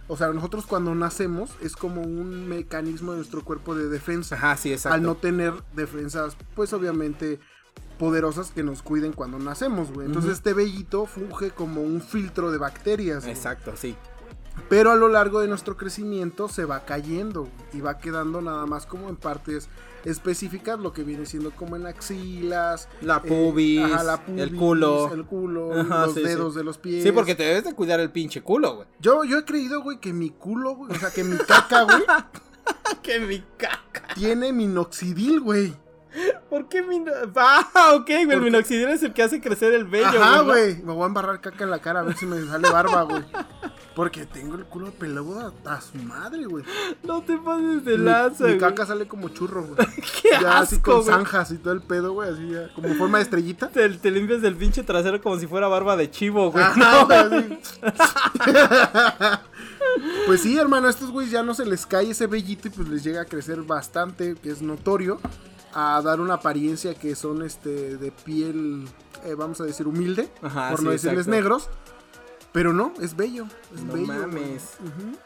O 0.08 0.16
sea, 0.16 0.28
nosotros 0.28 0.66
cuando 0.66 0.94
nacemos 0.94 1.50
es 1.62 1.74
como 1.74 2.02
un 2.02 2.46
mecanismo 2.48 3.12
de 3.12 3.18
nuestro 3.18 3.42
cuerpo 3.44 3.74
de 3.74 3.88
defensa. 3.88 4.34
Ajá, 4.34 4.56
sí, 4.56 4.72
exacto. 4.72 4.94
Al 4.94 5.02
no 5.02 5.14
tener 5.14 5.54
defensas, 5.74 6.36
pues 6.54 6.72
obviamente 6.74 7.38
poderosas 8.02 8.50
que 8.50 8.64
nos 8.64 8.82
cuiden 8.82 9.12
cuando 9.12 9.38
nacemos, 9.38 9.92
güey. 9.92 10.08
Entonces 10.08 10.32
este 10.32 10.54
vellito 10.54 11.06
funge 11.06 11.52
como 11.52 11.82
un 11.82 12.00
filtro 12.02 12.50
de 12.50 12.58
bacterias. 12.58 13.22
güey. 13.22 13.32
Exacto, 13.32 13.74
sí. 13.76 13.94
Pero 14.68 14.90
a 14.90 14.96
lo 14.96 15.06
largo 15.06 15.38
de 15.38 15.46
nuestro 15.46 15.76
crecimiento 15.76 16.48
se 16.48 16.64
va 16.64 16.84
cayendo 16.84 17.48
y 17.72 17.80
va 17.80 17.98
quedando 17.98 18.42
nada 18.42 18.66
más 18.66 18.86
como 18.86 19.08
en 19.08 19.14
partes 19.14 19.68
específicas, 20.04 20.80
lo 20.80 20.92
que 20.92 21.04
viene 21.04 21.26
siendo 21.26 21.52
como 21.52 21.76
en 21.76 21.86
axilas, 21.86 22.88
La 23.02 23.18
eh, 23.18 23.28
pubis, 23.28 23.80
ajá, 23.84 24.02
la 24.02 24.24
pubis, 24.24 24.42
el 24.42 24.56
culo. 24.56 25.14
el 25.14 25.24
culo, 25.24 25.80
Ajá, 25.80 26.06
los 26.06 26.14
sí, 26.14 26.22
sí. 26.22 26.26
dedos 26.26 26.56
de 26.56 26.64
los 26.64 26.78
pies. 26.78 27.04
Sí, 27.04 27.12
porque 27.12 27.36
te 27.36 27.44
debes 27.44 27.62
de 27.62 27.72
cuidar 27.72 28.00
el 28.00 28.10
pinche 28.10 28.42
culo, 28.42 28.74
güey. 28.74 28.88
yo, 28.98 29.22
yo 29.22 29.38
he 29.38 29.44
creído, 29.44 29.80
güey, 29.80 30.00
que 30.00 30.12
mi 30.12 30.30
culo, 30.30 30.74
güey, 30.74 30.90
o 30.90 30.98
sea, 30.98 31.12
que 31.12 31.22
mi 31.22 31.36
caca, 31.36 31.84
güey, 31.84 32.02
que 33.04 33.20
mi 33.20 33.44
caca. 33.56 34.12
tiene 34.16 34.52
minoxidil, 34.52 35.40
güey. 35.40 35.80
¿Por 36.50 36.68
qué 36.68 36.82
mi... 36.82 37.02
Ah, 37.36 37.92
ok, 37.94 38.06
güey. 38.06 38.30
El 38.32 38.40
minoxidil 38.42 38.88
es 38.88 39.02
el 39.02 39.12
que 39.12 39.22
hace 39.22 39.40
crecer 39.40 39.72
el 39.72 39.84
vello, 39.84 40.06
Ajá, 40.22 40.38
¿no? 40.38 40.44
güey. 40.44 40.76
Me 40.82 40.92
voy 40.92 41.04
a 41.04 41.06
embarrar 41.06 41.40
caca 41.40 41.64
en 41.64 41.70
la 41.70 41.80
cara 41.80 42.00
a 42.00 42.02
ver 42.02 42.16
si 42.16 42.26
me 42.26 42.44
sale 42.46 42.70
barba, 42.70 43.02
güey. 43.02 43.22
Porque 43.94 44.24
tengo 44.24 44.54
el 44.54 44.64
culo 44.64 44.90
peludo 44.92 45.52
a, 45.66 45.74
a 45.74 45.80
su 45.80 45.98
madre, 45.98 46.44
güey. 46.46 46.64
No 47.02 47.22
te 47.22 47.36
pases 47.36 47.84
de 47.84 47.98
Mi- 47.98 48.04
lanza, 48.04 48.44
Mi, 48.44 48.50
güey. 48.50 48.58
caca 48.60 48.86
sale 48.86 49.06
como 49.06 49.28
churro, 49.30 49.64
güey. 49.64 49.86
Qué 50.22 50.30
ya 50.40 50.60
así 50.60 50.80
con 50.80 50.96
güey. 51.02 51.06
zanjas 51.06 51.50
y 51.52 51.58
todo 51.58 51.74
el 51.74 51.82
pedo, 51.82 52.12
güey. 52.12 52.30
Así 52.30 52.48
ya, 52.50 52.72
como 52.74 52.94
forma 52.94 53.18
de 53.18 53.24
estrellita. 53.24 53.68
Te, 53.68 53.88
te 53.90 54.10
limpias 54.10 54.42
el 54.44 54.56
pinche 54.56 54.82
trasero 54.82 55.20
como 55.20 55.38
si 55.38 55.46
fuera 55.46 55.68
barba 55.68 55.96
de 55.96 56.10
chivo, 56.10 56.50
güey. 56.50 56.64
Ajá, 56.64 57.04
güey, 57.04 57.18
así. 57.18 57.58
pues 60.26 60.40
sí, 60.40 60.58
hermano, 60.58 60.86
a 60.86 60.90
estos 60.90 61.10
güeyes 61.10 61.32
ya 61.32 61.42
no 61.42 61.54
se 61.54 61.64
les 61.66 61.86
cae 61.86 62.10
ese 62.10 62.26
vellito 62.26 62.68
y 62.68 62.70
pues 62.70 62.88
les 62.88 63.04
llega 63.04 63.22
a 63.22 63.24
crecer 63.24 63.62
bastante, 63.62 64.36
que 64.42 64.50
es 64.50 64.62
notorio, 64.62 65.20
a 65.74 66.00
dar 66.02 66.20
una 66.20 66.34
apariencia 66.34 66.94
que 66.94 67.14
son 67.14 67.42
este 67.42 67.96
de 67.96 68.12
piel, 68.12 68.86
eh, 69.24 69.34
vamos 69.34 69.60
a 69.60 69.64
decir, 69.64 69.86
humilde, 69.86 70.28
Ajá, 70.42 70.70
por 70.70 70.80
sí, 70.80 70.84
no 70.84 70.90
decirles 70.90 71.26
exacto. 71.26 71.30
negros. 71.30 71.70
Pero 72.52 72.74
no, 72.74 72.92
es 73.00 73.16
bello. 73.16 73.46
Es 73.74 73.82
No 73.82 73.94
bello. 73.94 74.06
mames. 74.08 74.74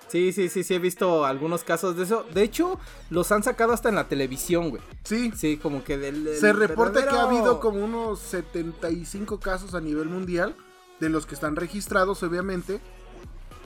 Sí, 0.07 0.33
sí, 0.33 0.49
sí, 0.49 0.63
sí, 0.63 0.75
he 0.75 0.79
visto 0.79 1.25
algunos 1.27 1.65
casos 1.65 1.97
de 1.97 2.05
eso. 2.05 2.25
De 2.33 2.43
hecho, 2.45 2.79
los 3.11 3.33
han 3.33 3.43
sacado 3.43 3.73
hasta 3.73 3.89
en 3.89 3.97
la 3.97 4.07
televisión, 4.07 4.71
güey. 4.71 4.81
Sí, 5.03 5.33
Sí, 5.35 5.57
como 5.57 5.83
que 5.83 5.99
del... 5.99 6.23
del 6.23 6.37
Se 6.39 6.53
reporta 6.53 7.03
que 7.09 7.17
ha 7.17 7.23
habido 7.23 7.59
como 7.59 7.85
unos 7.85 8.21
75 8.21 9.41
casos 9.41 9.75
a 9.75 9.81
nivel 9.81 10.09
mundial, 10.09 10.55
de 11.01 11.09
los 11.11 11.27
que 11.27 11.35
están 11.35 11.57
registrados 11.57 12.23
obviamente, 12.23 12.81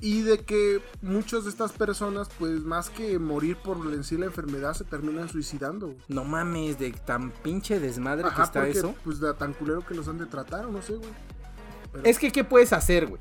y 0.00 0.22
de 0.22 0.38
que 0.38 0.80
muchas 1.02 1.44
de 1.44 1.50
estas 1.50 1.72
personas, 1.72 2.28
pues 2.38 2.62
más 2.62 2.90
que 2.90 3.18
morir 3.18 3.56
por 3.56 3.78
en 3.92 4.02
sí 4.04 4.16
la 4.16 4.26
enfermedad, 4.26 4.74
se 4.74 4.84
terminan 4.84 5.28
suicidando. 5.28 5.94
No 6.08 6.24
mames, 6.24 6.78
de 6.78 6.92
tan 6.92 7.30
pinche 7.30 7.80
desmadre 7.80 8.24
que 8.34 8.42
está 8.42 8.60
porque 8.60 8.78
eso. 8.78 8.94
pues 9.04 9.20
da 9.20 9.34
tan 9.34 9.52
culero 9.52 9.84
que 9.86 9.94
los 9.94 10.08
han 10.08 10.18
de 10.18 10.26
tratar, 10.26 10.66
o 10.66 10.70
no 10.72 10.80
sé, 10.82 10.94
güey. 10.94 11.10
Pero- 11.92 12.04
Es 12.04 12.18
que, 12.18 12.30
¿qué 12.30 12.44
puedes 12.44 12.72
hacer, 12.72 13.06
güey? 13.06 13.20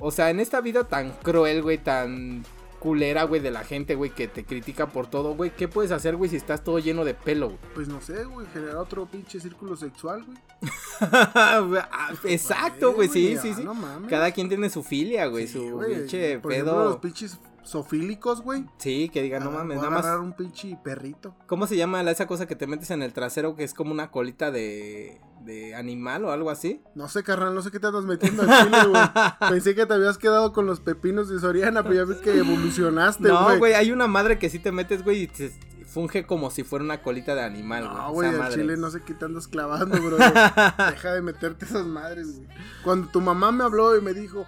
O 0.00 0.10
sea, 0.10 0.28
en 0.30 0.40
esta 0.40 0.60
vida 0.60 0.84
tan 0.84 1.10
cruel, 1.22 1.62
güey, 1.62 1.78
tan 1.78 2.44
culera, 2.86 3.24
güey, 3.24 3.40
de 3.40 3.50
la 3.50 3.64
gente, 3.64 3.96
güey, 3.96 4.10
que 4.12 4.28
te 4.28 4.44
critica 4.44 4.86
por 4.86 5.08
todo, 5.08 5.34
güey, 5.34 5.50
¿qué 5.50 5.66
puedes 5.66 5.90
hacer, 5.90 6.14
güey, 6.14 6.30
si 6.30 6.36
estás 6.36 6.62
todo 6.62 6.78
lleno 6.78 7.04
de 7.04 7.14
pelo, 7.14 7.46
güey? 7.48 7.58
Pues 7.74 7.88
no 7.88 8.00
sé, 8.00 8.24
güey, 8.24 8.46
generar 8.52 8.76
otro 8.76 9.06
pinche 9.06 9.40
círculo 9.40 9.74
sexual, 9.76 10.24
güey. 10.24 10.38
Ah, 11.00 12.12
Exacto, 12.24 12.92
güey, 12.94 13.08
sí, 13.08 13.36
sí, 13.42 13.54
sí. 13.54 13.64
No 13.64 13.74
mames. 13.74 14.08
Cada 14.08 14.30
quien 14.30 14.48
tiene 14.48 14.70
su 14.70 14.84
filia, 14.84 15.26
güey, 15.26 15.48
Sí, 15.48 15.54
su 15.58 15.74
güey. 15.76 15.94
pinche 15.96 16.38
Por 16.38 16.52
ejemplo, 16.52 16.76
los 16.84 16.92
pedo. 16.96 17.00
pinches 17.00 17.38
sofílicos, 17.66 18.42
güey. 18.42 18.64
Sí, 18.78 19.08
que 19.12 19.22
digan, 19.22 19.44
no 19.44 19.50
mames, 19.50 19.76
nada 19.78 19.90
más. 19.90 20.06
un 20.20 20.32
pinche 20.32 20.78
perrito. 20.82 21.34
¿Cómo 21.46 21.66
se 21.66 21.76
llama 21.76 22.02
la- 22.02 22.10
esa 22.12 22.26
cosa 22.26 22.46
que 22.46 22.56
te 22.56 22.66
metes 22.66 22.90
en 22.90 23.02
el 23.02 23.12
trasero 23.12 23.56
que 23.56 23.64
es 23.64 23.74
como 23.74 23.92
una 23.92 24.10
colita 24.10 24.50
de, 24.50 25.20
de 25.44 25.74
animal 25.74 26.24
o 26.24 26.30
algo 26.32 26.50
así? 26.50 26.80
No 26.94 27.08
sé, 27.08 27.22
carnal, 27.22 27.54
no 27.54 27.62
sé 27.62 27.70
qué 27.70 27.80
te 27.80 27.88
andas 27.88 28.04
metiendo 28.04 28.42
al 28.42 28.64
chile, 28.64 28.78
güey. 28.88 29.02
Pensé 29.50 29.74
que 29.74 29.84
te 29.86 29.94
habías 29.94 30.18
quedado 30.18 30.52
con 30.52 30.66
los 30.66 30.80
pepinos 30.80 31.28
de 31.28 31.38
Soriana, 31.40 31.82
pero 31.82 31.94
ya 31.94 32.04
ves 32.04 32.18
que 32.18 32.36
evolucionaste, 32.38 33.28
güey. 33.28 33.34
No, 33.54 33.58
güey, 33.58 33.74
hay 33.74 33.90
una 33.92 34.06
madre 34.06 34.38
que 34.38 34.48
sí 34.48 34.58
te 34.58 34.72
metes, 34.72 35.02
güey, 35.04 35.22
y 35.22 35.26
te 35.26 35.50
funge 35.86 36.26
como 36.26 36.50
si 36.50 36.62
fuera 36.62 36.84
una 36.84 37.02
colita 37.02 37.34
de 37.34 37.42
animal, 37.42 37.84
güey. 37.88 37.96
No, 37.96 38.12
güey, 38.12 38.28
al 38.34 38.52
chile 38.52 38.76
no 38.76 38.90
sé 38.90 39.00
qué 39.02 39.14
te 39.14 39.24
andas 39.24 39.48
clavando, 39.48 39.96
bro. 40.02 40.16
Deja 40.18 41.12
de 41.14 41.22
meterte 41.22 41.64
esas 41.64 41.86
madres, 41.86 42.36
güey. 42.36 42.48
Cuando 42.84 43.08
tu 43.08 43.20
mamá 43.20 43.50
me 43.52 43.64
habló 43.64 43.96
y 43.96 44.02
me 44.02 44.12
dijo, 44.12 44.44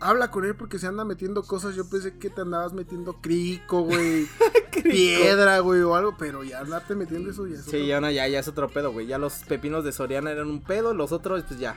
habla 0.00 0.30
con 0.30 0.44
él 0.44 0.54
porque 0.54 0.78
se 0.78 0.86
anda 0.86 1.04
metiendo 1.04 1.42
cosas, 1.42 1.74
yo 1.74 1.88
pensé 1.88 2.18
que 2.18 2.30
te 2.30 2.40
andabas 2.40 2.72
metiendo 2.72 3.14
crico, 3.20 3.82
güey. 3.82 4.26
piedra, 4.82 5.58
güey, 5.60 5.80
o 5.82 5.94
algo, 5.94 6.16
pero 6.16 6.44
ya 6.44 6.60
andarte 6.60 6.94
metiendo 6.94 7.30
eso 7.30 7.46
ya 7.46 7.56
es 7.56 7.64
Sí, 7.64 7.86
ya 7.86 8.00
no, 8.00 8.10
ya, 8.10 8.26
ya 8.28 8.38
es 8.38 8.48
otro 8.48 8.68
pedo, 8.68 8.92
güey. 8.92 9.06
Ya 9.06 9.18
los 9.18 9.34
pepinos 9.44 9.84
de 9.84 9.92
Soriana 9.92 10.30
eran 10.30 10.48
un 10.48 10.62
pedo, 10.62 10.94
los 10.94 11.12
otros, 11.12 11.44
pues 11.44 11.58
ya. 11.58 11.76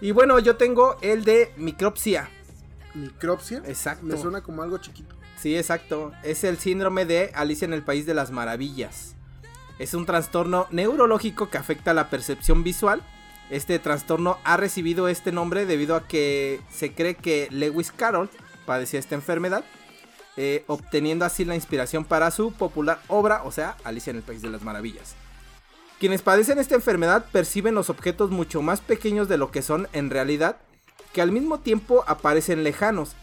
Y 0.00 0.12
bueno, 0.12 0.38
yo 0.38 0.56
tengo 0.56 0.96
el 1.02 1.24
de 1.24 1.52
micropsia. 1.56 2.28
Micropsia. 2.94 3.62
Exacto. 3.66 4.06
Me 4.06 4.16
suena 4.16 4.42
como 4.42 4.62
algo 4.62 4.78
chiquito. 4.78 5.14
Sí, 5.36 5.56
exacto. 5.56 6.12
Es 6.22 6.44
el 6.44 6.58
síndrome 6.58 7.06
de 7.06 7.30
Alicia 7.34 7.64
en 7.64 7.72
el 7.72 7.82
País 7.82 8.06
de 8.06 8.14
las 8.14 8.30
Maravillas. 8.30 9.14
Es 9.78 9.94
un 9.94 10.04
trastorno 10.04 10.66
neurológico 10.70 11.48
que 11.48 11.58
afecta 11.58 11.94
la 11.94 12.10
percepción 12.10 12.62
visual. 12.62 13.02
Este 13.50 13.80
trastorno 13.80 14.38
ha 14.44 14.56
recibido 14.56 15.08
este 15.08 15.32
nombre 15.32 15.66
debido 15.66 15.96
a 15.96 16.06
que 16.06 16.60
se 16.70 16.92
cree 16.92 17.16
que 17.16 17.48
Lewis 17.50 17.90
Carroll 17.90 18.30
padecía 18.64 19.00
esta 19.00 19.16
enfermedad, 19.16 19.64
eh, 20.36 20.62
obteniendo 20.68 21.24
así 21.24 21.44
la 21.44 21.56
inspiración 21.56 22.04
para 22.04 22.30
su 22.30 22.52
popular 22.52 23.02
obra, 23.08 23.42
o 23.44 23.50
sea, 23.50 23.76
Alicia 23.82 24.12
en 24.12 24.18
el 24.18 24.22
País 24.22 24.40
de 24.40 24.50
las 24.50 24.62
Maravillas. 24.62 25.16
Quienes 25.98 26.22
padecen 26.22 26.58
esta 26.58 26.76
enfermedad 26.76 27.26
perciben 27.32 27.74
los 27.74 27.90
objetos 27.90 28.30
mucho 28.30 28.62
más 28.62 28.80
pequeños 28.80 29.28
de 29.28 29.36
lo 29.36 29.50
que 29.50 29.62
son 29.62 29.88
en 29.92 30.10
realidad, 30.10 30.58
que 31.12 31.20
al 31.20 31.32
mismo 31.32 31.58
tiempo 31.58 32.04
aparecen 32.06 32.62
lejanos. 32.62 33.16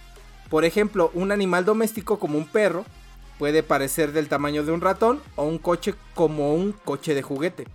Por 0.50 0.66
ejemplo, 0.66 1.10
un 1.14 1.32
animal 1.32 1.64
doméstico 1.64 2.20
como 2.20 2.38
un 2.38 2.48
perro 2.48 2.86
puede 3.40 3.64
parecer 3.64 4.12
del 4.12 4.28
tamaño 4.28 4.64
de 4.64 4.74
un 4.74 4.82
ratón 4.82 5.22
o 5.38 5.46
un 5.46 5.58
coche 5.58 5.96
como 6.14 6.54
un 6.54 6.74
coche 6.74 7.16
de 7.16 7.22
juguete. 7.22 7.66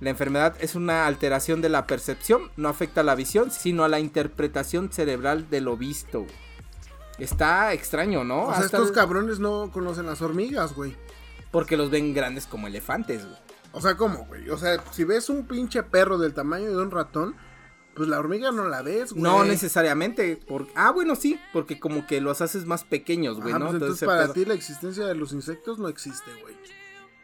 La 0.00 0.10
enfermedad 0.10 0.56
es 0.60 0.74
una 0.74 1.06
alteración 1.06 1.60
de 1.60 1.68
la 1.68 1.86
percepción, 1.86 2.50
no 2.56 2.68
afecta 2.68 3.02
a 3.02 3.04
la 3.04 3.14
visión, 3.14 3.50
sino 3.50 3.84
a 3.84 3.88
la 3.88 4.00
interpretación 4.00 4.90
cerebral 4.90 5.48
de 5.50 5.60
lo 5.60 5.76
visto. 5.76 6.26
Está 7.18 7.74
extraño, 7.74 8.24
¿no? 8.24 8.44
o 8.44 8.46
sea, 8.54 8.64
Hasta 8.64 8.78
estos 8.78 8.92
cabrones 8.92 9.38
no 9.40 9.70
conocen 9.70 10.06
las 10.06 10.22
hormigas, 10.22 10.74
güey. 10.74 10.96
Porque 11.50 11.76
los 11.76 11.90
ven 11.90 12.14
grandes 12.14 12.46
como 12.46 12.66
elefantes, 12.66 13.26
güey. 13.26 13.36
O 13.72 13.80
sea, 13.80 13.96
¿cómo, 13.96 14.24
güey? 14.26 14.48
O 14.50 14.56
sea, 14.56 14.82
si 14.90 15.04
ves 15.04 15.28
un 15.28 15.46
pinche 15.46 15.82
perro 15.82 16.16
del 16.16 16.32
tamaño 16.32 16.70
de 16.70 16.78
un 16.78 16.90
ratón, 16.90 17.36
pues 17.94 18.08
la 18.08 18.18
hormiga 18.18 18.52
no 18.52 18.68
la 18.68 18.80
ves, 18.82 19.12
güey. 19.12 19.22
No 19.22 19.44
necesariamente. 19.44 20.36
Por... 20.36 20.66
Ah, 20.74 20.92
bueno, 20.92 21.14
sí, 21.14 21.38
porque 21.52 21.78
como 21.78 22.06
que 22.06 22.20
los 22.22 22.40
haces 22.40 22.64
más 22.64 22.84
pequeños, 22.84 23.38
güey, 23.40 23.52
Ah, 23.52 23.58
¿no? 23.58 23.66
pues 23.66 23.74
entonces 23.74 23.96
ese 23.98 24.06
para 24.06 24.32
ti 24.32 24.44
la 24.46 24.54
existencia 24.54 25.04
de 25.06 25.14
los 25.14 25.32
insectos 25.32 25.78
no 25.78 25.88
existe, 25.88 26.30
güey. 26.40 26.54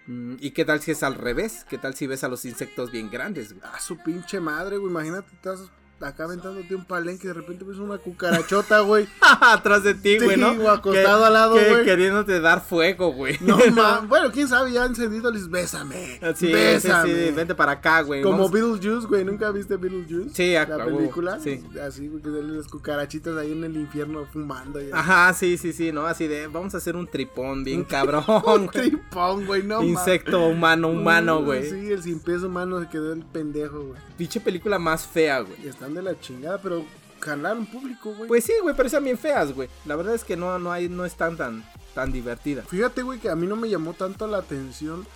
Mm, 0.07 0.37
¿Y 0.41 0.51
qué 0.53 0.65
tal 0.65 0.81
si 0.81 0.93
es 0.93 1.03
al 1.03 1.15
revés? 1.15 1.65
¿Qué 1.69 1.79
tal 1.79 1.95
si 1.95 2.07
ves 2.07 2.25
a 2.25 2.29
los 2.29 2.45
insectos 2.45 2.91
bien 2.91 3.11
grandes? 3.11 3.55
Ah, 3.63 3.81
su 3.81 3.99
pinche 3.99 4.41
madre, 4.41 4.77
güey. 4.79 4.91
Imagínate, 4.91 5.35
estás 5.35 5.71
acá 6.01 6.25
aventándote 6.25 6.75
un 6.75 6.85
palenque 6.85 7.25
y 7.25 7.29
de 7.29 7.35
repente 7.35 7.65
ves 7.65 7.79
una 7.79 7.99
cucarachota, 7.99 8.81
güey. 8.81 9.07
Atrás 9.41 9.83
de 9.83 9.95
ti, 9.95 10.19
güey, 10.19 10.35
Sí, 10.37 10.41
¿no? 10.41 10.69
acostado 10.71 11.25
al 11.25 11.33
lado, 11.33 11.53
güey. 11.55 11.85
Queriéndote 11.85 12.41
dar 12.41 12.61
fuego, 12.63 13.13
güey. 13.13 13.37
No, 13.47 13.59
ma, 13.73 14.01
bueno, 14.01 14.31
quién 14.33 14.49
sabe, 14.49 14.73
ya 14.73 14.85
encendido 14.85 15.31
les 15.31 15.49
bésame. 15.49 16.21
Sí, 16.35 16.53
bésame. 16.53 17.09
sí, 17.15 17.31
vente 17.33 17.55
para 17.55 17.73
acá, 17.73 18.03
güey. 18.03 18.23
Como 18.23 18.49
Beetlejuice, 18.49 19.07
güey, 19.07 19.25
¿nunca 19.25 19.51
viste 19.51 19.77
Beetlejuice? 19.77 20.35
Sí, 20.35 20.55
a- 20.57 20.67
La 20.67 20.85
película. 20.85 21.39
sí. 21.41 21.65
Así, 21.87 22.09
güey, 22.09 22.23
que 22.23 22.29
las 22.29 22.67
cucarachitas 22.69 23.37
ahí 23.37 23.53
en 23.53 23.65
el 23.65 23.77
infierno 23.77 24.27
fumando. 24.33 24.81
Ajá, 24.93 25.33
sí, 25.35 25.57
sí, 25.59 25.73
sí, 25.73 25.93
¿no? 25.93 26.07
Así 26.07 26.27
de, 26.27 26.47
vamos 26.49 26.75
a 26.75 26.79
hacer 26.79 26.97
un 26.97 27.07
tripón 27.07 27.65
bien 27.65 27.85
cabrón, 27.89 28.25
Un 28.47 28.69
tripón, 28.69 29.47
güey, 29.47 29.63
no. 29.63 29.83
Insecto 29.83 30.47
humano, 30.47 30.89
humano, 30.89 31.43
güey. 31.43 31.69
Sí, 31.71 31.91
el 31.93 32.03
sin 32.03 32.21
peso 32.21 32.47
humano 32.49 32.81
se 32.81 32.89
quedó 32.89 33.13
el 33.13 33.25
pendejo, 33.25 33.81
güey. 33.83 34.01
Pinche 34.17 34.41
película 34.41 34.79
más 34.79 35.07
fea, 35.07 35.41
güey. 35.41 35.57
Y 35.65 35.69
están 35.87 35.95
de 35.95 36.03
la 36.03 36.21
chingada, 36.21 36.59
pero 36.59 36.85
jalaron 37.21 37.67
público, 37.67 38.13
güey. 38.15 38.29
Pues 38.29 38.45
sí, 38.45 38.53
güey, 38.63 38.75
pero 38.75 38.87
están 38.87 39.05
bien 39.05 39.19
feas, 39.19 39.53
güey. 39.53 39.69
La 39.85 39.97
verdad 39.97 40.15
es 40.15 40.25
que 40.25 40.37
no, 40.37 40.59
no 40.59 40.73
hay, 40.73 40.89
no 40.89 41.05
están 41.05 41.37
tan, 41.37 41.65
tan 41.95 42.13
divertida. 42.13 42.63
Fíjate, 42.63 43.03
güey, 43.03 43.19
que 43.19 43.31
a 43.31 43.37
mí 43.37 43.47
no 43.47 43.57
me 43.57 43.69
llamó 43.69 43.95
tanto 43.95 44.27
la 44.27 44.39
atención 44.39 45.07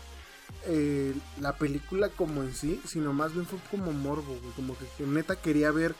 eh, 0.66 1.14
la 1.40 1.56
película 1.56 2.09
como 2.11 2.42
en 2.42 2.54
sí, 2.54 2.80
sino 2.87 3.12
más 3.12 3.33
bien 3.33 3.46
fue 3.46 3.59
como 3.70 3.92
morbo, 3.92 4.38
güey. 4.40 4.52
Como 4.54 4.76
que, 4.76 4.85
que 4.96 5.04
neta 5.04 5.37
quería 5.37 5.70
ver 5.72 5.94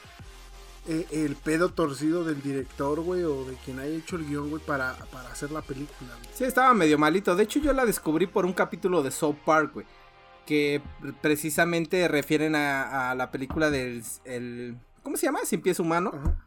eh, 0.87 1.07
el 1.11 1.37
pedo 1.37 1.71
torcido 1.71 2.25
del 2.25 2.41
director, 2.43 3.01
güey, 3.01 3.25
o 3.25 3.45
de 3.45 3.55
quien 3.65 3.81
haya 3.81 3.97
hecho 3.97 4.17
el 4.17 4.27
guion, 4.27 4.51
güey, 4.51 4.63
para, 4.63 4.95
para 5.13 5.31
hacer 5.31 5.51
la 5.51 5.63
película, 5.63 6.15
güey. 6.23 6.31
Sí, 6.35 6.45
estaba 6.45 6.73
medio 6.75 6.97
malito. 6.97 7.35
De 7.35 7.43
hecho, 7.43 7.59
yo 7.59 7.73
la 7.73 7.85
descubrí 7.85 8.27
por 8.27 8.47
un 8.47 8.53
capítulo 8.53 9.03
de 9.03 9.11
South 9.11 9.37
Park, 9.45 9.73
güey. 9.75 9.87
Que 10.47 10.83
precisamente 11.21 12.09
refieren 12.09 12.57
a, 12.57 13.11
a 13.11 13.15
la 13.15 13.31
película 13.31 13.71
del... 13.71 14.03
El, 14.25 14.79
¿Cómo 15.03 15.17
se 15.17 15.27
llama? 15.27 15.41
Sin 15.45 15.63
pies 15.63 15.81
humano. 15.81 16.13
Ajá. 16.15 16.47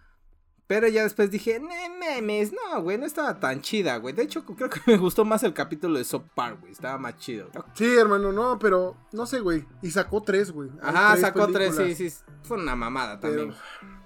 Pero 0.66 0.88
ya 0.88 1.04
después 1.04 1.30
dije, 1.30 1.60
no 1.60 1.68
memes, 2.00 2.54
no, 2.54 2.82
güey, 2.82 2.98
no 2.98 3.06
estaba 3.06 3.40
tan 3.40 3.62
chida, 3.62 3.98
güey. 3.98 4.16
De 4.16 4.24
hecho, 4.24 4.46
creo 4.46 4.70
que 4.70 4.80
me 4.88 4.98
gustó 4.98 5.26
más 5.26 5.44
el 5.44 5.54
capítulo 5.54 5.98
de 5.98 6.06
South 6.06 6.24
Park, 6.34 6.62
güey. 6.62 6.72
Estaba 6.72 6.98
más 6.98 7.18
chido. 7.18 7.50
Sí, 7.74 7.86
hermano, 7.96 8.32
no, 8.32 8.58
pero 8.58 8.96
no 9.12 9.26
sé, 9.26 9.42
güey. 9.42 9.66
Y 9.82 9.92
sacó 9.92 10.24
tres, 10.24 10.52
güey. 10.52 10.72
Ajá, 10.82 11.18
sacó 11.18 11.48
tres, 11.50 11.76
sí, 11.76 12.10
sí. 12.10 12.18
Fue 12.44 12.58
una 12.58 12.76
mamada 12.76 13.20
Pero, 13.20 13.36
también. 13.36 13.56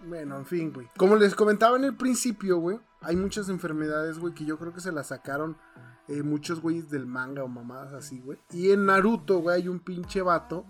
bueno, 0.08 0.38
en 0.38 0.46
fin, 0.46 0.74
güey. 0.74 0.90
Como 0.98 1.16
les 1.16 1.36
comentaba 1.36 1.78
en 1.78 1.84
el 1.84 1.96
principio, 1.96 2.58
güey, 2.58 2.80
hay 3.02 3.16
muchas 3.16 3.50
enfermedades, 3.50 4.18
güey, 4.18 4.34
que 4.34 4.44
yo 4.44 4.58
creo 4.58 4.74
que 4.74 4.82
se 4.82 4.92
las 4.92 5.08
sacaron 5.08 5.58
eh, 6.08 6.24
muchos 6.24 6.62
güeyes 6.62 6.90
del 6.90 7.06
manga 7.06 7.44
o 7.44 7.48
mamadas 7.48 7.94
así, 7.94 8.20
güey. 8.20 8.38
Y 8.54 8.72
en 8.72 8.86
Naruto, 8.86 9.40
güey, 9.40 9.62
hay 9.62 9.68
un 9.68 9.80
pinche 9.80 10.22
vato 10.22 10.66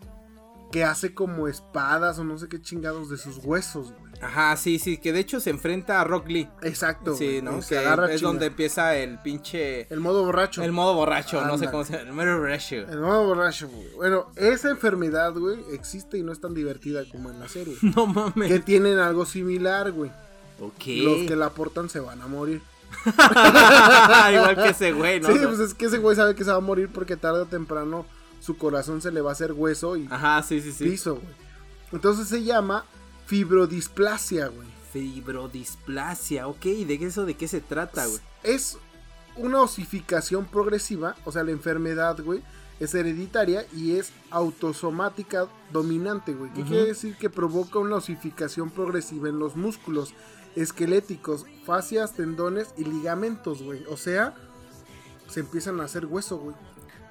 que 0.71 0.83
hace 0.83 1.13
como 1.13 1.47
espadas 1.47 2.19
o 2.19 2.23
no 2.23 2.37
sé 2.37 2.47
qué 2.49 2.61
chingados 2.61 3.09
de 3.09 3.17
sus 3.17 3.37
huesos, 3.43 3.93
güey. 3.93 4.07
Ajá, 4.21 4.57
sí, 4.57 4.79
sí, 4.79 4.97
que 4.97 5.13
de 5.13 5.19
hecho 5.19 5.39
se 5.39 5.51
enfrenta 5.51 6.01
a 6.01 6.03
Rock 6.03 6.27
Lee. 6.27 6.49
Exacto. 6.63 7.15
Sí, 7.15 7.39
¿no? 7.41 7.59
Que 7.61 7.77
agarra 7.77 8.11
es 8.11 8.21
donde 8.21 8.47
empieza 8.47 8.95
el 8.95 9.19
pinche... 9.19 9.87
El 9.93 9.99
modo 9.99 10.25
borracho. 10.25 10.63
El 10.63 10.71
modo 10.71 10.95
borracho, 10.95 11.45
no 11.45 11.57
sé 11.57 11.69
cómo 11.69 11.83
se 11.83 11.93
llama. 11.93 12.09
El 12.09 12.13
modo 12.13 12.39
borracho. 12.39 12.75
El 12.75 12.99
modo 12.99 13.25
borracho, 13.27 13.69
güey. 13.69 13.87
Bueno, 13.95 14.31
esa 14.35 14.71
enfermedad, 14.71 15.33
güey, 15.33 15.59
existe 15.71 16.17
y 16.17 16.23
no 16.23 16.31
es 16.31 16.41
tan 16.41 16.53
divertida 16.53 17.03
como 17.09 17.29
en 17.29 17.39
la 17.39 17.47
serie. 17.47 17.75
No 17.97 18.05
mames. 18.05 18.51
que 18.51 18.59
tienen 18.59 18.99
algo 18.99 19.25
similar, 19.25 19.91
güey. 19.91 20.11
Ok. 20.59 20.87
Los 20.87 21.27
que 21.27 21.35
la 21.35 21.47
aportan 21.47 21.89
se 21.89 21.99
van 21.99 22.21
a 22.21 22.27
morir. 22.27 22.61
Igual 24.33 24.55
que 24.55 24.69
ese 24.69 24.91
güey, 24.91 25.19
¿no? 25.19 25.27
Sí, 25.27 25.39
pues 25.43 25.59
es 25.59 25.73
que 25.73 25.85
ese 25.85 25.97
güey 25.97 26.15
sabe 26.15 26.35
que 26.35 26.43
se 26.43 26.51
va 26.51 26.57
a 26.57 26.61
morir 26.61 26.89
porque 26.93 27.15
tarde 27.15 27.41
o 27.41 27.45
temprano 27.45 28.05
su 28.39 28.57
corazón 28.57 29.01
se 29.01 29.11
le 29.11 29.21
va 29.21 29.31
a 29.31 29.33
hacer 29.33 29.53
hueso 29.53 29.97
y 29.97 30.07
Ajá, 30.09 30.41
sí, 30.43 30.61
sí, 30.61 30.71
sí. 30.71 30.85
piso, 30.85 31.15
güey. 31.15 31.35
Entonces 31.91 32.27
se 32.27 32.43
llama 32.43 32.85
fibrodisplasia, 33.25 34.47
güey. 34.47 34.67
Fibrodisplasia, 34.91 36.47
ok. 36.47 36.63
¿De 36.63 36.95
eso 36.95 37.25
de 37.25 37.35
qué 37.35 37.47
se 37.47 37.61
trata, 37.61 38.05
güey? 38.05 38.19
Es 38.43 38.77
una 39.35 39.61
osificación 39.61 40.45
progresiva, 40.45 41.15
o 41.25 41.31
sea, 41.31 41.43
la 41.43 41.51
enfermedad, 41.51 42.17
güey, 42.23 42.41
es 42.79 42.93
hereditaria 42.93 43.65
y 43.75 43.95
es 43.95 44.11
autosomática 44.29 45.47
dominante, 45.71 46.33
güey. 46.33 46.51
¿Qué 46.53 46.63
quiere 46.63 46.85
decir? 46.85 47.15
Que 47.17 47.29
provoca 47.29 47.79
una 47.79 47.95
osificación 47.95 48.69
progresiva 48.69 49.29
en 49.29 49.39
los 49.39 49.55
músculos 49.55 50.13
esqueléticos, 50.61 51.45
fascias, 51.65 52.13
tendones 52.13 52.67
y 52.77 52.83
ligamentos, 52.85 53.61
güey. 53.63 53.83
O 53.89 53.97
sea, 53.97 54.35
se 55.29 55.39
empiezan 55.41 55.79
a 55.81 55.85
hacer 55.85 56.05
hueso, 56.05 56.37
güey. 56.37 56.55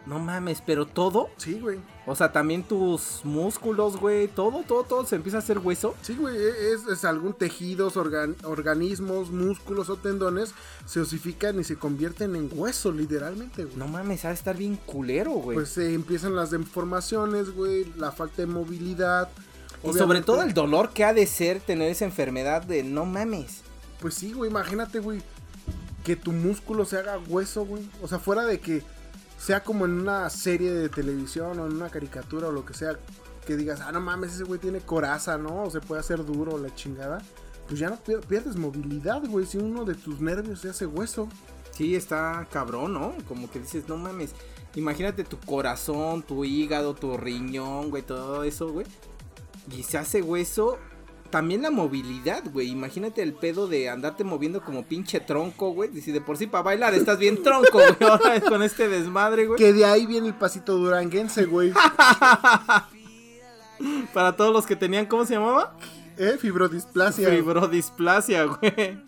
No 0.07 0.21
mames, 0.21 0.63
pero 0.65 0.87
todo. 0.87 1.31
Sí, 1.37 1.59
güey. 1.59 1.81
O 2.07 2.15
sea, 2.15 2.31
también 2.31 2.63
tus 2.63 3.23
músculos, 3.25 3.97
güey. 3.97 4.29
Todo, 4.29 4.63
todo, 4.63 4.85
todo 4.85 5.05
se 5.05 5.17
empieza 5.17 5.39
a 5.39 5.41
hacer 5.41 5.59
hueso. 5.59 5.97
Sí, 6.03 6.15
güey, 6.15 6.37
e- 6.37 6.73
es, 6.75 6.87
es 6.87 7.05
algún 7.05 7.33
tejidos, 7.33 7.97
organ- 7.97 8.37
organismos, 8.45 9.31
músculos 9.33 9.91
o 9.91 9.97
tendones 9.97 10.55
se 10.85 11.01
osifican 11.01 11.59
y 11.59 11.65
se 11.65 11.75
convierten 11.77 12.37
en 12.37 12.49
hueso, 12.53 12.93
literalmente, 12.93 13.65
güey. 13.65 13.77
No 13.77 13.89
mames, 13.89 14.25
ha 14.25 14.29
de 14.29 14.35
estar 14.35 14.57
bien 14.57 14.77
culero, 14.77 15.33
güey. 15.33 15.57
Pues 15.57 15.71
se 15.71 15.93
empiezan 15.93 16.37
las 16.37 16.53
deformaciones, 16.53 17.51
güey, 17.53 17.93
la 17.97 18.13
falta 18.13 18.43
de 18.43 18.47
movilidad. 18.47 19.29
Y 19.91 19.99
sobre 19.99 20.21
todo 20.23 20.43
el 20.43 20.55
dolor 20.55 20.91
que 20.91 21.05
ha 21.05 21.13
de 21.13 21.27
ser 21.27 21.61
tener 21.61 21.91
esa 21.91 22.05
enfermedad 22.05 22.63
de 22.63 22.83
no 22.83 23.05
mames. 23.07 23.63
Pues 24.01 24.15
sí, 24.15 24.33
güey, 24.33 24.51
imagínate, 24.51 24.99
güey, 25.01 25.23
que 26.05 26.17
tu 26.17 26.33
músculo 26.33 26.85
se 26.85 26.99
haga 26.99 27.19
hueso, 27.29 27.65
güey. 27.65 27.89
O 28.03 28.09
sea, 28.09 28.19
fuera 28.19 28.45
de 28.45 28.61
que 28.61 28.83
sea 29.39 29.63
como 29.65 29.85
en 29.85 29.93
una 29.93 30.29
serie 30.31 30.73
de 30.73 30.89
televisión 30.89 31.59
o 31.61 31.67
en 31.67 31.73
una 31.75 31.89
caricatura 31.91 32.49
o 32.49 32.53
lo 32.53 32.65
que 32.65 32.75
sea, 32.75 32.99
que 33.47 33.57
digas, 33.57 33.81
ah, 33.81 33.93
no 33.93 34.01
mames, 34.01 34.35
ese 34.35 34.45
güey 34.45 34.61
tiene 34.61 34.81
coraza, 34.81 35.39
¿no? 35.39 35.65
O 35.65 35.71
se 35.71 35.81
puede 35.81 36.01
hacer 36.01 36.25
duro 36.25 36.59
la 36.59 36.75
chingada. 36.75 37.23
Pues 37.69 37.81
ya 37.81 37.89
no 37.91 37.97
pier- 38.05 38.25
pierdes 38.27 38.57
movilidad, 38.57 39.23
güey, 39.27 39.47
si 39.47 39.59
uno 39.59 39.85
de 39.85 39.95
tus 39.95 40.21
nervios 40.21 40.61
se 40.61 40.71
hace 40.71 40.87
hueso. 40.87 41.29
Sí, 41.73 41.95
está 41.97 42.47
cabrón, 42.51 42.95
¿no? 42.95 43.15
Como 43.29 43.51
que 43.51 43.59
dices, 43.61 43.89
no 43.89 43.97
mames. 43.97 44.31
Imagínate 44.77 45.25
tu 45.25 45.39
corazón, 45.39 46.23
tu 46.23 46.45
hígado, 46.45 46.95
tu 46.95 47.17
riñón, 47.17 47.91
güey, 47.91 48.03
todo 48.03 48.45
eso, 48.45 48.69
güey. 48.71 48.87
Y 49.71 49.83
se 49.83 49.99
hace 49.99 50.23
hueso. 50.23 50.79
También 51.31 51.63
la 51.63 51.71
movilidad, 51.71 52.45
güey. 52.53 52.71
Imagínate 52.71 53.23
el 53.23 53.35
pedo 53.35 53.67
de 53.67 53.89
andarte 53.89 54.23
moviendo 54.23 54.63
como 54.63 54.85
pinche 54.85 55.19
tronco, 55.21 55.73
güey. 55.73 55.91
Y 55.93 56.01
si 56.01 56.13
de 56.13 56.21
por 56.21 56.37
sí 56.37 56.47
para 56.47 56.63
bailar 56.63 56.95
estás 56.95 57.19
bien 57.19 57.43
tronco, 57.43 57.73
güey. 57.73 57.97
Ahora 58.09 58.41
con 58.41 58.63
este 58.63 58.89
desmadre, 58.89 59.47
güey. 59.47 59.59
Que 59.59 59.73
de 59.73 59.85
ahí 59.85 60.07
viene 60.07 60.29
el 60.29 60.35
pasito 60.35 60.77
duranguense, 60.79 61.45
güey. 61.47 61.73
Para 64.15 64.37
todos 64.37 64.53
los 64.53 64.67
que 64.67 64.77
tenían, 64.77 65.07
¿cómo 65.07 65.27
se 65.27 65.35
llamaba? 65.35 65.77
¿Eh? 66.17 66.37
Fibrodisplasia. 66.41 67.29
Fibrodisplasia, 67.29 68.45
güey. 68.45 68.99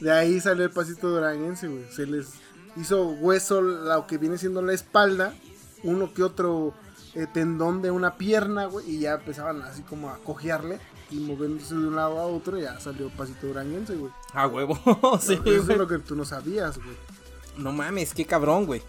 De 0.00 0.12
ahí 0.12 0.40
salió 0.40 0.64
el 0.64 0.70
pasito 0.70 1.08
duranguense, 1.08 1.68
güey. 1.68 1.84
Se 1.90 2.06
les 2.06 2.34
hizo 2.76 3.08
hueso 3.08 3.60
lo 3.62 4.06
que 4.06 4.18
viene 4.18 4.38
siendo 4.38 4.62
la 4.62 4.72
espalda, 4.72 5.34
uno 5.82 6.12
que 6.12 6.22
otro 6.22 6.74
eh, 7.18 7.26
tendón 7.32 7.82
de 7.82 7.90
una 7.90 8.14
pierna, 8.16 8.66
güey, 8.66 8.88
y 8.90 9.00
ya 9.00 9.14
empezaban 9.14 9.62
así 9.62 9.82
como 9.82 10.10
a 10.10 10.18
cojearle 10.18 10.78
y 11.10 11.16
moviéndose 11.16 11.74
de 11.74 11.86
un 11.88 11.96
lado 11.96 12.18
a 12.18 12.26
otro, 12.26 12.58
ya 12.58 12.78
salió 12.80 13.08
pasito 13.10 13.46
duranguense, 13.46 13.96
güey. 13.96 14.12
A 14.34 14.46
huevo. 14.46 14.78
sí, 15.20 15.34
Eso 15.44 15.72
es 15.72 15.78
lo 15.78 15.88
que 15.88 15.98
tú 15.98 16.14
no 16.14 16.24
sabías, 16.24 16.76
güey. 16.78 16.96
No 17.56 17.72
mames, 17.72 18.14
qué 18.14 18.24
cabrón, 18.24 18.66
güey. 18.66 18.82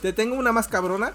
Te 0.00 0.12
tengo 0.12 0.36
una 0.36 0.52
más 0.52 0.68
cabrona. 0.68 1.12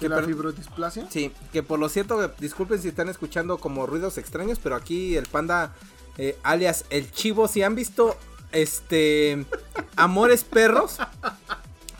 Que 0.00 0.08
la 0.08 0.16
per- 0.16 0.26
fibrodisplasia. 0.26 1.06
Sí, 1.10 1.32
que 1.52 1.62
por 1.62 1.78
lo 1.78 1.88
cierto, 1.88 2.26
disculpen 2.40 2.80
si 2.82 2.88
están 2.88 3.08
escuchando 3.08 3.58
como 3.58 3.86
ruidos 3.86 4.18
extraños, 4.18 4.58
pero 4.60 4.74
aquí 4.74 5.16
el 5.16 5.26
panda, 5.26 5.74
eh, 6.18 6.36
alias 6.42 6.86
el 6.90 7.10
chivo, 7.12 7.46
si 7.46 7.62
han 7.62 7.74
visto 7.76 8.16
este 8.50 9.46
Amores 9.96 10.42
Perros, 10.44 10.98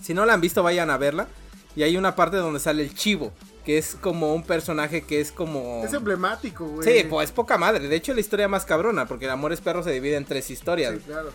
si 0.03 0.15
no 0.15 0.27
la 0.27 0.35
han 0.35 0.41
visto, 0.41 0.63
vayan 0.63 0.91
a 0.91 0.97
verla. 0.97 1.29
Y 1.77 1.85
hay 1.85 1.97
una 1.97 2.17
parte 2.17 2.37
donde 2.39 2.61
sale 2.61 2.83
el 2.83 2.95
chivo, 2.95 3.33
que 3.65 3.79
es 3.79 3.97
como 4.01 4.35
un 4.35 4.43
personaje 4.43 5.03
que 5.03 5.21
es 5.21 5.31
como... 5.31 5.83
Es 5.85 5.93
emblemático, 5.93 6.67
güey. 6.67 6.87
Sí, 6.87 7.07
pues 7.09 7.31
poca 7.31 7.59
madre. 7.59 7.89
De 7.89 7.97
hecho, 7.97 8.13
la 8.15 8.21
historia 8.21 8.49
más 8.49 8.65
cabrona, 8.65 9.07
porque 9.07 9.27
el 9.27 9.31
Amores 9.31 9.61
Perros 9.61 9.85
se 9.85 9.93
divide 9.93 10.17
en 10.17 10.25
tres 10.25 10.51
historias. 10.51 10.95
Sí, 10.95 11.01
claro. 11.07 11.31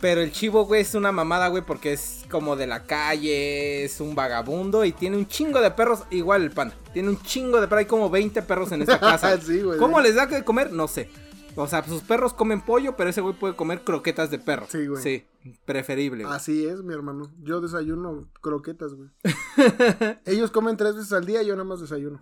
Pero 0.00 0.20
el 0.20 0.32
chivo, 0.32 0.66
güey, 0.66 0.82
es 0.82 0.94
una 0.94 1.12
mamada, 1.12 1.48
güey, 1.48 1.62
porque 1.62 1.94
es 1.94 2.24
como 2.30 2.56
de 2.56 2.66
la 2.66 2.84
calle, 2.84 3.84
es 3.84 4.00
un 4.00 4.14
vagabundo 4.14 4.84
y 4.84 4.92
tiene 4.92 5.16
un 5.16 5.26
chingo 5.26 5.62
de 5.62 5.70
perros, 5.70 6.00
igual 6.10 6.42
el 6.42 6.50
pan. 6.50 6.74
Tiene 6.92 7.08
un 7.08 7.22
chingo 7.22 7.58
de 7.58 7.66
perros, 7.68 7.78
hay 7.80 7.86
como 7.86 8.10
20 8.10 8.42
perros 8.42 8.70
en 8.72 8.82
esta 8.82 9.00
casa. 9.00 9.40
Sí, 9.40 9.62
güey. 9.62 9.78
¿Cómo 9.78 10.00
les 10.02 10.14
da 10.14 10.26
que 10.28 10.44
comer? 10.44 10.72
No 10.72 10.88
sé. 10.88 11.08
O 11.56 11.66
sea, 11.66 11.84
sus 11.84 12.02
perros 12.02 12.34
comen 12.34 12.60
pollo, 12.60 12.96
pero 12.96 13.10
ese 13.10 13.20
güey 13.20 13.34
puede 13.34 13.54
comer 13.54 13.82
croquetas 13.84 14.30
de 14.30 14.38
perro. 14.38 14.66
Sí, 14.68 14.86
güey. 14.86 15.02
Sí, 15.02 15.24
preferible. 15.64 16.24
güey. 16.24 16.34
Así 16.34 16.66
es, 16.66 16.82
mi 16.82 16.92
hermano. 16.94 17.30
Yo 17.42 17.60
desayuno 17.60 18.28
croquetas, 18.40 18.94
güey. 18.94 19.10
Ellos 20.24 20.50
comen 20.50 20.76
tres 20.76 20.96
veces 20.96 21.12
al 21.12 21.26
día, 21.26 21.42
yo 21.42 21.54
nada 21.54 21.64
más 21.64 21.80
desayuno. 21.80 22.20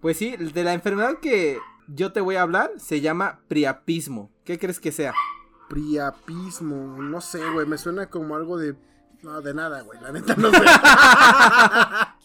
Pues 0.00 0.16
sí, 0.16 0.36
de 0.36 0.64
la 0.64 0.74
enfermedad 0.74 1.18
que 1.20 1.58
yo 1.88 2.12
te 2.12 2.20
voy 2.20 2.36
a 2.36 2.42
hablar 2.42 2.72
se 2.78 3.00
llama 3.00 3.40
priapismo. 3.48 4.30
¿Qué 4.44 4.58
crees 4.58 4.80
que 4.80 4.92
sea? 4.92 5.14
Priapismo, 5.68 6.96
no 7.00 7.20
sé, 7.20 7.40
güey, 7.52 7.66
me 7.66 7.78
suena 7.78 8.10
como 8.10 8.34
algo 8.34 8.58
de... 8.58 8.74
No, 9.22 9.40
de 9.40 9.54
nada, 9.54 9.80
güey, 9.82 9.98
la 10.02 10.12
neta 10.12 10.34
no 10.36 10.50
sé. 10.50 10.58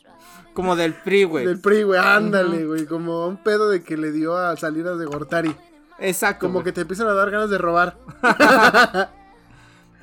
Como 0.54 0.76
del 0.76 0.94
PRI, 0.94 1.24
güey. 1.24 1.46
Del 1.46 1.62
PRI, 1.62 1.84
güey, 1.84 2.00
ándale, 2.00 2.66
güey, 2.66 2.86
como 2.86 3.28
un 3.28 3.38
pedo 3.42 3.70
de 3.70 3.82
que 3.82 3.96
le 3.96 4.12
dio 4.12 4.36
a 4.36 4.58
Salinas 4.58 5.00
de 5.00 5.06
Gortari. 5.06 5.56
Exacto. 6.02 6.48
Como 6.48 6.56
güey. 6.56 6.66
que 6.66 6.72
te 6.72 6.82
empiezan 6.82 7.08
a 7.08 7.14
dar 7.14 7.32
ganas 7.32 7.50
de 7.50 7.58
robar. 7.58 7.98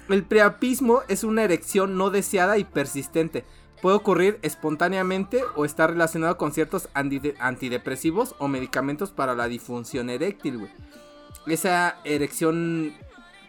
El 0.09 0.25
priapismo 0.25 1.03
es 1.09 1.25
una 1.25 1.43
erección 1.43 1.97
no 1.97 2.11
deseada 2.11 2.59
y 2.59 2.65
persistente. 2.65 3.45
Puede 3.83 3.97
ocurrir 3.97 4.39
espontáneamente 4.43 5.43
o 5.55 5.65
está 5.65 5.87
relacionado 5.87 6.39
con 6.39 6.53
ciertos 6.53 6.89
antidepresivos 6.95 8.35
o 8.39 8.49
medicamentos 8.49 9.11
para 9.11 9.35
la 9.35 9.49
disfunción 9.49 10.09
eréctil, 10.09 10.59
güey. 10.59 10.71
Esa 11.47 11.99
erección 12.05 12.95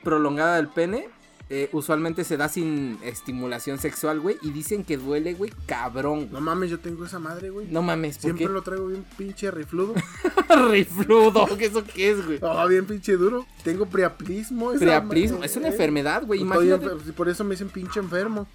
prolongada 0.03 0.57
del 0.57 0.67
pene 0.67 1.09
eh, 1.49 1.69
usualmente 1.71 2.23
se 2.25 2.35
da 2.35 2.49
sin 2.49 2.99
estimulación 3.03 3.79
sexual, 3.79 4.19
güey. 4.19 4.37
Y 4.41 4.51
dicen 4.51 4.83
que 4.83 4.97
duele, 4.97 5.33
güey, 5.33 5.51
cabrón. 5.65 6.29
No 6.31 6.41
mames, 6.41 6.69
yo 6.69 6.79
tengo 6.79 7.05
esa 7.05 7.19
madre, 7.19 7.49
güey. 7.49 7.67
No 7.67 7.81
mames, 7.81 8.15
¿por 8.17 8.23
Siempre 8.23 8.47
qué? 8.47 8.51
lo 8.51 8.61
traigo 8.61 8.87
bien 8.87 9.05
pinche 9.17 9.49
rifludo. 9.51 9.93
Rifludo, 10.69 11.45
¿qué 11.57 11.65
eso 11.65 11.83
qué 11.83 12.11
es, 12.11 12.25
güey? 12.25 12.39
Oh, 12.41 12.67
bien 12.67 12.85
pinche 12.85 13.13
duro. 13.13 13.45
Tengo 13.63 13.85
Priaplismo, 13.85 14.73
madre, 14.73 15.43
es 15.43 15.55
una 15.55 15.67
enfermedad, 15.69 16.23
güey. 16.25 16.41
Imagínate, 16.41 16.89
Por 17.13 17.29
eso 17.29 17.43
me 17.43 17.51
dicen 17.51 17.69
pinche 17.69 17.99
enfermo. 17.99 18.47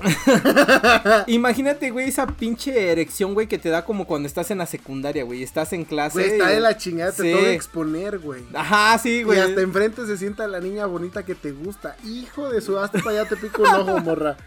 imagínate, 1.26 1.90
güey, 1.90 2.08
esa 2.08 2.26
pinche 2.26 2.90
erección, 2.90 3.34
güey, 3.34 3.46
que 3.46 3.58
te 3.58 3.68
da 3.68 3.84
como 3.84 4.06
cuando 4.06 4.26
estás 4.26 4.50
en 4.50 4.58
la 4.58 4.66
secundaria, 4.66 5.24
güey. 5.24 5.42
Estás 5.42 5.72
en 5.72 5.84
clase. 5.84 6.14
Güey, 6.14 6.30
está 6.32 6.50
y- 6.50 6.54
de 6.54 6.60
la 6.60 6.76
chingada, 6.76 7.12
te 7.12 7.22
Sí. 7.22 7.38
que 7.38 7.52
exponer, 7.54 8.18
güey. 8.18 8.42
Ajá, 8.54 8.98
sí, 8.98 9.18
Y 9.18 9.22
güey. 9.22 9.40
hasta 9.40 9.60
enfrente 9.60 10.06
se 10.06 10.16
sienta 10.16 10.46
la 10.46 10.60
niña 10.60 10.86
bonita 10.86 11.24
que 11.24 11.34
te 11.34 11.52
gusta. 11.52 11.96
Hijo 12.04 12.48
de 12.50 12.60
su, 12.60 12.78
hasta 12.78 12.98
para 13.00 13.20
allá 13.20 13.28
te 13.28 13.36
pico 13.36 13.62
un 13.62 13.68
ojo, 13.68 13.98
morra. 14.00 14.36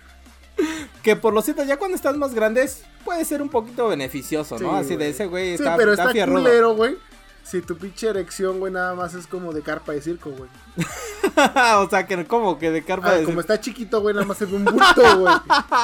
Que 1.04 1.16
por 1.16 1.34
lo 1.34 1.42
cierto, 1.42 1.64
ya 1.64 1.78
cuando 1.78 1.96
estás 1.96 2.16
más 2.16 2.34
grandes, 2.34 2.84
puede 3.04 3.26
ser 3.26 3.42
un 3.42 3.50
poquito 3.50 3.88
beneficioso, 3.90 4.58
¿no? 4.60 4.70
Sí, 4.80 4.86
Así 4.86 4.96
de 4.96 5.10
ese 5.10 5.26
güey 5.26 5.58
Sí, 5.58 5.64
está, 5.64 5.76
pero 5.76 5.92
está 5.94 6.12
está 6.12 6.26
culero, 6.28 6.76
güey. 6.76 6.96
Si 7.44 7.62
tu 7.62 7.78
pinche 7.78 8.08
erección, 8.08 8.60
güey, 8.60 8.72
nada 8.74 8.96
más 8.96 9.14
es 9.14 9.28
como 9.28 9.52
de 9.54 9.62
carpa 9.62 9.92
de 9.92 10.02
circo, 10.02 10.32
güey. 10.32 10.50
o 11.78 11.90
sea, 11.90 12.08
que 12.08 12.26
como 12.26 12.58
que 12.58 12.72
de 12.72 12.84
carpa 12.84 13.10
Ah, 13.10 13.14
de... 13.16 13.26
como 13.26 13.42
está 13.42 13.60
chiquito, 13.60 14.02
güey, 14.02 14.16
nada 14.16 14.26
más 14.26 14.38
se 14.38 14.46
ve 14.46 14.56
un 14.56 14.66
bulto, 14.66 15.20
güey. 15.20 15.36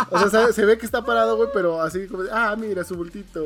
O 0.09 0.29
sea, 0.29 0.51
se 0.53 0.65
ve 0.65 0.77
que 0.77 0.85
está 0.85 1.03
parado, 1.03 1.35
güey, 1.37 1.49
pero 1.53 1.81
así 1.81 2.07
como 2.07 2.23
de, 2.23 2.29
ah, 2.31 2.55
mira 2.57 2.83
su 2.83 2.95
bultito. 2.95 3.43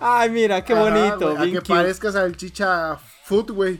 Ay, 0.00 0.30
mira, 0.30 0.64
qué 0.64 0.72
Ajá, 0.72 0.82
bonito, 0.82 1.36
güey, 1.36 1.50
a 1.50 1.52
que 1.52 1.58
cute. 1.60 1.68
parezcas 1.74 2.16
al 2.16 2.36
chicha 2.36 2.98
foot, 3.24 3.50
güey. 3.50 3.78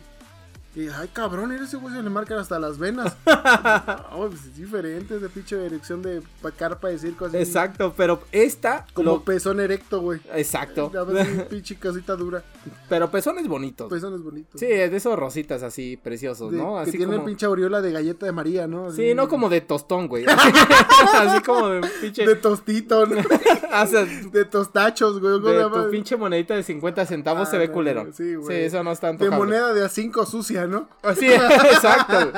Y, 0.74 0.88
ay, 0.88 1.08
cabrón, 1.12 1.52
ese 1.52 1.76
güey 1.76 1.94
se 1.94 2.02
le 2.02 2.08
marcan 2.08 2.38
hasta 2.38 2.58
las 2.58 2.78
venas. 2.78 3.14
no, 3.26 4.28
pues 4.28 4.44
es 4.46 4.56
diferente 4.56 5.16
ese 5.16 5.28
pinche 5.28 5.62
erección 5.66 6.00
de 6.00 6.22
pa- 6.40 6.50
carpa 6.50 6.88
de 6.88 6.98
circo 6.98 7.26
así. 7.26 7.36
Exacto, 7.36 7.92
pero 7.94 8.22
esta... 8.32 8.86
Como 8.94 9.10
lo- 9.10 9.22
pezón 9.22 9.60
erecto, 9.60 10.00
güey. 10.00 10.20
Exacto. 10.34 10.90
Ves, 11.08 11.28
un 11.38 11.44
pinche 11.50 11.76
casita 11.76 12.16
dura. 12.16 12.42
pero 12.88 13.10
pezones 13.10 13.46
bonitos. 13.48 13.90
Pezón 13.92 14.14
es 14.14 14.22
bonito. 14.22 14.56
Sí, 14.56 14.64
de 14.66 14.96
esos 14.96 15.18
rositas 15.18 15.62
así 15.62 15.98
preciosos, 16.02 16.50
De- 16.52 16.56
¿no? 16.56 16.76
que 16.76 16.80
Así 16.88 16.96
tiene 16.96 17.14
como... 17.16 17.26
pinche 17.26 17.44
aureola 17.44 17.82
de 17.82 17.92
galleta 17.92 18.24
de 18.24 18.32
María, 18.32 18.66
¿no? 18.66 18.86
Así- 18.86 18.96
Sí, 19.08 19.14
no 19.14 19.28
como 19.28 19.50
de 19.50 19.60
tostón, 19.60 20.08
güey. 20.08 20.24
así 21.14 21.42
como 21.42 21.68
de 21.68 21.80
pinche... 22.00 22.26
De 22.26 22.36
tostito, 22.36 23.04
¿no? 23.06 23.16
o 23.20 23.86
sea, 23.86 24.04
de 24.04 24.44
tostachos, 24.46 25.20
güey. 25.20 25.38
tu 25.70 25.90
pinche 25.90 26.16
monedita 26.16 26.54
de 26.54 26.62
50 26.62 27.04
centavos 27.04 27.48
Ah, 27.48 27.50
se 27.50 27.58
ve 27.58 27.70
culero. 27.70 28.06
Sí, 28.06 28.12
Sí, 28.22 28.34
güey. 28.36 28.64
eso 28.64 28.82
no 28.82 28.92
es 28.92 29.00
tanto. 29.00 29.22
De 29.24 29.30
moneda 29.30 29.74
de 29.74 29.84
a 29.84 29.88
5 29.90 30.24
sucia, 30.26 30.61
¿no? 30.66 30.88
Así, 31.02 31.26
exacto. 31.32 32.32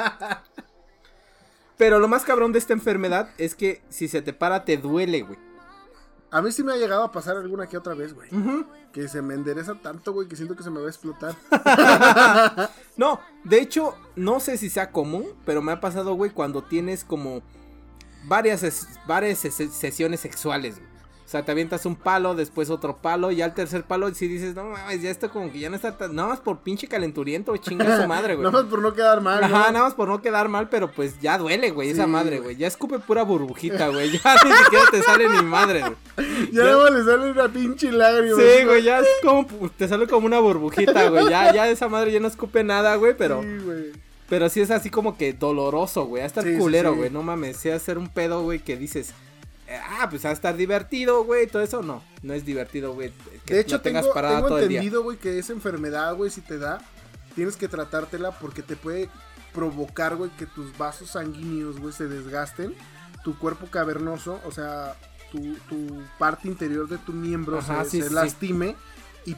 Pero 1.77 1.99
lo 1.99 2.09
más 2.09 2.25
cabrón 2.25 2.53
de 2.53 2.59
esta 2.59 2.73
enfermedad 2.73 3.31
es 3.39 3.55
que 3.55 3.83
si 3.89 4.09
se 4.09 4.23
te 4.23 4.33
para 4.33 4.65
te 4.65 4.77
duele, 4.77 5.23
güey. 5.23 5.39
A 6.31 6.43
mí 6.43 6.51
sí 6.51 6.65
me 6.65 6.73
ha 6.73 6.77
llegado 6.77 7.05
a 7.05 7.13
pasar 7.13 7.37
alguna 7.37 7.69
que 7.69 7.77
otra 7.77 7.95
vez, 7.95 8.13
güey. 8.13 8.29
Que 8.93 9.07
se 9.09 9.23
me 9.23 9.35
endereza 9.35 9.75
tanto, 9.77 10.13
güey, 10.13 10.27
que 10.29 10.35
siento 10.37 10.57
que 10.57 10.63
se 10.65 10.71
me 10.71 10.81
va 10.81 10.87
a 10.87 10.91
explotar. 10.91 11.35
No, 12.97 13.21
de 13.43 13.59
hecho, 13.61 13.97
no 14.15 14.39
sé 14.39 14.57
si 14.57 14.71
sea 14.71 14.93
común, 14.93 15.27
pero 15.45 15.63
me 15.63 15.73
ha 15.73 15.81
pasado, 15.81 16.15
güey, 16.15 16.31
cuando 16.31 16.63
tienes 16.63 17.03
como 17.05 17.43
varias, 18.25 18.87
varias 19.07 19.45
ses- 19.45 19.71
sesiones 19.71 20.21
sexuales, 20.21 20.79
güey. 20.79 20.94
O 21.27 21.29
sea, 21.35 21.43
te 21.43 21.51
avientas 21.53 21.87
un 21.87 21.97
palo, 21.97 22.35
después 22.35 22.69
otro 22.69 22.99
palo, 22.99 23.33
y 23.33 23.41
al 23.41 23.55
tercer 23.55 23.83
palo, 23.85 24.13
si 24.15 24.29
dices, 24.29 24.55
no 24.55 24.65
mames, 24.65 25.01
ya 25.01 25.11
esto 25.11 25.31
como 25.31 25.51
que 25.51 25.59
ya 25.59 25.71
no 25.71 25.77
está 25.77 25.97
tan. 25.97 26.15
Nada 26.15 26.29
más 26.29 26.39
por 26.41 26.59
pinche 26.59 26.87
calenturiento, 26.87 27.57
chinga 27.57 28.03
su 28.03 28.07
madre, 28.07 28.35
güey. 28.37 28.45
Nada 28.45 28.63
más 28.63 28.71
por 28.71 28.83
no 28.83 28.93
quedar 28.93 29.23
mal, 29.23 29.41
¿no? 29.41 29.47
Ajá, 29.47 29.73
nada 29.73 29.87
más 29.87 29.95
por 29.95 30.07
no 30.07 30.21
quedar 30.21 30.49
mal, 30.51 30.69
pero 30.69 30.93
pues 30.93 31.19
ya 31.21 31.39
duele, 31.39 31.71
güey, 31.71 31.89
esa 31.91 32.07
madre, 32.07 32.41
güey. 32.41 32.57
Ya 32.57 32.67
escupe 32.67 32.99
pura 32.99 33.23
burbujita, 33.25 33.89
güey. 33.89 34.11
Ya 34.25 34.35
ni 34.45 34.53
siquiera 34.53 34.85
te 34.91 35.03
sale 35.03 35.29
ni 35.31 35.43
madre, 35.43 35.81
güey. 35.81 36.53
Ya 36.53 36.77
más 36.77 36.91
le 36.93 37.05
sale 37.05 37.31
una 37.31 37.49
pinche 37.49 37.91
lágrima. 37.91 38.37
Sí, 38.37 38.65
güey, 38.67 38.83
ya 38.83 39.01
es 39.01 39.07
como, 39.23 39.47
te 39.77 39.89
sale 39.89 40.07
como 40.07 40.27
una 40.27 40.39
burbujita, 40.41 41.09
güey. 41.09 41.31
Ya, 41.31 41.53
ya 41.55 41.69
esa 41.69 41.89
madre 41.89 42.13
ya 42.13 42.21
no 42.21 42.29
escupe 42.29 42.63
nada, 42.65 42.95
güey, 42.97 43.17
pero, 43.17 43.43
Sí, 43.43 43.49
güey. 43.65 43.93
pero 44.29 44.49
sí 44.51 44.61
es 44.61 44.71
así 44.71 44.91
como 44.91 45.17
que 45.17 45.33
doloroso, 45.33 46.05
güey. 46.05 46.23
A 46.23 46.27
estar 46.27 46.45
Sí, 46.45 46.53
sí, 46.53 46.59
culero, 46.59 46.91
sí. 46.93 46.99
güey. 46.99 47.11
No 47.11 47.23
mames, 47.23 47.57
sí 47.57 47.71
hacer 47.71 47.97
un 47.97 48.09
pedo, 48.09 48.43
güey, 48.43 48.59
que 48.59 48.77
dices, 48.77 49.15
ah, 49.71 50.07
pues 50.11 50.25
a 50.25 50.33
estar 50.33 50.57
divertido, 50.57 51.25
güey. 51.25 51.47
Todo 51.47 51.63
eso 51.63 51.83
no, 51.83 52.03
no 52.23 52.35
es 52.35 52.45
divertido, 52.45 52.95
güey. 52.95 53.13
Que 53.45 53.55
De 53.55 53.61
hecho, 53.61 53.77
no 53.77 53.83
tengas 53.83 54.03
tengo, 54.03 54.15
parada 54.15 54.37
tengo 54.37 54.49
todo 54.49 54.61
entendido, 54.61 55.03
güey, 55.03 55.19
que 55.19 55.39
esa 55.39 55.53
enfermedad, 55.53 56.15
güey, 56.17 56.31
si 56.31 56.41
te 56.41 56.59
da, 56.59 56.81
tienes 57.35 57.57
que 57.57 57.69
tratártela 57.69 58.33
porque 58.33 58.63
te 58.63 58.77
puede 58.77 59.09
provocar, 59.53 60.17
güey, 60.17 60.31
que 60.31 60.47
tus 60.47 60.77
vasos 60.77 61.11
sanguíneos, 61.11 61.79
güey, 61.79 61.93
se 61.93 62.09
desgasten, 62.09 62.75
tu 63.23 63.39
cuerpo 63.39 63.67
cavernoso, 63.67 64.41
o 64.45 64.51
sea, 64.51 64.97
tu, 65.31 65.55
tu 65.69 66.03
parte 66.19 66.49
interior 66.49 66.89
de 66.89 66.99
tu 66.99 67.13
miembro 67.13 67.59
Ajá, 67.59 67.85
se, 67.85 67.91
sí, 67.91 68.03
se 68.03 68.09
sí. 68.09 68.15
lastime 68.15 68.77
y 69.27 69.35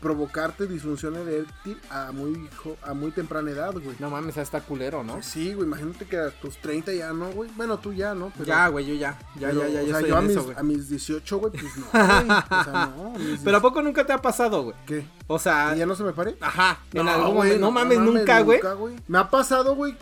provocarte 0.00 0.66
disfunción 0.66 1.14
eréctil 1.16 1.78
a 1.90 2.10
muy, 2.12 2.48
a 2.82 2.94
muy 2.94 3.10
temprana 3.10 3.50
edad, 3.50 3.72
güey. 3.72 3.96
No 3.98 4.08
mames, 4.10 4.36
está 4.38 4.60
culero, 4.62 5.04
¿no? 5.04 5.22
Sí, 5.22 5.52
güey, 5.52 5.66
imagínate 5.66 6.06
que 6.06 6.16
a 6.16 6.30
tus 6.30 6.56
30 6.58 6.92
ya 6.94 7.12
no, 7.12 7.28
güey. 7.32 7.50
Bueno, 7.54 7.78
tú 7.78 7.92
ya, 7.92 8.14
¿no? 8.14 8.32
Pero- 8.34 8.46
Ya, 8.46 8.68
güey, 8.68 8.86
yo 8.86 8.94
ya. 8.94 9.18
Ya, 9.38 9.48
pero, 9.48 9.62
ya, 9.62 9.68
ya, 9.68 9.80
o 9.82 9.86
ya 9.86 9.98
sea, 9.98 10.08
yo 10.08 10.16
a 10.16 10.20
mis, 10.22 10.30
eso, 10.32 10.44
güey. 10.44 10.56
a 10.58 10.62
mis 10.62 10.88
18, 10.88 11.38
güey, 11.38 11.52
pues 11.52 11.76
no, 11.76 11.86
güey. 11.92 12.00
O 12.00 12.64
sea, 12.64 12.92
no. 12.96 13.14
a 13.14 13.18
mis 13.18 13.40
Pero 13.40 13.56
¿a 13.56 13.60
poco 13.60 13.82
nunca 13.82 14.06
te 14.06 14.12
ha 14.12 14.22
pasado, 14.22 14.62
güey? 14.62 14.76
¿Qué? 14.86 15.06
O 15.26 15.38
sea, 15.38 15.70
¿Que 15.72 15.80
ya 15.80 15.86
no 15.86 15.94
se 15.94 16.04
me 16.04 16.12
pare? 16.12 16.36
ajá, 16.40 16.78
en 16.92 17.06
algún 17.08 17.34
güey, 17.34 17.36
momento. 17.50 17.60
No 17.60 17.70
mames, 17.70 17.98
nunca, 17.98 18.40
güey. 18.40 18.60
Me 19.08 19.18
ha 19.18 19.28
pasado, 19.28 19.74
güey, 19.74 19.96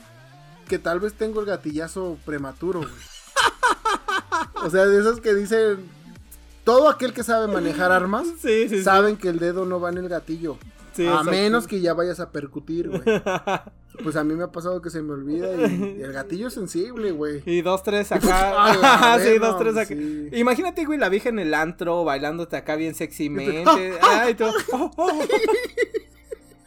que 0.68 0.78
tal 0.78 1.00
vez 1.00 1.14
tengo 1.14 1.40
el 1.40 1.46
gatillazo 1.46 2.18
prematuro, 2.24 2.80
güey. 2.80 2.92
o 4.64 4.70
sea, 4.70 4.86
de 4.86 5.00
esos 5.00 5.20
que 5.20 5.34
dicen. 5.34 5.88
Todo 6.64 6.88
aquel 6.88 7.12
que 7.12 7.22
sabe 7.22 7.46
manejar 7.46 7.92
armas 7.92 8.26
Sí, 8.42 8.68
sí, 8.68 8.78
sí. 8.78 8.82
saben 8.82 9.16
que 9.16 9.28
el 9.28 9.38
dedo 9.38 9.64
no 9.64 9.80
va 9.80 9.90
en 9.90 9.98
el 9.98 10.08
gatillo. 10.08 10.56
A 11.12 11.24
menos 11.24 11.66
que 11.66 11.80
ya 11.80 11.92
vayas 11.92 12.20
a 12.20 12.30
percutir, 12.30 12.88
güey. 12.88 13.02
Pues 14.02 14.16
a 14.16 14.24
mí 14.24 14.34
me 14.34 14.42
ha 14.42 14.50
pasado 14.50 14.82
que 14.82 14.90
se 14.90 15.02
me 15.02 15.12
olvida 15.12 15.54
y, 15.54 15.96
y 16.00 16.02
el 16.02 16.12
gatillo 16.12 16.48
es 16.48 16.54
sensible, 16.54 17.12
güey. 17.12 17.44
Y 17.46 17.62
dos, 17.62 17.84
tres 17.84 18.10
acá. 18.10 19.20
sí, 19.22 19.38
dos, 19.38 19.56
tres 19.56 19.76
acá. 19.76 19.94
sí. 19.94 20.30
Imagínate, 20.32 20.84
güey, 20.84 20.98
la 20.98 21.08
vieja 21.08 21.28
en 21.28 21.38
el 21.38 21.54
antro, 21.54 22.02
bailándote 22.02 22.56
acá 22.56 22.74
bien 22.74 22.96
sexymente. 22.96 23.92
Ay, 24.02 24.34
tú. 24.34 24.46
Oh, 24.72 24.90
oh. 24.96 25.12
Oh, 25.12 25.22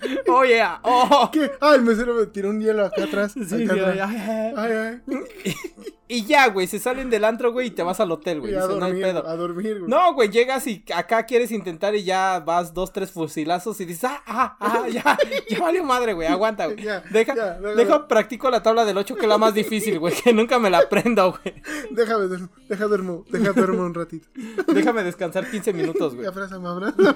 yeah. 0.48 0.80
Oh. 0.84 1.30
¿Qué? 1.32 1.52
Ah, 1.62 1.76
el 1.76 1.82
mesero 1.82 2.14
me 2.14 2.26
tiró 2.28 2.50
un 2.50 2.62
hielo 2.62 2.86
acá 2.86 3.04
atrás. 3.04 3.34
Sí, 3.34 3.64
acá 3.64 3.74
atrás. 3.74 4.10
ay, 4.10 4.54
ay, 4.56 4.72
ay. 4.72 5.54
Y 6.10 6.26
ya, 6.26 6.48
güey, 6.48 6.68
se 6.68 6.80
salen 6.80 7.10
del 7.10 7.26
antro, 7.26 7.52
güey, 7.52 7.68
y 7.68 7.72
te 7.72 7.84
vas 7.84 8.00
al 8.00 8.12
hotel, 8.12 8.40
güey. 8.40 8.54
No 8.54 8.86
hay 8.86 9.02
pedo. 9.02 9.28
a 9.28 9.36
dormir, 9.36 9.80
güey. 9.80 9.90
No, 9.90 10.14
güey, 10.14 10.30
llegas 10.30 10.66
y 10.68 10.84
acá 10.96 11.26
quieres 11.26 11.52
intentar 11.52 11.96
y 11.96 12.06
ya 12.06 12.40
vas 12.40 12.74
dos, 12.74 12.94
tres 12.94 13.12
fusilazos 13.12 13.82
y 13.82 13.86
dices, 13.86 14.06
ah, 14.06 14.24
ah, 14.26 14.58
ah, 14.62 14.88
ya, 14.90 15.18
ya 15.50 15.60
valió 15.60 15.84
madre, 15.84 16.14
güey, 16.14 16.28
aguanta, 16.28 16.68
güey. 16.68 16.82
Ya, 16.82 17.04
Deja, 17.12 17.36
ya, 17.36 17.60
deja, 17.60 18.08
practico 18.08 18.50
la 18.50 18.64
tabla 18.64 18.86
del 18.86 18.98
8 18.98 19.16
que 19.16 19.24
es 19.24 19.28
la 19.28 19.38
más 19.38 19.54
difícil, 19.54 20.00
güey, 20.00 20.14
que 20.14 20.32
nunca 20.32 20.60
me 20.60 20.70
la 20.70 20.80
aprendo, 20.80 21.38
güey. 21.44 21.62
Déjame, 21.92 22.28
duermo, 22.28 22.50
deja 22.70 22.86
duermo, 22.86 23.26
deja 23.30 23.52
duermo 23.52 23.84
un 23.84 23.94
ratito. 23.94 24.30
Déjame 24.74 25.04
descansar 25.04 25.50
15 25.50 25.74
minutos, 25.74 26.16
güey. 26.16 26.26
Abrázame, 26.26 26.70
abrázame. 26.70 27.16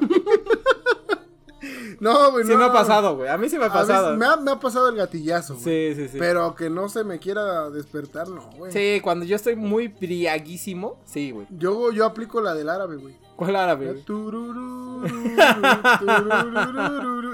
No, 1.99 2.31
güey, 2.31 2.45
Sí 2.45 2.51
no. 2.51 2.57
me 2.57 2.65
ha 2.65 2.73
pasado, 2.73 3.15
güey, 3.15 3.29
a 3.29 3.37
mí 3.37 3.47
sí 3.49 3.57
me 3.57 3.65
ha 3.65 3.73
pasado. 3.73 4.17
me, 4.17 4.25
ha, 4.25 4.35
me 4.37 4.51
ha 4.51 4.59
pasado 4.59 4.89
el 4.89 4.95
gatillazo, 4.95 5.55
güey. 5.55 5.93
Sí, 5.95 6.01
sí, 6.01 6.07
sí. 6.09 6.17
Pero 6.19 6.55
que 6.55 6.69
no 6.69 6.89
se 6.89 7.03
me 7.03 7.19
quiera 7.19 7.69
despertar, 7.69 8.27
no, 8.27 8.49
güey. 8.57 8.71
Sí, 8.71 8.99
cuando 9.01 9.25
yo 9.25 9.35
estoy 9.35 9.55
muy 9.55 9.87
briaguísimo, 9.87 10.99
sí, 11.05 11.31
güey. 11.31 11.45
Yo, 11.51 11.91
yo 11.91 12.05
aplico 12.05 12.41
la 12.41 12.53
del 12.53 12.69
árabe, 12.69 12.95
güey. 12.97 13.15
¿Cuál 13.35 13.55
árabe, 13.55 13.93
turururu, 14.05 15.07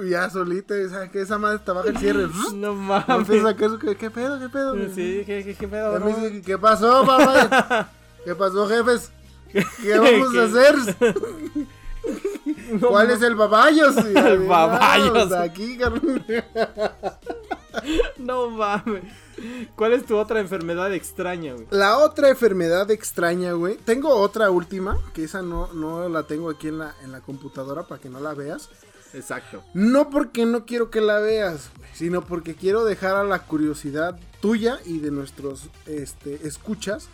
Y 0.05 0.09
ya 0.11 0.29
solita, 0.29 0.73
¿sabes 0.89 1.09
qué? 1.09 1.21
Esa 1.21 1.37
madre 1.37 1.59
te 1.59 1.71
baja 1.71 1.89
el 1.89 1.97
cierre. 1.97 2.27
No 2.55 2.73
mames. 2.73 3.09
empiezas 3.09 3.45
a 3.45 3.49
sacar 3.51 3.77
¿qué, 3.79 3.95
¿Qué 3.95 4.09
pedo, 4.09 4.39
qué 4.39 4.49
pedo? 4.49 4.73
güey? 4.75 4.93
Sí, 4.93 5.23
¿qué, 5.25 5.43
qué, 5.43 5.55
qué 5.55 5.67
pedo, 5.67 5.99
dice, 5.99 6.41
¿Qué 6.41 6.57
pasó, 6.57 7.05
papá? 7.05 7.89
¿Qué 8.25 8.35
pasó, 8.35 8.67
jefes? 8.67 9.11
¿Qué 9.51 9.97
vamos 9.97 10.35
a 10.37 10.43
hacer? 10.43 10.75
No 12.71 12.89
¿Cuál 12.89 13.11
es 13.11 13.21
el 13.21 13.35
babayos? 13.35 13.95
El 14.05 14.39
babayos. 14.39 15.31
Aquí. 15.31 15.77
No 18.17 18.49
mames. 18.49 19.03
¿Cuál 19.75 19.93
es 19.93 20.05
tu 20.05 20.17
otra 20.17 20.39
enfermedad 20.39 20.93
extraña, 20.93 21.53
güey? 21.53 21.67
La 21.69 21.97
otra 21.99 22.29
enfermedad 22.29 22.89
extraña, 22.91 23.53
güey. 23.53 23.77
Tengo 23.77 24.09
otra 24.09 24.49
última, 24.49 24.97
que 25.13 25.23
esa 25.23 25.41
no, 25.41 25.71
no 25.73 26.09
la 26.09 26.23
tengo 26.23 26.49
aquí 26.49 26.67
en 26.67 26.79
la, 26.79 26.95
en 27.03 27.11
la 27.11 27.21
computadora 27.21 27.83
para 27.83 28.01
que 28.01 28.09
no 28.09 28.19
la 28.19 28.33
veas. 28.33 28.69
Exacto. 29.13 29.63
No 29.73 30.09
porque 30.09 30.45
no 30.45 30.65
quiero 30.65 30.89
que 30.89 31.01
la 31.01 31.19
veas, 31.19 31.69
sino 31.93 32.23
porque 32.25 32.55
quiero 32.55 32.83
dejar 32.83 33.15
a 33.15 33.23
la 33.23 33.39
curiosidad 33.39 34.19
tuya 34.41 34.79
y 34.85 34.99
de 34.99 35.11
nuestros 35.11 35.69
este, 35.85 36.47
escuchas 36.47 37.09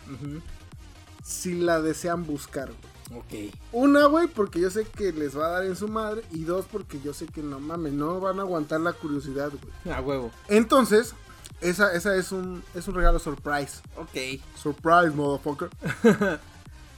si 1.22 1.54
la 1.54 1.80
desean 1.80 2.26
buscar, 2.26 2.66
güey. 2.68 2.93
Ok. 3.12 3.52
Una, 3.72 4.06
güey, 4.06 4.28
porque 4.28 4.60
yo 4.60 4.70
sé 4.70 4.84
que 4.84 5.12
les 5.12 5.36
va 5.36 5.46
a 5.46 5.50
dar 5.50 5.64
en 5.64 5.76
su 5.76 5.88
madre. 5.88 6.22
Y 6.30 6.44
dos, 6.44 6.66
porque 6.70 7.00
yo 7.00 7.12
sé 7.12 7.26
que 7.26 7.42
no 7.42 7.60
mames, 7.60 7.92
no 7.92 8.20
van 8.20 8.38
a 8.38 8.42
aguantar 8.42 8.80
la 8.80 8.92
curiosidad, 8.92 9.50
güey. 9.50 9.94
A 9.94 10.00
huevo. 10.00 10.30
Entonces, 10.48 11.14
esa, 11.60 11.92
esa 11.94 12.16
es 12.16 12.32
un, 12.32 12.62
es 12.74 12.88
un 12.88 12.94
regalo 12.94 13.18
surprise. 13.18 13.80
Ok. 13.96 14.40
Surprise, 14.56 15.10
motherfucker. 15.10 15.70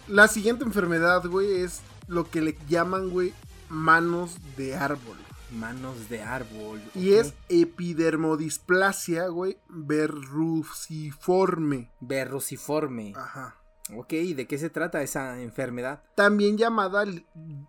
la 0.08 0.28
siguiente 0.28 0.64
enfermedad, 0.64 1.24
güey, 1.26 1.62
es 1.62 1.80
lo 2.08 2.30
que 2.30 2.40
le 2.40 2.56
llaman, 2.68 3.10
güey, 3.10 3.32
manos 3.68 4.36
de 4.56 4.76
árbol. 4.76 5.16
Manos 5.50 6.08
de 6.08 6.22
árbol. 6.22 6.82
Y 6.94 7.12
es 7.12 7.34
epidermodisplasia, 7.48 9.28
güey, 9.28 9.58
verruciforme. 9.68 11.90
Verruciforme. 12.00 13.12
Ajá. 13.16 13.56
Ok, 13.94 14.08
¿de 14.10 14.46
qué 14.48 14.58
se 14.58 14.70
trata 14.70 15.02
esa 15.02 15.40
enfermedad? 15.40 16.02
También 16.16 16.58
llamada 16.58 17.04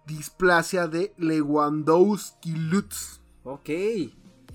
displasia 0.07 0.88
de 0.88 1.13
Lewandowski-Lutz. 1.18 3.20
Ok. 3.43 3.70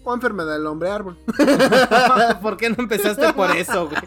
O 0.05 0.13
enfermedad 0.13 0.55
del 0.55 0.67
hombre 0.67 0.91
árbol. 0.91 1.17
¿Por 2.43 2.57
qué 2.57 2.71
no 2.71 2.77
empezaste 2.79 3.33
por 3.35 3.51
eso, 3.57 3.89
güey? 3.89 4.03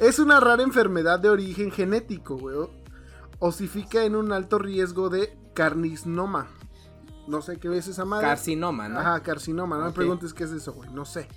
Es 0.00 0.18
una 0.18 0.40
rara 0.40 0.64
enfermedad 0.64 1.20
de 1.20 1.30
origen 1.30 1.70
genético, 1.70 2.36
güey. 2.36 2.56
Osifica 3.38 4.02
en 4.04 4.16
un 4.16 4.32
alto 4.32 4.58
riesgo 4.58 5.08
de 5.08 5.32
carcinoma. 5.54 6.48
No 7.28 7.42
sé 7.42 7.58
qué 7.58 7.76
es 7.76 7.86
esa 7.86 8.04
madre. 8.04 8.26
Carcinoma, 8.26 8.88
¿no? 8.88 8.98
Ajá, 8.98 9.22
carcinoma. 9.22 9.76
No 9.76 9.82
me 9.84 9.88
Ok. 9.90 9.94
preguntes 9.94 10.34
qué 10.34 10.42
es 10.44 10.50
eso, 10.50 10.72
güey. 10.72 10.90
No 10.90 11.04
sé. 11.04 11.28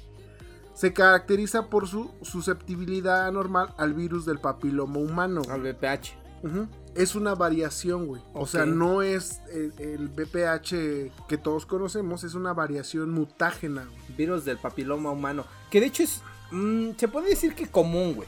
Se 0.74 0.94
caracteriza 0.94 1.70
por 1.70 1.88
su 1.88 2.12
susceptibilidad 2.22 3.28
anormal 3.28 3.74
al 3.78 3.94
virus 3.94 4.26
del 4.26 4.40
papiloma 4.40 5.00
humano. 5.00 5.42
Al 5.50 5.62
BPH. 5.62 6.18
Ujú. 6.44 6.68
Es 6.96 7.16
una 7.16 7.36
variación, 7.36 8.08
güey. 8.08 8.22
O 8.34 8.48
sea, 8.48 8.66
no 8.66 9.02
es 9.02 9.42
el, 9.54 9.74
el 9.78 10.08
BPH 10.10 11.28
que 11.28 11.38
todos 11.38 11.66
conocemos, 11.66 12.24
es 12.24 12.34
una 12.34 12.54
variación 12.54 13.12
mutágena, 13.12 13.86
güey. 13.86 14.18
Virus 14.18 14.44
del 14.46 14.58
papiloma 14.58 15.12
humano. 15.12 15.46
Que 15.70 15.80
de 15.80 15.88
hecho 15.88 16.04
es. 16.04 16.22
mm, 16.52 16.92
se 16.98 17.08
puede 17.08 17.30
decir 17.30 17.54
que 17.54 17.68
común, 17.68 18.16
güey. 18.16 18.28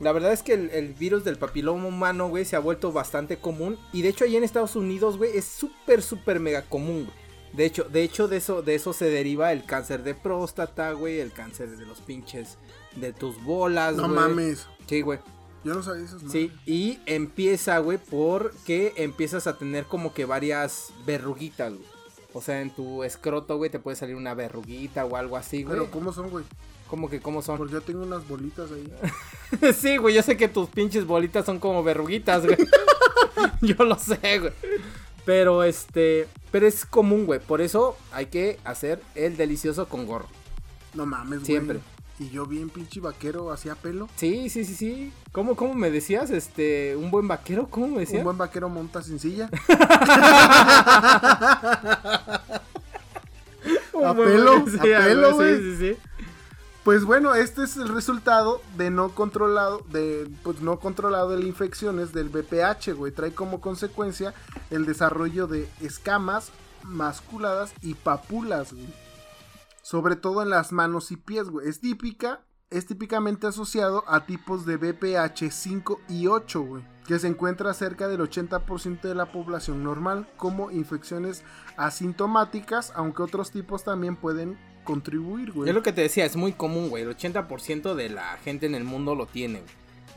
La 0.00 0.10
verdad 0.10 0.32
es 0.32 0.42
que 0.42 0.54
el, 0.54 0.70
el 0.70 0.94
virus 0.94 1.22
del 1.22 1.36
papiloma 1.36 1.86
humano, 1.86 2.28
güey, 2.28 2.44
se 2.44 2.56
ha 2.56 2.58
vuelto 2.58 2.90
bastante 2.90 3.36
común. 3.36 3.78
Y 3.92 4.02
de 4.02 4.08
hecho, 4.08 4.24
ahí 4.24 4.34
en 4.34 4.42
Estados 4.42 4.74
Unidos, 4.74 5.16
güey, 5.16 5.36
es 5.36 5.44
súper, 5.44 6.02
súper 6.02 6.40
mega 6.40 6.62
común, 6.62 7.04
güey. 7.04 7.21
De 7.52 7.64
hecho, 7.66 7.84
de 7.84 8.02
hecho, 8.02 8.28
de 8.28 8.38
eso, 8.38 8.62
de 8.62 8.74
eso 8.74 8.92
se 8.92 9.06
deriva 9.06 9.52
el 9.52 9.64
cáncer 9.64 10.02
de 10.02 10.14
próstata, 10.14 10.92
güey. 10.92 11.20
El 11.20 11.32
cáncer 11.32 11.76
de 11.76 11.84
los 11.86 12.00
pinches 12.00 12.56
de 12.96 13.12
tus 13.12 13.42
bolas, 13.42 13.96
No 13.96 14.04
güey. 14.04 14.14
mames. 14.14 14.66
Sí, 14.86 15.02
güey. 15.02 15.18
Yo 15.64 15.74
no 15.74 15.82
sabía 15.82 16.04
esas 16.04 16.22
Sí, 16.30 16.50
y 16.66 16.98
empieza, 17.06 17.78
güey, 17.78 17.98
porque 17.98 18.94
empiezas 18.96 19.46
a 19.46 19.56
tener 19.58 19.84
como 19.84 20.12
que 20.12 20.24
varias 20.24 20.88
verruguitas, 21.06 21.72
güey. 21.74 21.84
O 22.34 22.40
sea, 22.40 22.62
en 22.62 22.70
tu 22.70 23.04
escroto, 23.04 23.58
güey, 23.58 23.70
te 23.70 23.78
puede 23.78 23.96
salir 23.96 24.16
una 24.16 24.34
verruguita 24.34 25.04
o 25.04 25.16
algo 25.16 25.36
así, 25.36 25.62
güey. 25.62 25.78
Pero, 25.78 25.90
¿cómo 25.90 26.12
son, 26.12 26.30
güey? 26.30 26.44
¿Cómo 26.88 27.08
que 27.08 27.20
cómo 27.20 27.42
son? 27.42 27.58
Porque 27.58 27.74
yo 27.74 27.80
tengo 27.82 28.02
unas 28.02 28.26
bolitas 28.26 28.70
ahí. 28.72 29.72
sí, 29.74 29.98
güey, 29.98 30.14
yo 30.14 30.22
sé 30.22 30.36
que 30.36 30.48
tus 30.48 30.68
pinches 30.68 31.06
bolitas 31.06 31.46
son 31.46 31.58
como 31.58 31.82
verruguitas, 31.84 32.44
güey. 32.44 32.56
yo 33.62 33.84
lo 33.84 33.98
sé, 33.98 34.38
güey. 34.40 34.52
Pero 35.24 35.62
este, 35.62 36.28
pero 36.50 36.66
es 36.66 36.84
común, 36.84 37.26
güey. 37.26 37.40
Por 37.40 37.60
eso 37.60 37.96
hay 38.12 38.26
que 38.26 38.58
hacer 38.64 39.00
el 39.14 39.36
delicioso 39.36 39.88
con 39.88 40.06
gorro. 40.06 40.28
No 40.94 41.06
mames, 41.06 41.40
güey. 41.40 41.46
Siempre. 41.46 41.80
Y 42.18 42.30
yo 42.30 42.46
bien 42.46 42.68
pinche 42.68 43.00
vaquero, 43.00 43.50
hacía 43.50 43.74
pelo. 43.74 44.08
Sí, 44.16 44.48
sí, 44.48 44.64
sí, 44.64 44.74
sí. 44.74 45.12
¿Cómo, 45.32 45.56
cómo 45.56 45.74
me 45.74 45.90
decías? 45.90 46.30
Este, 46.30 46.94
un 46.96 47.10
buen 47.10 47.26
vaquero, 47.26 47.68
¿cómo 47.68 47.88
me 47.88 48.00
decías? 48.00 48.18
Un 48.18 48.24
buen 48.24 48.38
vaquero 48.38 48.68
monta 48.68 49.02
sin 49.02 49.18
silla. 49.18 49.48
Un 53.92 54.04
a 54.04 54.12
buen 54.12 54.28
pelo, 54.28 54.52
a 54.52 55.32
güey. 55.32 55.56
Sí, 55.56 55.62
sí, 55.62 55.76
sí. 55.78 55.96
Pues 56.84 57.04
bueno, 57.04 57.36
este 57.36 57.62
es 57.62 57.76
el 57.76 57.88
resultado 57.88 58.60
de 58.76 58.90
no 58.90 59.10
controlado, 59.10 59.84
de 59.90 60.28
pues 60.42 60.62
no 60.62 60.80
controlado 60.80 61.30
de 61.30 61.36
las 61.38 61.46
infecciones 61.46 62.12
del 62.12 62.28
BPH, 62.28 62.94
güey. 62.96 63.12
Trae 63.12 63.32
como 63.32 63.60
consecuencia 63.60 64.34
el 64.70 64.84
desarrollo 64.84 65.46
de 65.46 65.70
escamas 65.80 66.50
masculadas 66.82 67.72
y 67.82 67.94
papulas, 67.94 68.72
güey. 68.72 68.92
Sobre 69.80 70.16
todo 70.16 70.42
en 70.42 70.50
las 70.50 70.72
manos 70.72 71.12
y 71.12 71.16
pies, 71.16 71.50
güey. 71.50 71.68
Es 71.68 71.78
típica, 71.78 72.40
es 72.68 72.84
típicamente 72.86 73.46
asociado 73.46 74.02
a 74.08 74.26
tipos 74.26 74.66
de 74.66 74.76
BPH 74.76 75.52
5 75.52 76.00
y 76.08 76.26
8, 76.26 76.62
güey. 76.62 76.82
Que 77.06 77.20
se 77.20 77.28
encuentra 77.28 77.74
cerca 77.74 78.08
del 78.08 78.20
80% 78.22 79.02
de 79.02 79.14
la 79.14 79.30
población 79.30 79.84
normal 79.84 80.28
como 80.36 80.72
infecciones 80.72 81.44
asintomáticas, 81.76 82.92
aunque 82.96 83.22
otros 83.22 83.52
tipos 83.52 83.84
también 83.84 84.16
pueden 84.16 84.58
contribuir, 84.84 85.52
güey. 85.52 85.68
Es 85.68 85.74
lo 85.74 85.82
que 85.82 85.92
te 85.92 86.00
decía, 86.02 86.24
es 86.24 86.36
muy 86.36 86.52
común, 86.52 86.88
güey. 86.90 87.02
El 87.04 87.16
80% 87.16 87.94
de 87.94 88.08
la 88.10 88.36
gente 88.44 88.66
en 88.66 88.74
el 88.74 88.84
mundo 88.84 89.14
lo 89.14 89.26
tiene, 89.26 89.60
güey. 89.60 89.72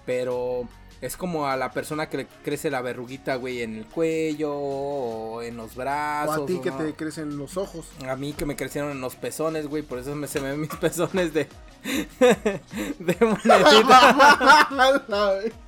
Pero 0.05 0.67
es 1.01 1.17
como 1.17 1.47
a 1.47 1.57
la 1.57 1.71
persona 1.71 2.07
que 2.09 2.17
le 2.17 2.27
crece 2.43 2.69
la 2.71 2.81
verruguita, 2.81 3.35
güey, 3.35 3.61
en 3.61 3.75
el 3.75 3.85
cuello 3.85 4.53
o 4.55 5.41
en 5.41 5.57
los 5.57 5.73
O 5.73 5.79
brazos. 5.79 6.43
a 6.43 6.45
ti 6.45 6.53
o 6.55 6.61
que 6.61 6.71
no. 6.71 6.77
te 6.77 6.93
crecen 6.93 7.37
los 7.37 7.57
ojos. 7.57 7.87
A 8.07 8.15
mí 8.15 8.33
que 8.33 8.45
me 8.45 8.55
crecieron 8.55 8.91
en 8.91 9.01
los 9.01 9.15
pezones, 9.15 9.67
güey. 9.67 9.83
Por 9.83 9.99
eso 9.99 10.15
me, 10.15 10.27
se 10.27 10.39
me 10.39 10.51
ven 10.51 10.61
mis 10.61 10.69
pezones 10.81 11.33
de. 11.33 11.47
de 12.99 13.17
monedita. 13.21 14.69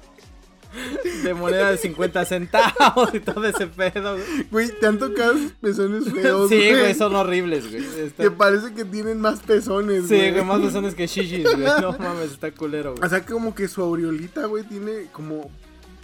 de 1.24 1.34
moneda 1.34 1.72
de 1.72 1.78
50 1.78 2.26
centavos 2.26 3.14
y 3.14 3.20
todo 3.20 3.46
ese 3.46 3.68
pedo, 3.68 4.16
güey. 4.16 4.44
Güey, 4.52 4.80
te 4.80 4.88
han 4.88 5.00
tocado 5.00 5.34
esos 5.34 5.52
pezones 5.54 6.12
feos, 6.14 6.50
Sí, 6.50 6.70
güey, 6.70 6.94
son 6.94 7.16
horribles, 7.16 7.70
güey. 7.70 7.84
Está- 8.06 8.24
Que 8.24 8.32
parece 8.32 8.74
que 8.74 8.86
tienen 8.86 9.20
más 9.22 9.40
pezones, 9.40 10.08
Sí, 10.08 10.16
güey. 10.16 10.32
güey, 10.32 10.44
más 10.46 10.60
pezones 10.62 10.96
que 10.96 11.08
shishis, 11.08 11.44
güey. 11.44 11.58
No 11.82 11.94
mames, 11.98 12.32
está 12.32 12.52
culero, 12.52 12.92
güey. 12.94 13.06
O 13.06 13.10
sea, 13.10 13.26
como 13.26 13.54
que 13.56 13.68
su 13.68 13.82
aureolita, 13.82 14.46
güey, 14.46 14.64
tiene 14.64 15.08
como, 15.12 15.50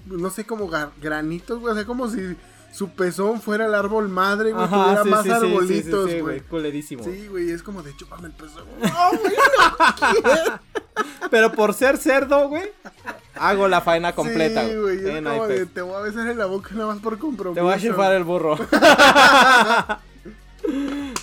no 0.06 0.30
sé, 0.30 0.46
como 0.46 0.70
granitos, 1.02 1.60
güey. 1.60 1.72
O 1.74 1.76
sea, 1.76 1.86
como 1.86 2.10
si 2.10 2.36
su 2.74 2.90
pezón 2.90 3.40
fuera 3.40 3.68
el 3.68 3.76
árbol 3.76 4.10
madre, 4.10 4.52
güey. 4.52 4.68
Tuviera 4.68 5.04
sí, 5.04 5.10
más 5.10 5.24
sí, 5.24 5.30
sí, 5.30 5.36
sí, 5.40 5.46
arbolitos, 5.46 6.10
sí, 6.10 6.16
sí, 6.16 6.22
güey. 6.22 6.42
Culerísimo. 6.42 7.04
Sí, 7.04 7.28
güey, 7.30 7.52
es 7.52 7.62
como 7.62 7.84
de 7.84 7.96
chúpame 7.96 8.28
el 8.30 8.34
pezón. 8.34 8.66
No, 8.82 9.20
güey, 9.20 9.34
no. 10.24 10.60
Pero 11.30 11.52
por 11.52 11.74
ser 11.74 11.98
cerdo, 11.98 12.50
güey, 12.50 12.70
hago 13.36 13.68
la 13.68 13.82
faena 13.82 14.14
completa. 14.14 14.66
Sí, 14.68 14.76
güey, 14.76 15.24
como 15.24 15.48
de, 15.48 15.66
te 15.66 15.82
voy 15.82 15.96
a 15.96 16.00
besar 16.00 16.28
en 16.30 16.38
la 16.38 16.46
boca 16.46 16.70
nada 16.74 16.88
más 16.94 17.00
por 17.02 17.18
compromiso. 17.18 17.56
Te 17.56 17.62
voy 17.62 17.74
a 17.74 17.80
chifar 17.80 18.14
el 18.14 18.24
burro. 18.24 18.58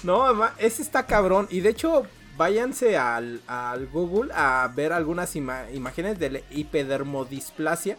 no, 0.03 0.45
ese 0.59 0.83
está 0.83 1.07
cabrón. 1.07 1.47
Y 1.51 1.61
de 1.61 1.71
hecho, 1.71 2.05
váyanse 2.37 2.97
al, 2.97 3.41
al 3.47 3.87
Google 3.89 4.33
a 4.35 4.71
ver 4.75 4.93
algunas 4.93 5.35
ima- 5.37 5.67
imágenes 5.73 6.19
de 6.19 6.31
la 6.31 6.41
hipodermodisplasia. 6.51 7.97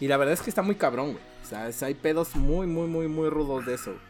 Y 0.00 0.08
la 0.08 0.16
verdad 0.16 0.34
es 0.34 0.42
que 0.42 0.50
está 0.50 0.62
muy 0.62 0.74
cabrón, 0.74 1.12
güey. 1.12 1.24
O 1.42 1.46
sea, 1.46 1.68
es- 1.68 1.82
hay 1.82 1.94
pedos 1.94 2.34
muy, 2.36 2.66
muy, 2.66 2.86
muy, 2.86 3.08
muy 3.08 3.28
rudos 3.28 3.66
de 3.66 3.74
eso. 3.74 3.90
güey. 3.92 4.02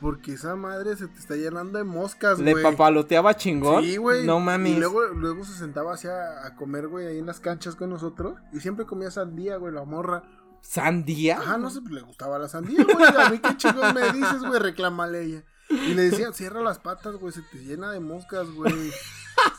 Porque 0.00 0.32
esa 0.34 0.56
madre 0.56 0.96
se 0.96 1.08
te 1.08 1.18
está 1.18 1.36
llenando 1.36 1.78
de 1.78 1.84
moscas, 1.84 2.38
Le 2.38 2.52
güey. 2.52 2.62
papaloteaba 2.62 3.34
chingón. 3.34 3.82
Sí, 3.82 3.96
güey. 3.96 4.26
No 4.26 4.40
mames. 4.40 4.76
Y 4.76 4.78
luego, 4.78 5.06
luego 5.06 5.44
se 5.44 5.54
sentaba 5.54 5.94
así 5.94 6.08
a, 6.08 6.54
comer, 6.56 6.88
güey, 6.88 7.06
ahí 7.06 7.18
en 7.18 7.26
las 7.26 7.40
canchas 7.40 7.76
con 7.76 7.90
nosotros. 7.90 8.38
Y 8.52 8.60
siempre 8.60 8.86
comía 8.86 9.10
sandía, 9.10 9.56
güey, 9.56 9.72
la 9.72 9.84
morra. 9.84 10.22
¿Sandía? 10.60 11.38
Ajá, 11.38 11.58
no 11.58 11.70
sé, 11.70 11.80
le 11.90 12.00
gustaba 12.00 12.38
la 12.38 12.48
sandía, 12.48 12.84
güey. 12.84 13.06
A 13.16 13.30
mí 13.30 13.38
qué 13.38 13.56
chingón 13.56 13.94
me 13.94 14.12
dices, 14.12 14.42
güey, 14.46 14.60
reclámale 14.60 15.22
ella. 15.24 15.44
Y 15.86 15.94
le 15.94 16.02
decía, 16.10 16.32
cierra 16.32 16.60
las 16.62 16.78
patas, 16.78 17.16
güey, 17.16 17.32
se 17.32 17.42
te 17.42 17.58
llena 17.58 17.90
de 17.90 18.00
moscas, 18.00 18.50
güey. 18.50 18.92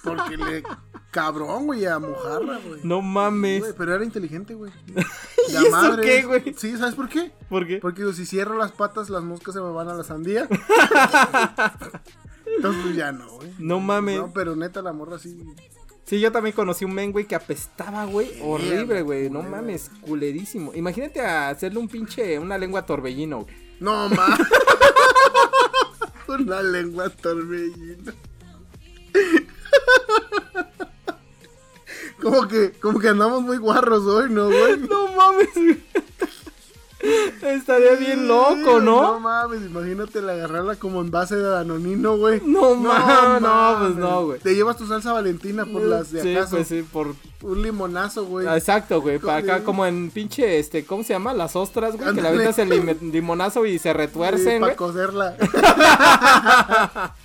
Porque 0.03 0.37
le. 0.37 0.63
Cabrón, 1.11 1.65
güey, 1.67 1.85
a 1.85 1.99
mojarra, 1.99 2.59
güey. 2.65 2.81
No 2.83 3.01
mames. 3.01 3.59
Güey, 3.61 3.73
pero 3.77 3.93
era 3.95 4.03
inteligente, 4.03 4.53
güey. 4.53 4.71
¿Y 5.49 5.51
La 5.53 5.61
eso 5.61 5.71
madre. 5.71 6.03
qué, 6.03 6.23
güey? 6.23 6.53
Sí, 6.57 6.75
¿sabes 6.77 6.95
por 6.95 7.09
qué? 7.09 7.31
¿Por 7.49 7.65
qué? 7.67 7.77
Porque 7.77 8.01
digo, 8.01 8.13
si 8.13 8.25
cierro 8.25 8.57
las 8.57 8.71
patas, 8.71 9.09
las 9.09 9.23
moscas 9.23 9.53
se 9.53 9.61
me 9.61 9.71
van 9.71 9.89
a 9.89 9.93
la 9.93 10.03
sandía. 10.03 10.47
Entonces, 12.55 12.81
pues 12.83 12.95
ya 12.95 13.11
no, 13.11 13.29
güey. 13.29 13.53
No 13.59 13.79
mames. 13.79 14.17
No, 14.17 14.31
pero 14.33 14.55
neta, 14.55 14.81
la 14.81 14.93
morra 14.93 15.19
sí. 15.19 15.37
Sí, 16.05 16.19
yo 16.19 16.31
también 16.31 16.55
conocí 16.55 16.85
un 16.85 16.93
men, 16.93 17.11
güey, 17.11 17.25
que 17.25 17.35
apestaba, 17.35 18.05
güey. 18.05 18.39
Horrible, 18.41 19.01
güey. 19.01 19.29
No 19.29 19.41
mames, 19.41 19.89
culerísimo. 20.01 20.71
Imagínate 20.75 21.19
hacerle 21.21 21.79
un 21.79 21.87
pinche, 21.87 22.37
una 22.37 22.57
lengua 22.57 22.85
torbellino, 22.85 23.41
güey. 23.41 23.55
No, 23.79 24.07
ma. 24.09 24.37
Una 26.39 26.61
lengua 26.61 27.09
torbellino. 27.09 28.13
como 32.21 32.47
que, 32.47 32.71
como 32.73 32.99
que 32.99 33.09
andamos 33.09 33.41
muy 33.41 33.57
guarros 33.57 34.03
hoy, 34.03 34.29
¿no, 34.29 34.45
güey? 34.47 34.77
No 34.77 35.07
mames. 35.15 35.49
Estaría 37.41 37.93
bien 37.95 38.27
loco, 38.27 38.79
No 38.79 38.81
¿no? 38.81 39.19
mames, 39.19 39.61
imagínate 39.63 40.21
la 40.21 40.33
agarrarla 40.33 40.75
como 40.75 41.01
en 41.01 41.11
base 41.11 41.35
de 41.35 41.43
danonino, 41.43 42.17
güey. 42.17 42.41
No, 42.45 42.75
ma- 42.75 43.39
no, 43.39 43.47
mames. 43.47 43.87
pues 43.93 43.95
no, 43.97 44.25
güey. 44.25 44.39
Te 44.39 44.55
llevas 44.55 44.77
tu 44.77 44.87
salsa 44.87 45.13
valentina 45.13 45.65
por 45.65 45.81
las 45.83 46.11
de 46.11 46.21
sí, 46.21 46.35
acaso. 46.35 46.55
pues 46.57 46.67
sí, 46.67 46.83
por... 46.83 47.15
Un 47.41 47.61
limonazo, 47.61 48.25
güey. 48.25 48.47
Exacto, 48.47 49.01
güey. 49.01 49.19
Para 49.19 49.37
acá, 49.37 49.63
como 49.63 49.85
en 49.85 50.09
pinche, 50.09 50.57
este, 50.57 50.83
¿cómo 50.85 51.03
se 51.03 51.13
llama? 51.13 51.33
Las 51.33 51.55
ostras, 51.55 51.95
güey. 51.95 52.15
Que 52.15 52.21
le 52.21 52.27
aventas 52.27 52.57
el 52.59 52.97
limonazo 53.11 53.65
y 53.67 53.77
se 53.77 53.93
retuercen, 53.93 54.61
para 54.61 54.73
güey. 54.73 54.75
coserla. 54.75 55.35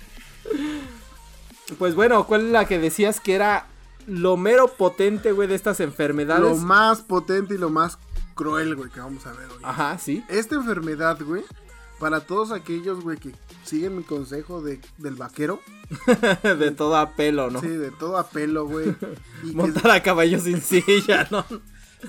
Pues 1.77 1.95
bueno, 1.95 2.25
¿cuál 2.27 2.47
es 2.47 2.51
la 2.51 2.65
que 2.65 2.79
decías 2.79 3.19
que 3.21 3.33
era 3.33 3.65
lo 4.07 4.35
mero 4.35 4.67
potente, 4.67 5.31
güey, 5.31 5.47
de 5.47 5.55
estas 5.55 5.79
lo 5.79 5.85
enfermedades? 5.85 6.57
más 6.59 7.01
potente 7.01 7.55
y 7.55 7.57
lo 7.57 7.69
más 7.69 7.97
cruel, 8.41 8.75
güey, 8.75 8.89
que 8.89 8.99
vamos 8.99 9.25
a 9.27 9.33
ver 9.33 9.47
hoy. 9.51 9.59
Ajá, 9.63 9.97
sí. 9.99 10.23
Esta 10.27 10.55
enfermedad, 10.55 11.19
güey, 11.23 11.43
para 11.99 12.21
todos 12.21 12.51
aquellos, 12.51 13.01
güey, 13.01 13.17
que 13.17 13.35
siguen 13.63 13.95
mi 13.97 14.03
consejo 14.03 14.61
de, 14.63 14.81
del 14.97 15.13
vaquero, 15.15 15.59
de 16.43 16.71
todo 16.71 16.95
a 16.97 17.11
pelo, 17.11 17.51
¿no? 17.51 17.61
sí, 17.61 17.67
de 17.67 17.91
todo 17.91 18.17
a 18.17 18.27
pelo, 18.29 18.65
güey, 18.65 18.95
y 19.43 19.49
que- 19.51 19.55
Montar 19.55 19.91
a 19.91 20.01
caballo 20.01 20.39
sin 20.39 20.59
silla, 20.61 21.27
¿no? 21.29 21.45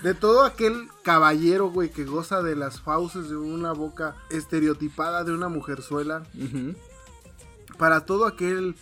de 0.03 0.15
todo 0.15 0.45
aquel 0.47 0.89
caballero, 1.03 1.69
güey, 1.71 1.91
que 1.91 2.07
goza 2.07 2.43
de 2.43 2.57
las 2.57 2.81
fauces 2.81 3.29
de 3.29 3.37
una 3.37 3.73
boca 3.73 4.17
estereotipada 4.31 5.23
de 5.25 5.33
una 5.33 5.49
mujerzuela, 5.51 6.23
Ujú. 6.35 6.75
para 7.77 8.07
todo 8.07 8.25
aquel 8.25 8.75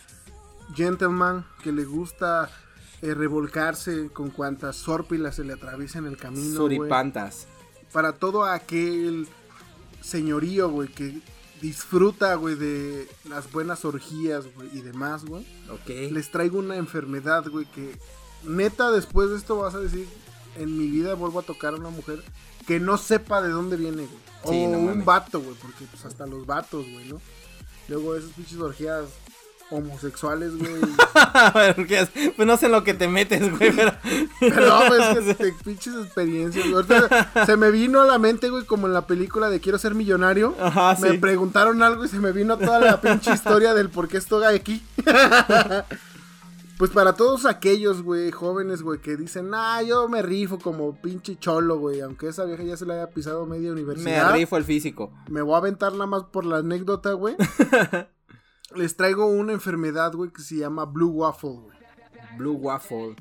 gentleman 0.73 1.45
que 1.63 1.73
le 1.73 1.83
gusta 1.83 2.49
eh, 3.01 3.13
revolcarse 3.13 4.09
con 4.09 4.29
cuantas 4.29 4.75
sórpilas 4.75 5.35
se 5.35 5.43
le 5.43 5.53
atraviesa 5.53 5.99
en 5.99 6.05
el 6.05 6.17
camino. 6.17 6.55
Suripantas. 6.55 7.47
para 7.91 8.13
todo 8.13 8.45
aquel 8.45 9.27
señorío, 10.01 10.69
güey, 10.69 10.87
que 10.87 11.19
disfruta, 11.61 12.35
güey, 12.35 12.55
de 12.55 13.07
las 13.29 13.51
buenas 13.51 13.85
orgías, 13.85 14.45
güey, 14.55 14.69
y 14.73 14.81
demás, 14.81 15.25
güey. 15.25 15.45
Ok. 15.69 16.11
Les 16.11 16.31
traigo 16.31 16.59
una 16.59 16.75
enfermedad, 16.75 17.47
güey, 17.47 17.65
que 17.65 17.97
neta 18.43 18.91
después 18.91 19.29
de 19.29 19.37
esto 19.37 19.57
vas 19.57 19.75
a 19.75 19.79
decir, 19.79 20.07
en 20.57 20.77
mi 20.77 20.87
vida 20.87 21.13
vuelvo 21.13 21.39
a 21.39 21.43
tocar 21.43 21.73
a 21.73 21.77
una 21.77 21.89
mujer 21.89 22.23
que 22.67 22.79
no 22.79 22.97
sepa 22.97 23.41
de 23.41 23.49
dónde 23.49 23.77
viene, 23.77 24.07
güey. 24.07 24.31
Sí, 24.45 24.65
o 24.65 24.69
no 24.69 24.79
un 24.79 25.05
vato, 25.05 25.39
güey, 25.39 25.55
porque 25.61 25.85
pues 25.85 26.03
hasta 26.05 26.25
los 26.25 26.45
vatos, 26.45 26.85
güey, 26.91 27.07
¿no? 27.07 27.21
Luego 27.87 28.15
esas 28.15 28.31
pinches 28.31 28.57
orgías 28.57 29.05
homosexuales, 29.71 30.55
güey. 30.57 30.71
Es- 31.89 32.09
pues 32.35 32.47
no 32.47 32.57
sé 32.57 32.67
en 32.67 32.71
lo 32.73 32.83
que 32.83 32.93
te 32.93 33.07
metes, 33.07 33.41
güey, 33.57 33.71
pero... 33.75 33.93
Pero 34.39 34.79
pues 34.87 35.17
que 35.17 35.33
te 35.45 35.51
pinches 35.63 35.95
experiencias. 35.95 36.63
güey. 36.69 36.75
Ahorita 36.75 37.45
se 37.45 37.57
me 37.57 37.71
vino 37.71 38.01
a 38.01 38.05
la 38.05 38.17
mente, 38.19 38.49
güey, 38.49 38.65
como 38.65 38.87
en 38.87 38.93
la 38.93 39.07
película 39.07 39.49
de 39.49 39.59
Quiero 39.59 39.77
ser 39.77 39.95
millonario. 39.95 40.55
Ajá, 40.61 40.95
Me 41.01 41.11
sí. 41.11 41.17
preguntaron 41.17 41.81
algo 41.83 42.05
y 42.05 42.07
se 42.07 42.19
me 42.19 42.31
vino 42.31 42.57
toda 42.57 42.79
la 42.79 43.01
pinche 43.01 43.31
historia 43.33 43.73
del 43.73 43.89
por 43.89 44.07
qué 44.07 44.17
estoy 44.17 44.43
aquí. 44.45 44.83
pues 46.77 46.89
para 46.91 47.13
todos 47.13 47.45
aquellos, 47.45 48.01
güey, 48.01 48.31
jóvenes, 48.31 48.81
güey, 48.81 48.99
que 48.99 49.15
dicen, 49.15 49.51
ah, 49.53 49.83
yo 49.83 50.09
me 50.09 50.21
rifo 50.23 50.57
como 50.57 50.95
pinche 50.99 51.37
cholo, 51.37 51.77
güey, 51.77 52.01
aunque 52.01 52.27
esa 52.29 52.43
vieja 52.45 52.63
ya 52.63 52.75
se 52.75 52.85
la 52.87 52.95
haya 52.95 53.09
pisado 53.11 53.45
media 53.45 53.67
Me 53.71 53.81
universidad. 53.81 54.33
rifo 54.33 54.57
el 54.57 54.63
físico. 54.63 55.11
Me 55.29 55.41
voy 55.43 55.53
a 55.53 55.57
aventar 55.57 55.91
nada 55.93 56.07
más 56.07 56.23
por 56.23 56.43
la 56.45 56.57
anécdota, 56.57 57.13
güey. 57.13 57.35
Les 58.75 58.95
traigo 58.95 59.25
una 59.27 59.51
enfermedad, 59.53 60.13
güey, 60.13 60.31
que 60.31 60.41
se 60.41 60.55
llama 60.55 60.85
Blue 60.85 61.09
Waffle, 61.09 61.49
güey. 61.51 61.77
Blue 62.37 62.53
Waffle. 62.53 63.15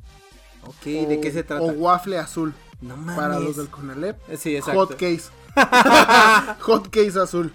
Ok, 0.66 0.84
¿de 0.84 1.20
qué 1.20 1.32
se 1.32 1.42
trata? 1.42 1.62
O 1.62 1.68
waffle 1.72 2.18
azul. 2.18 2.54
no 2.80 2.96
mames. 2.96 3.16
Para 3.16 3.40
los 3.40 3.56
del 3.56 3.68
Conalep. 3.68 4.18
Sí, 4.36 4.56
exacto. 4.56 4.80
Hot 4.86 4.90
case. 4.96 5.24
Hot 6.60 6.90
case 6.90 7.18
azul. 7.18 7.52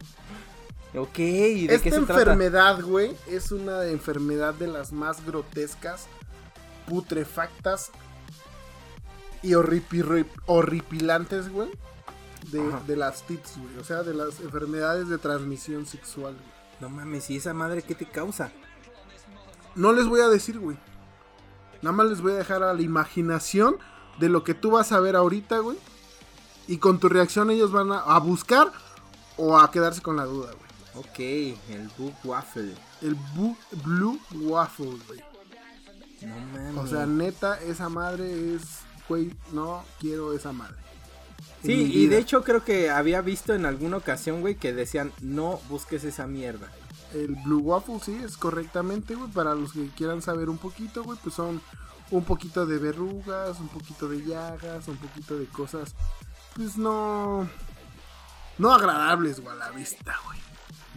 Ok, 0.95 1.19
¿y 1.19 1.67
de 1.67 1.75
Esta 1.75 1.83
qué 1.83 1.91
se 1.91 1.99
trata? 2.01 2.21
enfermedad, 2.21 2.81
güey, 2.81 3.15
es 3.27 3.51
una 3.51 3.85
enfermedad 3.85 4.53
de 4.53 4.67
las 4.67 4.91
más 4.93 5.25
grotescas, 5.25 6.07
putrefactas 6.87 7.91
y 9.41 9.51
horripi- 9.51 10.25
horripilantes, 10.45 11.49
güey. 11.51 11.69
De, 12.51 12.61
de 12.87 12.95
las 12.95 13.23
TITS, 13.23 13.57
güey. 13.57 13.77
O 13.79 13.83
sea, 13.83 14.03
de 14.03 14.13
las 14.13 14.39
enfermedades 14.39 15.09
de 15.09 15.17
transmisión 15.17 15.85
sexual, 15.85 16.33
güey. 16.33 16.54
No 16.79 16.89
mames, 16.89 17.29
¿y 17.29 17.37
esa 17.37 17.53
madre 17.53 17.81
qué 17.81 17.95
te 17.95 18.05
causa? 18.05 18.51
No 19.75 19.93
les 19.93 20.07
voy 20.07 20.21
a 20.21 20.27
decir, 20.27 20.59
güey. 20.59 20.77
Nada 21.81 21.95
más 21.95 22.07
les 22.07 22.21
voy 22.21 22.31
a 22.33 22.35
dejar 22.35 22.63
a 22.63 22.73
la 22.73 22.81
imaginación 22.81 23.77
de 24.19 24.29
lo 24.29 24.43
que 24.43 24.53
tú 24.53 24.71
vas 24.71 24.91
a 24.91 24.99
ver 24.99 25.15
ahorita, 25.15 25.59
güey. 25.59 25.77
Y 26.67 26.77
con 26.77 26.99
tu 26.99 27.09
reacción 27.09 27.51
ellos 27.51 27.71
van 27.71 27.91
a, 27.91 27.99
a 27.99 28.19
buscar 28.19 28.71
o 29.37 29.57
a 29.59 29.69
quedarse 29.71 30.01
con 30.01 30.15
la 30.15 30.25
duda, 30.25 30.51
güey. 30.53 30.65
Ok, 31.05 31.19
el 31.69 31.89
Blue 31.97 32.13
Waffle. 32.23 32.73
El 33.01 33.17
bu- 33.35 33.57
Blue 33.83 34.19
Waffle, 34.33 34.97
güey. 35.07 35.21
No 36.21 36.35
mames. 36.53 36.77
O 36.77 36.87
sea, 36.87 37.05
neta, 37.05 37.59
esa 37.61 37.89
madre 37.89 38.55
es, 38.55 38.79
güey, 39.09 39.31
no 39.51 39.83
quiero 39.99 40.33
esa 40.33 40.53
madre. 40.53 40.77
Sí, 41.65 41.91
y 41.93 42.07
de 42.07 42.17
hecho 42.19 42.43
creo 42.43 42.63
que 42.63 42.89
había 42.89 43.21
visto 43.21 43.53
en 43.53 43.65
alguna 43.65 43.97
ocasión, 43.97 44.41
güey, 44.41 44.55
que 44.55 44.73
decían, 44.73 45.11
no 45.21 45.59
busques 45.69 46.03
esa 46.03 46.27
mierda. 46.27 46.69
El 47.13 47.35
Blue 47.35 47.59
Waffle, 47.59 47.99
sí, 48.03 48.19
es 48.23 48.37
correctamente, 48.37 49.15
güey. 49.15 49.31
Para 49.31 49.55
los 49.55 49.73
que 49.73 49.87
quieran 49.89 50.21
saber 50.21 50.49
un 50.49 50.57
poquito, 50.57 51.03
güey, 51.03 51.17
pues 51.23 51.35
son 51.35 51.61
un 52.11 52.23
poquito 52.23 52.65
de 52.65 52.77
verrugas, 52.77 53.59
un 53.59 53.69
poquito 53.69 54.07
de 54.07 54.23
llagas, 54.23 54.87
un 54.87 54.97
poquito 54.97 55.37
de 55.37 55.45
cosas, 55.45 55.95
pues 56.55 56.77
no. 56.77 57.47
No 58.57 58.73
agradables, 58.73 59.41
güey, 59.41 59.53
a 59.53 59.59
la 59.59 59.71
vista, 59.71 60.15
güey. 60.25 60.39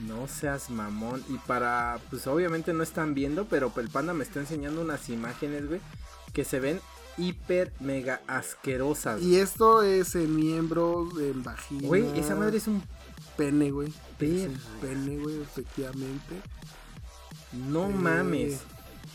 No 0.06 0.28
seas 0.28 0.70
mamón. 0.70 1.24
Y 1.28 1.38
para, 1.38 1.98
pues 2.10 2.26
obviamente 2.26 2.72
no 2.72 2.82
están 2.82 3.14
viendo, 3.14 3.46
pero 3.46 3.72
el 3.76 3.88
panda 3.88 4.12
me 4.12 4.22
está 4.22 4.38
enseñando 4.38 4.80
unas 4.80 5.08
imágenes, 5.08 5.66
güey, 5.66 5.80
que 6.32 6.44
se 6.44 6.60
ven 6.60 6.80
hiper 7.18 7.72
mega 7.80 8.20
asquerosas. 8.26 9.20
Y 9.22 9.36
esto 9.36 9.82
es 9.82 10.14
en 10.14 10.34
miembros, 10.36 11.08
en 11.20 11.42
vagina. 11.42 11.86
Güey, 11.88 12.18
esa 12.18 12.34
madre 12.34 12.58
es 12.58 12.66
un 12.68 12.82
pene, 13.36 13.70
güey. 13.70 13.92
Es 14.20 14.46
un 14.48 14.58
pene, 14.80 15.16
güey, 15.18 15.40
efectivamente. 15.42 16.34
No 17.70 17.86
Eh, 17.88 17.94
mames. 17.94 18.60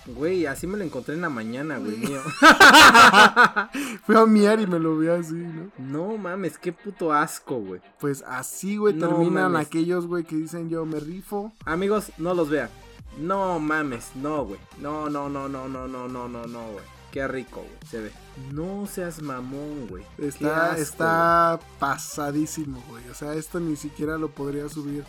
Güey, 0.06 0.46
así 0.48 0.68
me 0.68 0.78
lo 0.78 0.84
encontré 0.84 1.16
en 1.16 1.22
la 1.22 1.30
mañana, 1.30 1.78
güey, 1.78 1.96
mío. 1.96 2.20
Fui 4.06 4.16
a 4.18 4.26
miar 4.26 4.60
y 4.60 4.68
me 4.68 4.80
lo 4.80 4.98
vi 4.98 5.08
así, 5.08 5.34
¿no? 5.36 5.72
No 5.78 6.18
mames, 6.18 6.58
qué 6.58 6.74
puto 6.74 7.14
asco, 7.14 7.56
güey. 7.60 7.82
Pues 8.00 8.24
así, 8.28 8.76
güey, 8.78 8.94
No 8.96 9.08
terminan 9.08 9.52
mames. 9.54 9.68
aquellos, 9.68 10.06
güey, 10.08 10.24
que 10.26 10.36
dicen 10.36 10.70
yo 10.70 10.86
me 10.86 11.00
rifo. 11.00 11.54
Amigos, 11.66 12.12
no 12.18 12.34
los 12.34 12.50
vean. 12.50 12.70
No 13.18 13.60
mames, 13.60 14.12
no, 14.16 14.44
güey. 14.46 14.60
No, 14.80 15.10
no, 15.10 15.30
no, 15.30 15.48
no, 15.48 15.68
no, 15.68 15.88
no, 15.88 16.08
no, 16.08 16.28
no, 16.28 16.48
no, 16.48 16.62
güey. 16.72 16.84
Qué 17.14 17.28
rico, 17.28 17.58
güey, 17.62 17.78
se 17.92 18.02
ve. 18.02 18.12
No 18.52 18.88
seas 18.88 19.22
mamón, 19.22 19.86
güey. 19.88 20.04
Está, 20.18 20.72
asco, 20.72 20.82
está 20.82 21.60
pasadísimo, 21.78 22.84
güey. 22.90 23.08
O 23.10 23.14
sea, 23.14 23.36
esto 23.36 23.60
ni 23.60 23.76
siquiera 23.76 24.18
lo 24.18 24.30
podría 24.32 24.68
subir 24.68 25.06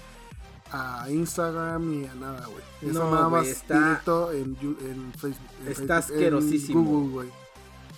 a 0.70 1.06
Instagram 1.08 1.90
ni 1.90 2.06
a 2.06 2.14
nada, 2.14 2.46
güey. 2.46 2.62
Eso 2.92 3.04
No, 3.04 3.10
nada 3.14 3.26
güey, 3.28 3.40
más 3.40 3.48
está- 3.50 3.78
directo 3.78 4.32
en, 4.32 4.54
Facebook. 4.56 5.48
en 5.62 5.68
Está 5.72 6.02
Facebook, 6.02 6.16
en 6.18 6.34
asquerosísimo. 6.34 6.82
Google, 6.84 7.08
güey. 7.12 7.28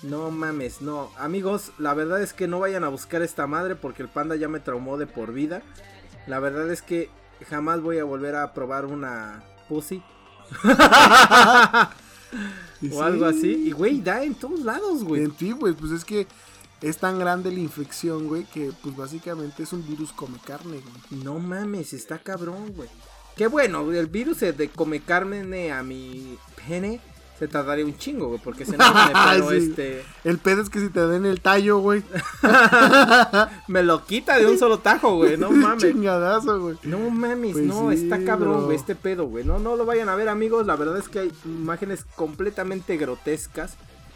No 0.04 0.30
mames, 0.30 0.82
no. 0.82 1.11
Amigos, 1.18 1.72
la 1.78 1.92
verdad 1.94 2.22
es 2.22 2.32
que 2.32 2.46
no 2.46 2.61
vayan 2.61 2.84
a 2.84 2.88
buscar 2.88 3.22
esta 3.22 3.48
madre 3.48 3.74
porque 3.74 4.02
el 4.04 4.09
panda 4.09 4.36
ya 4.36 4.46
me 4.46 4.61
traumó 4.61 4.98
de 4.98 5.09
por 5.09 5.32
vida. 5.32 5.62
La 6.28 6.38
verdad 6.38 6.70
es 6.70 6.80
que 6.80 7.11
jamás 7.50 7.80
voy 7.80 7.98
a 7.98 8.04
volver 8.04 8.36
a 8.36 8.54
probar 8.54 8.84
una 8.84 9.42
pussy 9.68 10.00
O 12.93 13.03
algo 13.03 13.31
sí, 13.33 13.39
así. 13.39 13.53
Y 13.68 13.72
güey, 13.72 14.01
da 14.01 14.22
en 14.22 14.35
todos 14.35 14.61
lados, 14.61 15.05
güey. 15.05 15.24
En 15.24 15.31
ti, 15.33 15.53
güey, 15.53 15.74
pues 15.74 15.93
es 15.93 16.05
que 16.05 16.27
es 16.83 16.99
tan 16.99 17.18
grande 17.18 17.51
la 17.51 17.61
infección, 17.61 18.29
güey, 18.29 18.45
que 18.45 18.72
pues 18.83 18.97
básicamente 18.97 19.62
es 19.62 19.72
un 19.72 19.87
virus 19.87 20.12
come 20.12 20.39
carne, 20.45 20.81
güey. 20.81 21.22
No 21.22 21.39
mames, 21.39 21.93
está 21.93 22.18
cabrón, 22.18 22.72
güey. 22.74 22.89
Qué 23.37 23.47
bueno, 23.47 23.93
el 23.93 24.07
virus 24.07 24.41
de 24.41 24.70
come 24.74 25.01
carne 25.01 25.72
a 25.72 25.83
mi 25.83 26.39
pene 26.66 27.01
se 27.39 27.49
tardaría 27.49 27.84
un 27.84 27.97
chingo, 27.99 28.28
güey, 28.28 28.41
porque 28.43 28.64
se 28.64 28.76
no 28.76 28.84
me 28.95 29.12
pero 29.12 29.51
Sí. 29.51 29.57
este 29.57 30.05
El 30.24 30.39
pedo 30.39 30.62
es 30.62 30.70
que 30.70 30.80
si 30.80 30.89
te 30.89 31.07
den 31.07 31.26
el 31.26 31.41
tallo, 31.41 31.78
güey. 31.78 32.03
me 33.68 33.82
lo 33.82 34.05
quita 34.05 34.39
de 34.39 34.47
un 34.47 34.59
solo 34.59 34.78
tajo, 34.78 35.16
güey, 35.16 35.37
no 35.37 35.51
mames. 35.53 35.82
Chingadazo, 35.82 36.61
güey. 36.61 36.76
No 36.84 36.99
mames, 37.11 37.53
Pues 37.53 37.64
no, 37.64 37.91
sí, 37.93 38.03
está 38.05 38.24
cabrón, 38.24 38.64
güey, 38.64 38.76
este 38.76 38.95
pedo, 38.95 39.26
güey. 39.26 39.45
No, 39.45 39.59
no 39.59 39.76
lo 39.76 39.84
vayan 39.84 40.09
a 40.09 40.14
ver, 40.16 40.28
amigos. 40.28 40.66
La 40.66 40.76
verdad 40.76 40.97
es 40.99 41.09
que 41.09 41.18
hay 41.20 41.32
imágenes 41.45 42.05
completamente 42.16 42.97
grotescas. 42.97 43.74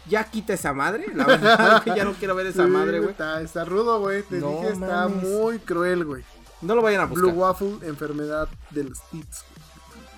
Ya 0.09 0.23
quita 0.23 0.53
esa 0.53 0.73
madre, 0.73 1.05
la 1.13 1.25
verdad 1.27 1.83
que 1.83 1.91
ya 1.95 2.03
no 2.03 2.13
quiero 2.13 2.33
ver 2.33 2.47
esa 2.47 2.65
Sí, 2.65 2.71
madre, 2.71 2.97
güey. 2.99 3.11
Está, 3.11 3.39
está 3.41 3.65
rudo, 3.65 3.99
güey. 3.99 4.23
Te 4.23 4.39
No 4.39 4.49
dije, 4.49 4.69
está 4.73 5.07
muy 5.07 5.59
cruel, 5.59 6.05
güey. 6.05 6.23
No 6.63 6.73
lo 6.75 6.81
vayan 6.81 7.01
a 7.01 7.05
buscar. 7.05 7.29
Blue 7.31 7.39
Waffle, 7.39 7.77
enfermedad 7.83 8.47
de 8.71 8.85
los 8.85 8.99
tits. 9.11 9.43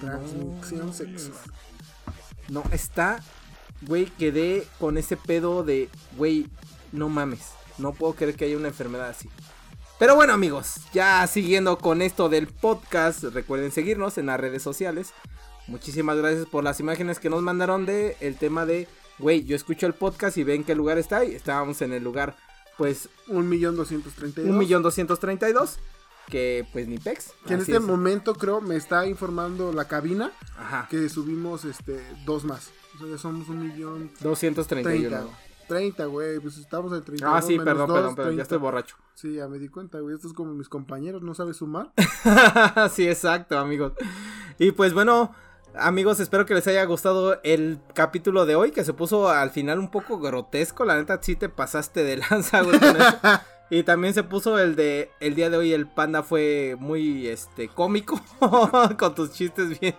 güey. 0.02 0.12
Transmisión 0.14 0.88
No 0.88 0.94
sexual. 0.94 1.38
No, 2.54 2.64
está, 2.72 3.20
güey, 3.82 4.06
quedé 4.06 4.68
con 4.80 5.00
ese 5.00 5.18
pedo 5.18 5.64
de, 5.64 5.90
güey, 6.16 6.46
no 6.92 7.10
mames. 7.10 7.50
No 7.80 7.94
puedo 7.94 8.14
creer 8.14 8.36
que 8.36 8.46
haya 8.46 8.58
una 8.58 8.68
enfermedad 8.68 9.10
así. 9.10 9.28
Pero 9.98 10.16
bueno 10.16 10.34
amigos, 10.34 10.76
ya 10.94 11.26
siguiendo 11.26 11.80
con 11.80 12.04
esto 12.04 12.30
del 12.30 12.46
podcast, 12.46 13.24
recuerden 13.24 13.72
seguirnos 13.72 14.20
en 14.20 14.28
las 14.28 14.40
redes 14.40 14.62
sociales. 14.62 15.14
Muchísimas 15.66 16.16
gracias 16.18 16.46
por 16.46 16.64
las 16.64 16.80
imágenes 16.80 17.18
que 17.18 17.32
nos 17.32 17.42
mandaron 17.42 17.88
de 17.88 18.18
el 18.20 18.38
tema 18.38 18.68
de, 18.68 18.88
güey, 19.18 19.44
yo 19.46 19.56
escucho 19.56 19.88
el 19.88 19.96
podcast 19.96 20.38
y 20.38 20.44
ven 20.44 20.64
qué 20.64 20.76
lugar 20.76 21.00
está 21.00 21.26
y 21.26 21.34
estábamos 21.34 21.82
en 21.82 21.92
el 21.92 22.04
lugar 22.04 22.36
pues 22.78 23.10
1.232. 23.30 24.46
1.232. 24.46 25.78
Que 26.30 26.66
pues 26.72 26.88
ni 26.88 26.98
pex. 26.98 27.34
Que 27.46 27.54
en 27.56 27.60
este 27.62 27.76
es. 27.76 27.82
momento 27.82 28.34
creo 28.36 28.62
me 28.62 28.76
está 28.76 29.06
informando 29.08 29.72
la 29.74 29.86
cabina 29.86 30.32
Ajá. 30.58 30.88
que 30.90 31.10
subimos 31.10 31.66
este 31.66 32.02
dos 32.26 32.44
más. 32.46 32.72
O 32.96 33.00
sea, 33.00 33.08
ya 33.08 33.18
somos 33.18 33.50
un 33.50 33.60
millón 33.68 34.12
231. 34.22 34.84
treinta. 35.10 35.22
güey. 35.22 35.44
30, 35.68 36.06
güey, 36.06 36.40
pues 36.40 36.58
estamos 36.58 36.92
en 36.94 37.04
30. 37.04 37.36
Ah, 37.38 37.42
sí, 37.42 37.58
perdón, 37.58 37.92
perdón, 37.92 38.16
perdón, 38.16 38.36
ya 38.36 38.44
estoy 38.44 38.58
borracho. 38.58 38.96
Sí, 39.16 39.36
ya 39.36 39.48
me 39.48 39.58
di 39.60 39.70
cuenta, 39.70 40.00
güey. 40.02 40.14
Esto 40.14 40.28
es 40.28 40.34
como 40.34 40.54
mis 40.54 40.68
compañeros, 40.70 41.22
no 41.24 41.34
sabes 41.34 41.58
sumar. 41.58 41.92
sí, 42.94 43.08
exacto, 43.08 43.58
amigos. 43.58 43.94
Y 44.60 44.72
pues 44.74 44.94
bueno, 44.94 45.34
amigos, 45.74 46.20
espero 46.20 46.46
que 46.46 46.54
les 46.54 46.68
haya 46.68 46.84
gustado 46.86 47.40
el 47.44 47.80
capítulo 47.96 48.46
de 48.46 48.56
hoy, 48.56 48.72
que 48.72 48.84
se 48.84 48.94
puso 48.94 49.30
al 49.30 49.52
final 49.52 49.80
un 49.80 49.90
poco 49.90 50.20
grotesco. 50.20 50.84
La 50.86 50.96
neta, 50.98 51.18
sí 51.22 51.36
te 51.38 51.48
pasaste 51.50 52.04
de 52.04 52.18
lanza, 52.18 52.62
güey, 52.62 52.80
con 52.80 52.98
eso. 52.98 53.18
Y 53.74 53.84
también 53.84 54.14
se 54.14 54.24
puso 54.24 54.60
el 54.60 54.76
de 54.76 55.10
el 55.20 55.34
día 55.36 55.50
de 55.50 55.58
hoy 55.58 55.74
el 55.74 55.88
panda 55.88 56.22
fue 56.22 56.76
muy 56.80 57.28
este 57.28 57.70
cómico 57.70 58.22
con 59.00 59.16
tus 59.16 59.32
chistes 59.32 59.80
bien. 59.80 59.96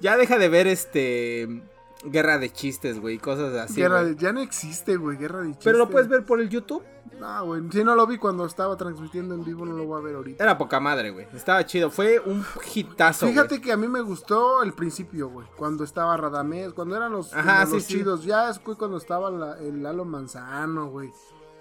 Ya 0.00 0.16
deja 0.16 0.38
de 0.38 0.48
ver 0.48 0.66
este 0.66 1.62
guerra 2.04 2.38
de 2.38 2.50
chistes, 2.52 3.00
güey, 3.00 3.18
cosas 3.18 3.54
así. 3.54 3.76
guerra 3.80 4.04
de- 4.04 4.16
ya 4.16 4.32
no 4.32 4.40
existe, 4.40 4.96
güey, 4.96 5.16
guerra 5.16 5.40
de 5.40 5.54
Pero 5.64 5.78
lo 5.78 5.84
chistes. 5.84 5.92
puedes 5.92 6.08
ver 6.08 6.24
por 6.26 6.40
el 6.40 6.50
YouTube. 6.50 6.82
No, 7.18 7.46
güey, 7.46 7.62
si 7.70 7.82
no 7.84 7.94
lo 7.94 8.06
vi 8.06 8.18
cuando 8.18 8.44
estaba 8.44 8.76
transmitiendo 8.76 9.34
en 9.34 9.44
vivo, 9.44 9.64
no 9.64 9.74
lo 9.76 9.84
voy 9.86 10.00
a 10.00 10.04
ver 10.04 10.16
ahorita. 10.16 10.42
Era 10.44 10.58
poca 10.58 10.80
madre, 10.80 11.10
güey. 11.12 11.26
Estaba 11.32 11.64
chido, 11.64 11.90
fue 11.90 12.18
un 12.18 12.44
hitazo. 12.74 13.26
Fíjate 13.26 13.60
que 13.60 13.72
a 13.72 13.76
mí 13.76 13.86
me 13.88 14.00
gustó 14.02 14.62
el 14.62 14.72
principio, 14.74 15.28
güey. 15.30 15.46
Cuando 15.56 15.84
estaba 15.84 16.16
Radamés, 16.16 16.72
cuando 16.74 16.96
eran 16.96 17.12
los, 17.12 17.32
Ajá, 17.32 17.64
los 17.66 17.84
sí, 17.84 17.94
chidos. 17.94 18.24
Ya 18.24 18.48
después 18.48 18.76
cuando 18.76 18.98
estaba 18.98 19.30
la- 19.30 19.58
el 19.60 19.82
Lalo 19.82 20.04
Manzano, 20.04 20.88
güey. 20.90 21.10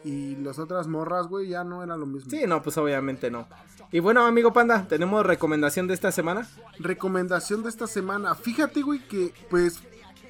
Y 0.04 0.36
las 0.38 0.60
otras 0.60 0.88
morras, 0.88 1.28
güey, 1.28 1.47
ya 1.49 1.64
no 1.64 1.82
era 1.84 1.95
lo 1.95 2.06
mismo. 2.06 2.30
Sí, 2.30 2.43
no, 2.45 2.62
pues 2.62 2.78
obviamente 2.78 3.32
no. 3.32 3.47
Y 3.91 3.99
bueno, 3.99 4.26
amigo 4.26 4.51
Panda, 4.51 4.86
tenemos 4.88 5.26
recomendación 5.26 5.88
de 5.88 5.93
esta 5.93 6.12
semana. 6.12 6.47
Recomendación 6.80 7.64
de 7.64 7.70
esta 7.70 7.88
semana. 7.88 8.36
Fíjate, 8.36 8.82
güey, 8.82 8.99
que 9.08 9.34
pues 9.49 9.80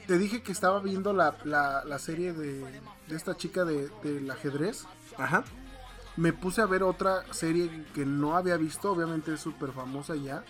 te 0.06 0.18
dije 0.18 0.44
que 0.44 0.52
estaba 0.52 0.80
viendo 0.80 1.12
la, 1.14 1.38
la, 1.44 1.84
la 1.86 1.98
serie 1.98 2.34
de, 2.34 2.60
de 3.08 3.16
esta 3.16 3.36
chica 3.36 3.66
de, 3.66 3.90
del 4.04 4.30
ajedrez. 4.30 4.86
Ajá. 5.18 5.44
Me 6.18 6.34
puse 6.34 6.62
a 6.62 6.68
ver 6.68 6.84
otra 6.84 7.24
serie 7.32 7.86
que 7.96 8.06
no 8.06 8.38
había 8.38 8.58
visto, 8.58 8.92
obviamente 8.92 9.34
es 9.34 9.40
súper 9.40 9.72
famosa 9.72 10.16
ya. 10.16 10.44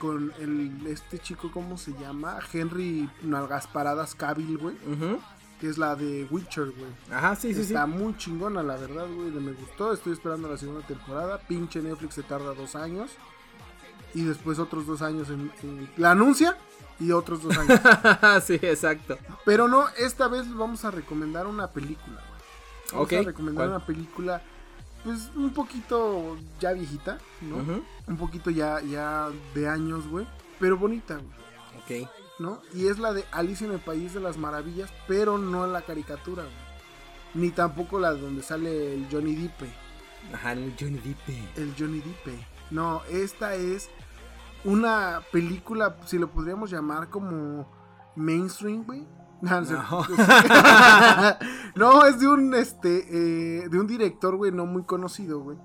Con 0.00 0.32
el, 0.40 0.86
este 0.88 1.18
chico, 1.18 1.50
¿cómo 1.52 1.78
se 1.78 1.92
llama? 1.94 2.38
Henry 2.52 3.08
Nalgas 3.22 3.66
Paradas 3.66 4.14
Cavill, 4.14 4.58
güey. 4.58 4.76
ujú. 4.86 5.20
Que 5.60 5.68
es 5.68 5.78
la 5.78 5.96
de 5.96 6.26
Witcher, 6.30 6.66
güey. 6.70 6.90
Ajá, 7.10 7.34
sí, 7.34 7.48
sí, 7.54 7.60
sí. 7.64 7.72
Está 7.72 7.86
muy 7.86 8.16
chingona, 8.18 8.62
la 8.62 8.76
verdad, 8.76 9.06
güey. 9.14 9.30
Me 9.30 9.52
gustó. 9.52 9.92
Estoy 9.92 10.12
esperando 10.12 10.48
la 10.50 10.58
segunda 10.58 10.86
temporada. 10.86 11.38
Pinche 11.38 11.80
Netflix 11.80 12.14
se 12.14 12.22
tarda 12.22 12.52
dos 12.54 12.76
años. 12.76 13.10
Y 14.14 14.22
después 14.24 14.58
otros 14.58 14.86
dos 14.86 15.00
años 15.02 15.28
en, 15.30 15.50
en- 15.62 15.90
La 15.96 16.10
anuncia 16.12 16.56
y 17.00 17.12
otros 17.12 17.42
dos 17.42 17.56
años. 17.56 17.80
sí, 18.44 18.54
exacto. 18.54 19.18
Pero 19.44 19.66
no, 19.68 19.86
esta 19.98 20.28
vez 20.28 20.52
vamos 20.54 20.84
a 20.84 20.90
recomendar 20.90 21.46
una 21.46 21.68
película, 21.68 22.20
güey. 22.28 22.36
Vamos 22.92 23.12
a 23.12 23.22
recomendar 23.30 23.66
¿cuál? 23.66 23.76
una 23.76 23.84
película, 23.86 24.42
pues 25.04 25.30
un 25.34 25.52
poquito 25.52 26.36
ya 26.60 26.72
viejita, 26.72 27.18
¿no? 27.42 27.56
Ujú. 27.56 27.82
Un 28.06 28.16
poquito 28.16 28.50
ya, 28.50 28.80
ya 28.82 29.28
de 29.54 29.68
años, 29.68 30.06
güey. 30.08 30.26
Pero 30.60 30.76
bonita, 30.78 31.16
güey. 31.16 32.02
Ok. 32.04 32.08
¿No? 32.38 32.60
Y 32.74 32.88
es 32.88 32.98
la 32.98 33.12
de 33.12 33.24
Alicia 33.32 33.66
en 33.66 33.72
el 33.72 33.80
País 33.80 34.14
de 34.14 34.20
las 34.20 34.36
Maravillas, 34.36 34.92
pero 35.06 35.38
no 35.38 35.66
la 35.66 35.82
caricatura, 35.82 36.42
güey. 36.42 36.54
Ni 37.34 37.50
tampoco 37.50 37.98
la 37.98 38.12
donde 38.12 38.42
sale 38.42 38.94
el 38.94 39.08
Johnny 39.10 39.34
Depp. 39.34 39.62
Ajá, 40.32 40.52
el 40.52 40.74
Johnny 40.78 40.98
Depp. 40.98 41.28
El 41.56 41.74
Johnny 41.78 42.00
Depp. 42.00 42.38
No, 42.70 43.02
esta 43.10 43.54
es 43.54 43.90
una 44.64 45.22
película, 45.32 45.96
si 46.06 46.18
lo 46.18 46.28
podríamos 46.30 46.70
llamar 46.70 47.08
como 47.10 47.70
mainstream, 48.16 48.84
güey. 48.84 49.06
No, 51.76 52.06
es 52.06 52.18
de 52.20 52.26
un 52.26 52.54
este 52.54 53.04
eh, 53.10 53.68
de 53.68 53.78
un 53.78 53.86
director, 53.86 54.34
güey, 54.36 54.50
no 54.50 54.64
muy 54.64 54.84
conocido, 54.84 55.40
güey. 55.40 55.58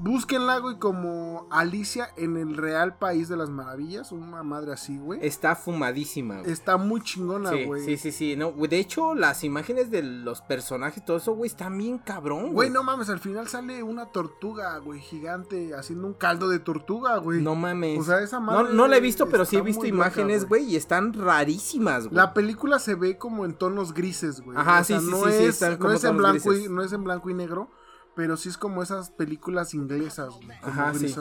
Búsquenla, 0.00 0.58
güey, 0.58 0.78
como 0.78 1.48
Alicia 1.50 2.10
en 2.16 2.36
el 2.36 2.56
Real 2.56 2.98
País 2.98 3.28
de 3.28 3.36
las 3.36 3.50
Maravillas, 3.50 4.12
una 4.12 4.44
madre 4.44 4.72
así, 4.72 4.96
güey. 4.96 5.18
Está 5.26 5.56
fumadísima. 5.56 6.38
güey. 6.40 6.50
Está 6.52 6.76
muy 6.76 7.00
chingona, 7.00 7.50
Sí, 7.50 7.64
güey. 7.64 7.84
sí, 7.84 7.96
sí, 7.96 8.12
sí. 8.12 8.36
No, 8.36 8.52
de 8.52 8.78
hecho, 8.78 9.14
las 9.16 9.42
imágenes 9.42 9.90
de 9.90 10.02
los 10.04 10.40
personajes, 10.40 11.04
todo 11.04 11.16
eso, 11.16 11.32
güey, 11.34 11.50
están 11.50 11.76
bien 11.76 11.98
cabrón, 11.98 12.42
güey. 12.42 12.52
Güey, 12.52 12.70
no 12.70 12.82
mames, 12.84 13.08
al 13.10 13.18
final 13.18 13.48
sale 13.48 13.82
una 13.82 14.06
tortuga, 14.12 14.78
güey, 14.78 15.00
gigante, 15.00 15.74
haciendo 15.74 16.06
un 16.06 16.14
caldo 16.14 16.48
de 16.48 16.60
tortuga, 16.60 17.16
güey. 17.16 17.42
No 17.42 17.56
mames. 17.56 17.98
O 17.98 18.04
sea, 18.04 18.20
esa 18.20 18.38
madre 18.38 18.72
no 18.74 18.86
la 18.86 18.98
he 18.98 19.00
visto, 19.00 19.28
pero 19.28 19.44
sí 19.44 19.56
he 19.56 19.62
visto 19.62 19.80
muy 19.82 19.90
loca, 19.90 19.96
imágenes, 20.06 20.48
güey, 20.48 20.64
y 20.64 20.76
están 20.76 21.12
rarísimas, 21.12 22.04
güey. 22.04 22.14
La 22.16 22.34
película 22.34 22.78
se 22.78 22.94
ve 22.94 23.18
como 23.18 23.44
en 23.44 23.54
tonos 23.54 23.92
grises, 23.94 24.40
güey. 24.42 24.56
Ajá, 24.56 24.80
O 24.80 24.84
sea, 24.84 25.00
sí, 25.00 25.04
sí, 25.04 25.10
no 25.10 25.24
sí, 25.24 25.32
sí, 25.32 25.44
es, 25.44 25.48
están 25.54 25.72
no 25.72 25.78
como 25.80 25.92
es 25.94 26.04
en 26.04 26.10
tonos 26.10 26.22
blanco 26.22 26.52
y, 26.52 26.54
grises. 26.56 26.70
no 26.70 26.82
es 26.82 26.92
en 26.92 27.04
blanco 27.04 27.30
y 27.30 27.34
negro, 27.34 27.70
pero 28.18 28.36
sí 28.36 28.48
es 28.48 28.58
como 28.58 28.82
esas 28.82 29.10
películas 29.10 29.74
inglesas, 29.74 30.34
como 30.34 30.52
Ajá. 30.60 30.92
Sí. 30.92 31.14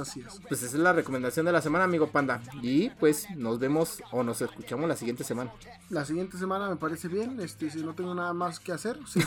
Pues 0.48 0.64
esa 0.64 0.78
es 0.78 0.82
la 0.82 0.94
recomendación 0.94 1.46
de 1.46 1.52
la 1.52 1.62
semana, 1.62 1.84
amigo 1.84 2.08
Panda. 2.08 2.42
Y 2.64 2.90
pues 2.90 3.28
nos 3.36 3.60
vemos 3.60 4.02
o 4.12 4.24
nos 4.24 4.42
escuchamos 4.42 4.90
la 4.90 4.96
siguiente 4.96 5.24
semana. 5.24 5.54
La 5.92 6.06
siguiente 6.06 6.40
semana 6.40 6.68
me 6.68 6.76
parece 6.76 7.08
bien, 7.08 7.40
este, 7.40 7.70
si 7.70 7.84
no 7.84 7.94
tengo 7.94 8.16
nada 8.16 8.34
más 8.34 8.60
que 8.60 8.72
hacer, 8.72 8.98
sin 9.06 9.24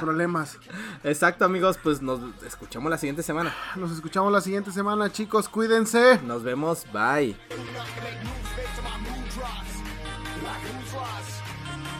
problemas. 0.00 0.58
Exacto, 1.04 1.44
amigos, 1.44 1.78
pues 1.80 2.02
nos 2.02 2.18
escuchamos 2.44 2.90
la 2.90 2.98
siguiente 2.98 3.22
semana. 3.22 3.54
Nos 3.76 3.92
escuchamos 3.92 4.32
la 4.32 4.40
siguiente 4.40 4.72
semana, 4.72 5.12
chicos, 5.12 5.48
cuídense. 5.48 6.18
Nos 6.24 6.42
vemos, 6.42 6.84
bye. 6.92 7.36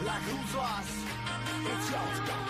Like 0.03 0.19
who's 0.27 0.53
lost? 0.53 0.91
Like 1.63 1.71
who's 1.71 1.89
lost? 1.89 2.42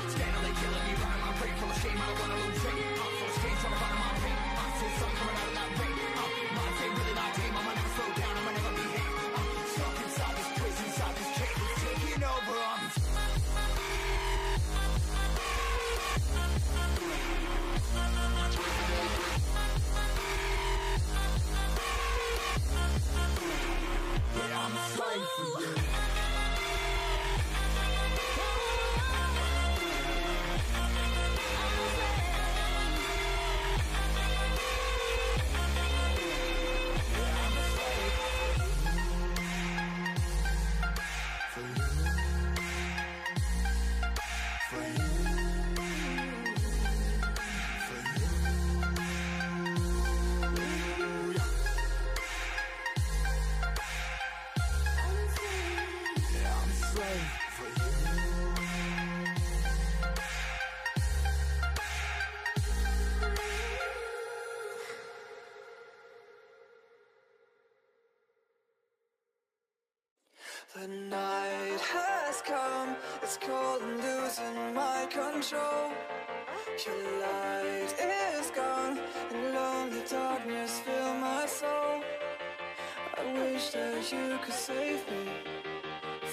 you 84.14 84.38
could 84.43 84.53
save 84.53 85.01
me 85.11 85.26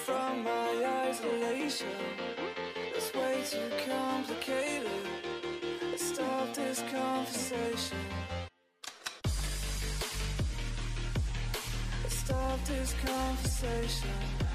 from 0.04 0.44
my 0.44 1.06
isolation. 1.08 1.88
It's 2.94 3.12
way 3.14 3.42
too 3.48 3.70
complicated. 3.88 4.90
Stop 5.96 6.54
this 6.54 6.82
conversation. 6.92 7.98
Stop 12.08 12.64
this 12.64 12.94
conversation. 13.04 14.49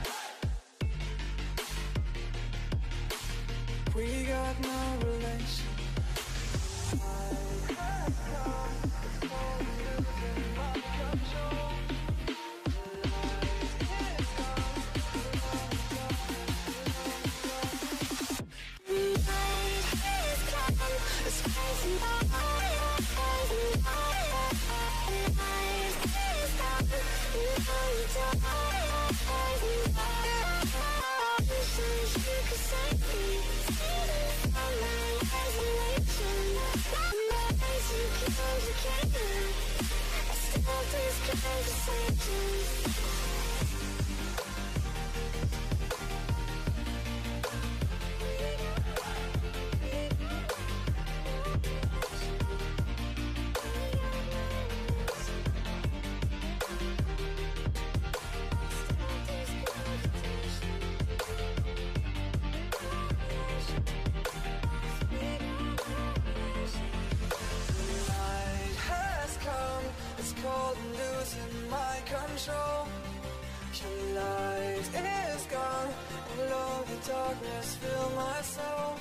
darkness 77.35 77.75
fill 77.75 78.09
my 78.15 78.41
soul. 78.41 78.95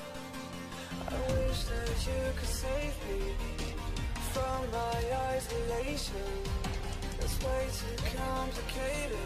I 1.09 1.15
wish 1.15 1.65
that 1.65 2.07
you 2.07 2.33
could 2.37 2.49
save 2.49 2.95
me 3.09 3.35
From 4.33 4.71
my 4.73 5.17
isolation. 5.35 6.27
It's 7.21 7.43
way 7.43 7.67
too 7.81 8.17
complicated 8.17 9.19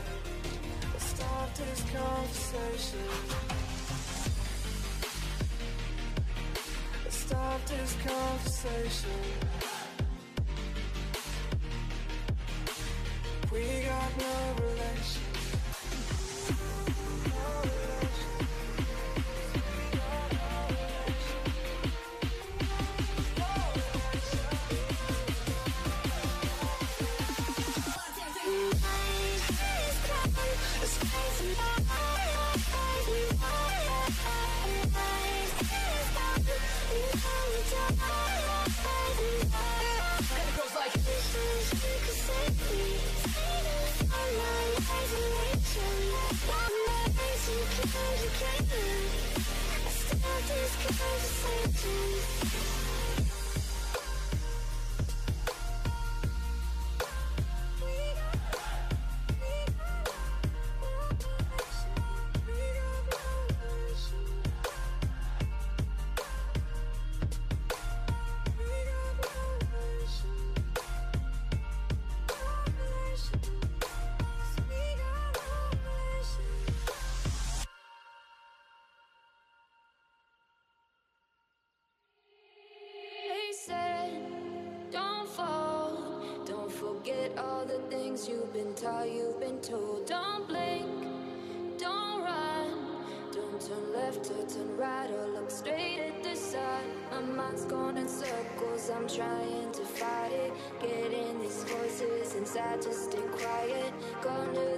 Let's 0.92 1.04
stop 1.04 1.54
this 1.54 1.84
conversation. 1.92 2.98
Let's 7.04 7.16
stop 7.16 7.64
this 7.66 7.96
conversation. 8.04 9.47
Trying 99.16 99.72
to 99.72 99.82
fight 99.84 100.32
it. 100.32 100.52
Getting 100.82 101.40
these 101.40 101.64
voices 101.64 102.34
inside 102.34 102.82
to 102.82 102.92
stay 102.92 103.22
quiet. 103.32 103.94
Going 104.22 104.52
to 104.54 104.77